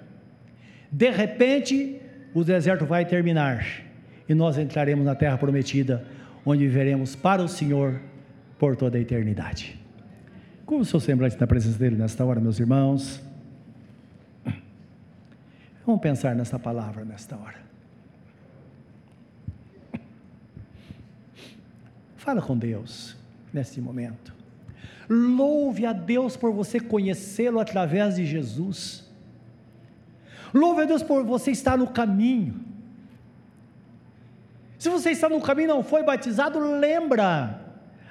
De 0.90 1.10
repente, 1.10 2.00
o 2.32 2.44
deserto 2.44 2.86
vai 2.86 3.04
terminar 3.04 3.66
e 4.28 4.34
nós 4.34 4.56
entraremos 4.58 5.04
na 5.04 5.14
terra 5.14 5.36
prometida, 5.36 6.04
onde 6.44 6.66
viveremos 6.66 7.16
para 7.16 7.42
o 7.42 7.48
Senhor 7.48 8.00
por 8.58 8.76
toda 8.76 8.98
a 8.98 9.00
eternidade. 9.00 9.80
Como 10.64 10.82
o 10.82 10.84
seu 10.84 11.00
semblante 11.00 11.38
na 11.40 11.46
presença 11.46 11.78
dele 11.78 11.96
nesta 11.96 12.24
hora, 12.24 12.40
meus 12.40 12.60
irmãos? 12.60 13.20
Vamos 15.84 16.00
pensar 16.00 16.34
nessa 16.34 16.58
palavra 16.58 17.04
nesta 17.04 17.36
hora. 17.36 17.60
Fala 22.16 22.40
com 22.40 22.56
Deus 22.56 23.16
nesse 23.52 23.80
momento. 23.80 24.32
Louve 25.08 25.84
a 25.84 25.92
Deus 25.92 26.36
por 26.36 26.52
você 26.52 26.78
conhecê-lo 26.78 27.58
através 27.58 28.14
de 28.14 28.24
Jesus. 28.24 29.10
Louve 30.54 30.82
a 30.82 30.84
Deus 30.84 31.02
por 31.02 31.24
você 31.24 31.50
estar 31.50 31.76
no 31.76 31.88
caminho. 31.88 32.64
Se 34.78 34.88
você 34.88 35.10
está 35.10 35.28
no 35.28 35.40
caminho 35.40 35.66
e 35.66 35.68
não 35.68 35.82
foi 35.82 36.02
batizado, 36.02 36.58
lembra. 36.58 37.60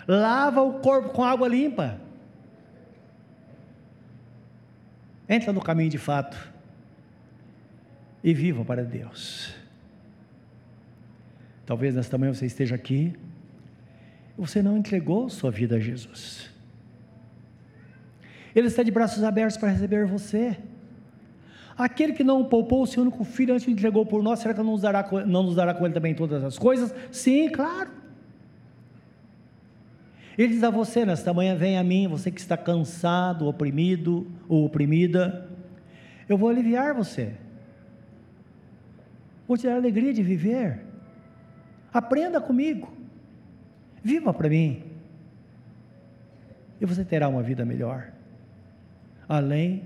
Lava 0.07 0.61
o 0.61 0.79
corpo 0.79 1.09
com 1.09 1.23
água 1.23 1.47
limpa. 1.47 1.99
Entra 5.27 5.53
no 5.53 5.61
caminho 5.61 5.89
de 5.89 5.97
fato. 5.97 6.51
E 8.23 8.33
viva 8.33 8.63
para 8.63 8.83
Deus. 8.83 9.53
Talvez 11.65 11.95
nesta 11.95 12.17
manhã 12.17 12.33
você 12.33 12.45
esteja 12.45 12.75
aqui 12.75 13.15
você 14.41 14.61
não 14.61 14.75
entregou 14.75 15.29
sua 15.29 15.51
vida 15.51 15.75
a 15.75 15.79
Jesus. 15.79 16.49
Ele 18.55 18.67
está 18.67 18.81
de 18.81 18.89
braços 18.89 19.23
abertos 19.23 19.55
para 19.55 19.69
receber 19.69 20.07
você. 20.07 20.57
Aquele 21.77 22.13
que 22.13 22.23
não 22.23 22.43
poupou 22.43 22.81
o 22.81 22.87
seu 22.87 23.03
único 23.03 23.23
filho 23.23 23.53
antes 23.53 23.67
o 23.67 23.69
entregou 23.69 24.03
por 24.03 24.23
nós, 24.23 24.39
será 24.39 24.53
que 24.53 24.59
não 24.59 24.71
nos, 24.71 24.81
dará, 24.81 25.07
não 25.27 25.43
nos 25.43 25.55
dará 25.55 25.75
com 25.75 25.85
ele 25.85 25.93
também 25.93 26.15
todas 26.15 26.43
as 26.43 26.57
coisas? 26.57 26.93
Sim, 27.11 27.49
claro. 27.49 27.91
Ele 30.35 30.53
diz 30.53 30.63
a 30.63 30.71
você 30.71 31.05
nesta 31.05 31.31
manhã: 31.33 31.55
vem 31.55 31.77
a 31.77 31.83
mim, 31.83 32.07
você 32.07 32.31
que 32.31 32.41
está 32.41 32.57
cansado, 32.57 33.47
oprimido 33.47 34.25
ou 34.49 34.65
oprimida, 34.65 35.49
eu 36.27 36.35
vou 36.35 36.49
aliviar 36.49 36.95
você, 36.95 37.33
vou 39.51 39.57
te 39.57 39.67
dar 39.67 39.75
alegria 39.75 40.13
de 40.13 40.23
viver. 40.23 40.79
Aprenda 41.93 42.39
comigo. 42.39 42.89
Viva 44.01 44.33
para 44.33 44.47
mim. 44.47 44.81
E 46.79 46.85
você 46.85 47.03
terá 47.03 47.27
uma 47.27 47.43
vida 47.43 47.65
melhor. 47.65 48.13
Além 49.27 49.83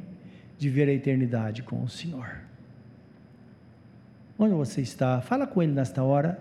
de 0.55 0.69
ver 0.69 0.87
a 0.87 0.93
eternidade 0.93 1.63
com 1.63 1.81
o 1.81 1.89
Senhor. 1.89 2.41
Onde 4.37 4.53
você 4.53 4.81
está? 4.81 5.19
Fala 5.21 5.47
com 5.47 5.63
Ele 5.63 5.71
nesta 5.71 6.03
hora. 6.03 6.39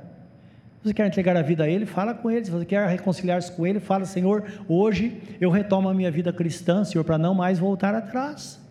Se 0.82 0.88
você 0.88 0.94
quer 0.94 1.06
entregar 1.06 1.34
a 1.34 1.40
vida 1.40 1.64
a 1.64 1.68
Ele, 1.68 1.86
fala 1.86 2.12
com 2.12 2.30
Ele. 2.30 2.44
Se 2.44 2.50
você 2.50 2.66
quer 2.66 2.86
reconciliar-se 2.86 3.50
com 3.52 3.66
Ele, 3.66 3.80
fala: 3.80 4.04
Senhor, 4.04 4.44
hoje 4.68 5.22
eu 5.40 5.48
retomo 5.48 5.88
a 5.88 5.94
minha 5.94 6.10
vida 6.10 6.30
cristã, 6.30 6.84
Senhor, 6.84 7.04
para 7.04 7.16
não 7.16 7.34
mais 7.34 7.58
voltar 7.58 7.94
atrás. 7.94 8.62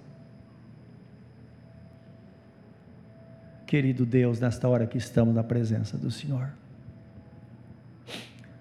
Querido 3.74 4.06
Deus, 4.06 4.40
nesta 4.40 4.70
hora 4.70 4.86
que 4.86 5.00
estamos 5.00 5.34
na 5.34 5.44
presença 5.44 5.98
do 5.98 6.12
Senhor 6.12 6.52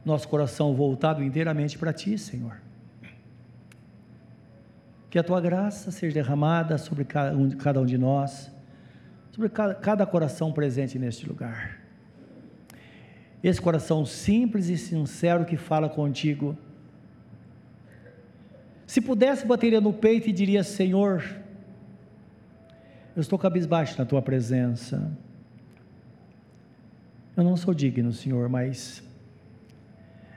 nosso 0.03 0.27
coração 0.27 0.75
voltado 0.75 1.23
inteiramente 1.23 1.77
para 1.77 1.93
Ti, 1.93 2.17
Senhor. 2.17 2.57
Que 5.11 5.19
a 5.19 5.23
Tua 5.23 5.39
graça 5.39 5.91
seja 5.91 6.15
derramada 6.15 6.79
sobre 6.79 7.05
cada 7.05 7.37
um, 7.37 7.85
de 7.85 7.99
nós, 7.99 8.51
sobre 9.33 9.51
cada 9.51 10.07
coração 10.07 10.51
presente 10.51 10.99
neste 10.99 11.29
lugar. 11.29 11.79
Esse 13.45 13.61
coração 13.61 14.07
simples 14.07 14.69
e 14.71 14.79
sincero 14.79 15.45
que 15.45 15.59
fala 15.59 15.91
contigo. 15.91 16.57
Se 18.87 19.03
pudesse, 19.03 19.45
bateria 19.45 19.79
no 19.79 19.93
peito 19.93 20.31
e 20.31 20.33
diria: 20.33 20.65
Senhor, 20.65 21.42
eu 23.15 23.21
estou 23.21 23.39
cabisbaixo 23.39 23.99
na 23.99 24.05
tua 24.05 24.23
presença. 24.23 25.11
Eu 27.37 27.45
não 27.45 27.57
sou 27.57 27.75
digno, 27.75 28.13
Senhor, 28.13 28.49
mas 28.49 29.03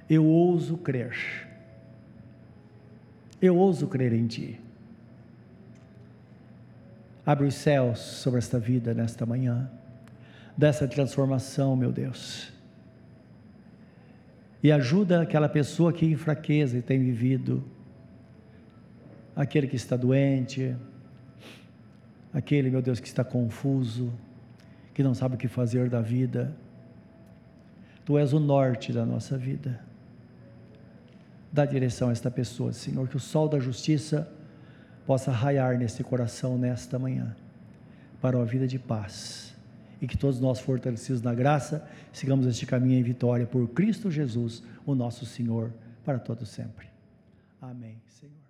eu 0.09 0.26
ouso 0.26 0.78
crer. 0.78 1.47
Eu 3.41 3.57
ouso 3.57 3.88
crer 3.88 4.13
em 4.13 4.28
Ti. 4.28 4.59
Abre 7.26 7.47
os 7.47 7.55
céus 7.55 7.99
sobre 7.99 8.38
esta 8.38 8.59
vida 8.59 8.93
nesta 8.93 9.26
manhã, 9.26 9.69
dessa 10.55 10.88
transformação, 10.88 11.76
meu 11.76 11.91
Deus. 11.91 12.53
E 14.61 14.71
ajuda 14.71 15.21
aquela 15.21 15.49
pessoa 15.49 15.91
que 15.91 16.05
em 16.05 16.15
fraqueza 16.15 16.82
tem 16.82 16.99
vivido, 16.99 17.63
aquele 19.36 19.67
que 19.67 19.76
está 19.76 19.95
doente, 19.95 20.76
aquele, 22.36 22.69
meu 22.69 22.83
Deus, 22.83 22.99
que 22.99 23.07
está 23.07 23.23
confuso, 23.23 24.13
que 24.93 25.01
não 25.01 25.15
sabe 25.15 25.33
o 25.33 25.38
que 25.39 25.47
fazer 25.47 25.89
da 25.89 26.01
vida. 26.01 26.55
Tu 28.05 28.15
és 28.19 28.31
o 28.31 28.39
norte 28.39 28.93
da 28.93 29.03
nossa 29.03 29.36
vida 29.36 29.83
dá 31.55 31.65
direção 31.65 32.09
a 32.09 32.11
esta 32.11 32.29
pessoa, 32.29 32.73
Senhor, 32.73 33.07
que 33.07 33.15
o 33.15 33.19
sol 33.19 33.47
da 33.47 33.57
justiça 33.59 34.29
possa 35.05 35.31
raiar 35.31 35.77
nesse 35.77 36.03
coração 36.03 36.57
nesta 36.57 36.99
manhã, 36.99 37.33
para 38.21 38.36
uma 38.36 38.45
vida 38.45 38.67
de 38.67 38.77
paz, 38.77 39.55
e 40.01 40.07
que 40.07 40.17
todos 40.17 40.38
nós, 40.41 40.59
fortalecidos 40.59 41.21
na 41.21 41.33
graça, 41.33 41.88
sigamos 42.11 42.45
este 42.45 42.65
caminho 42.65 42.99
em 42.99 43.03
vitória 43.03 43.45
por 43.45 43.69
Cristo 43.69 44.11
Jesus, 44.11 44.61
o 44.86 44.93
nosso 44.93 45.25
Senhor, 45.25 45.71
para 46.03 46.19
todo 46.19 46.45
sempre. 46.45 46.88
Amém, 47.61 47.95
Senhor. 48.09 48.44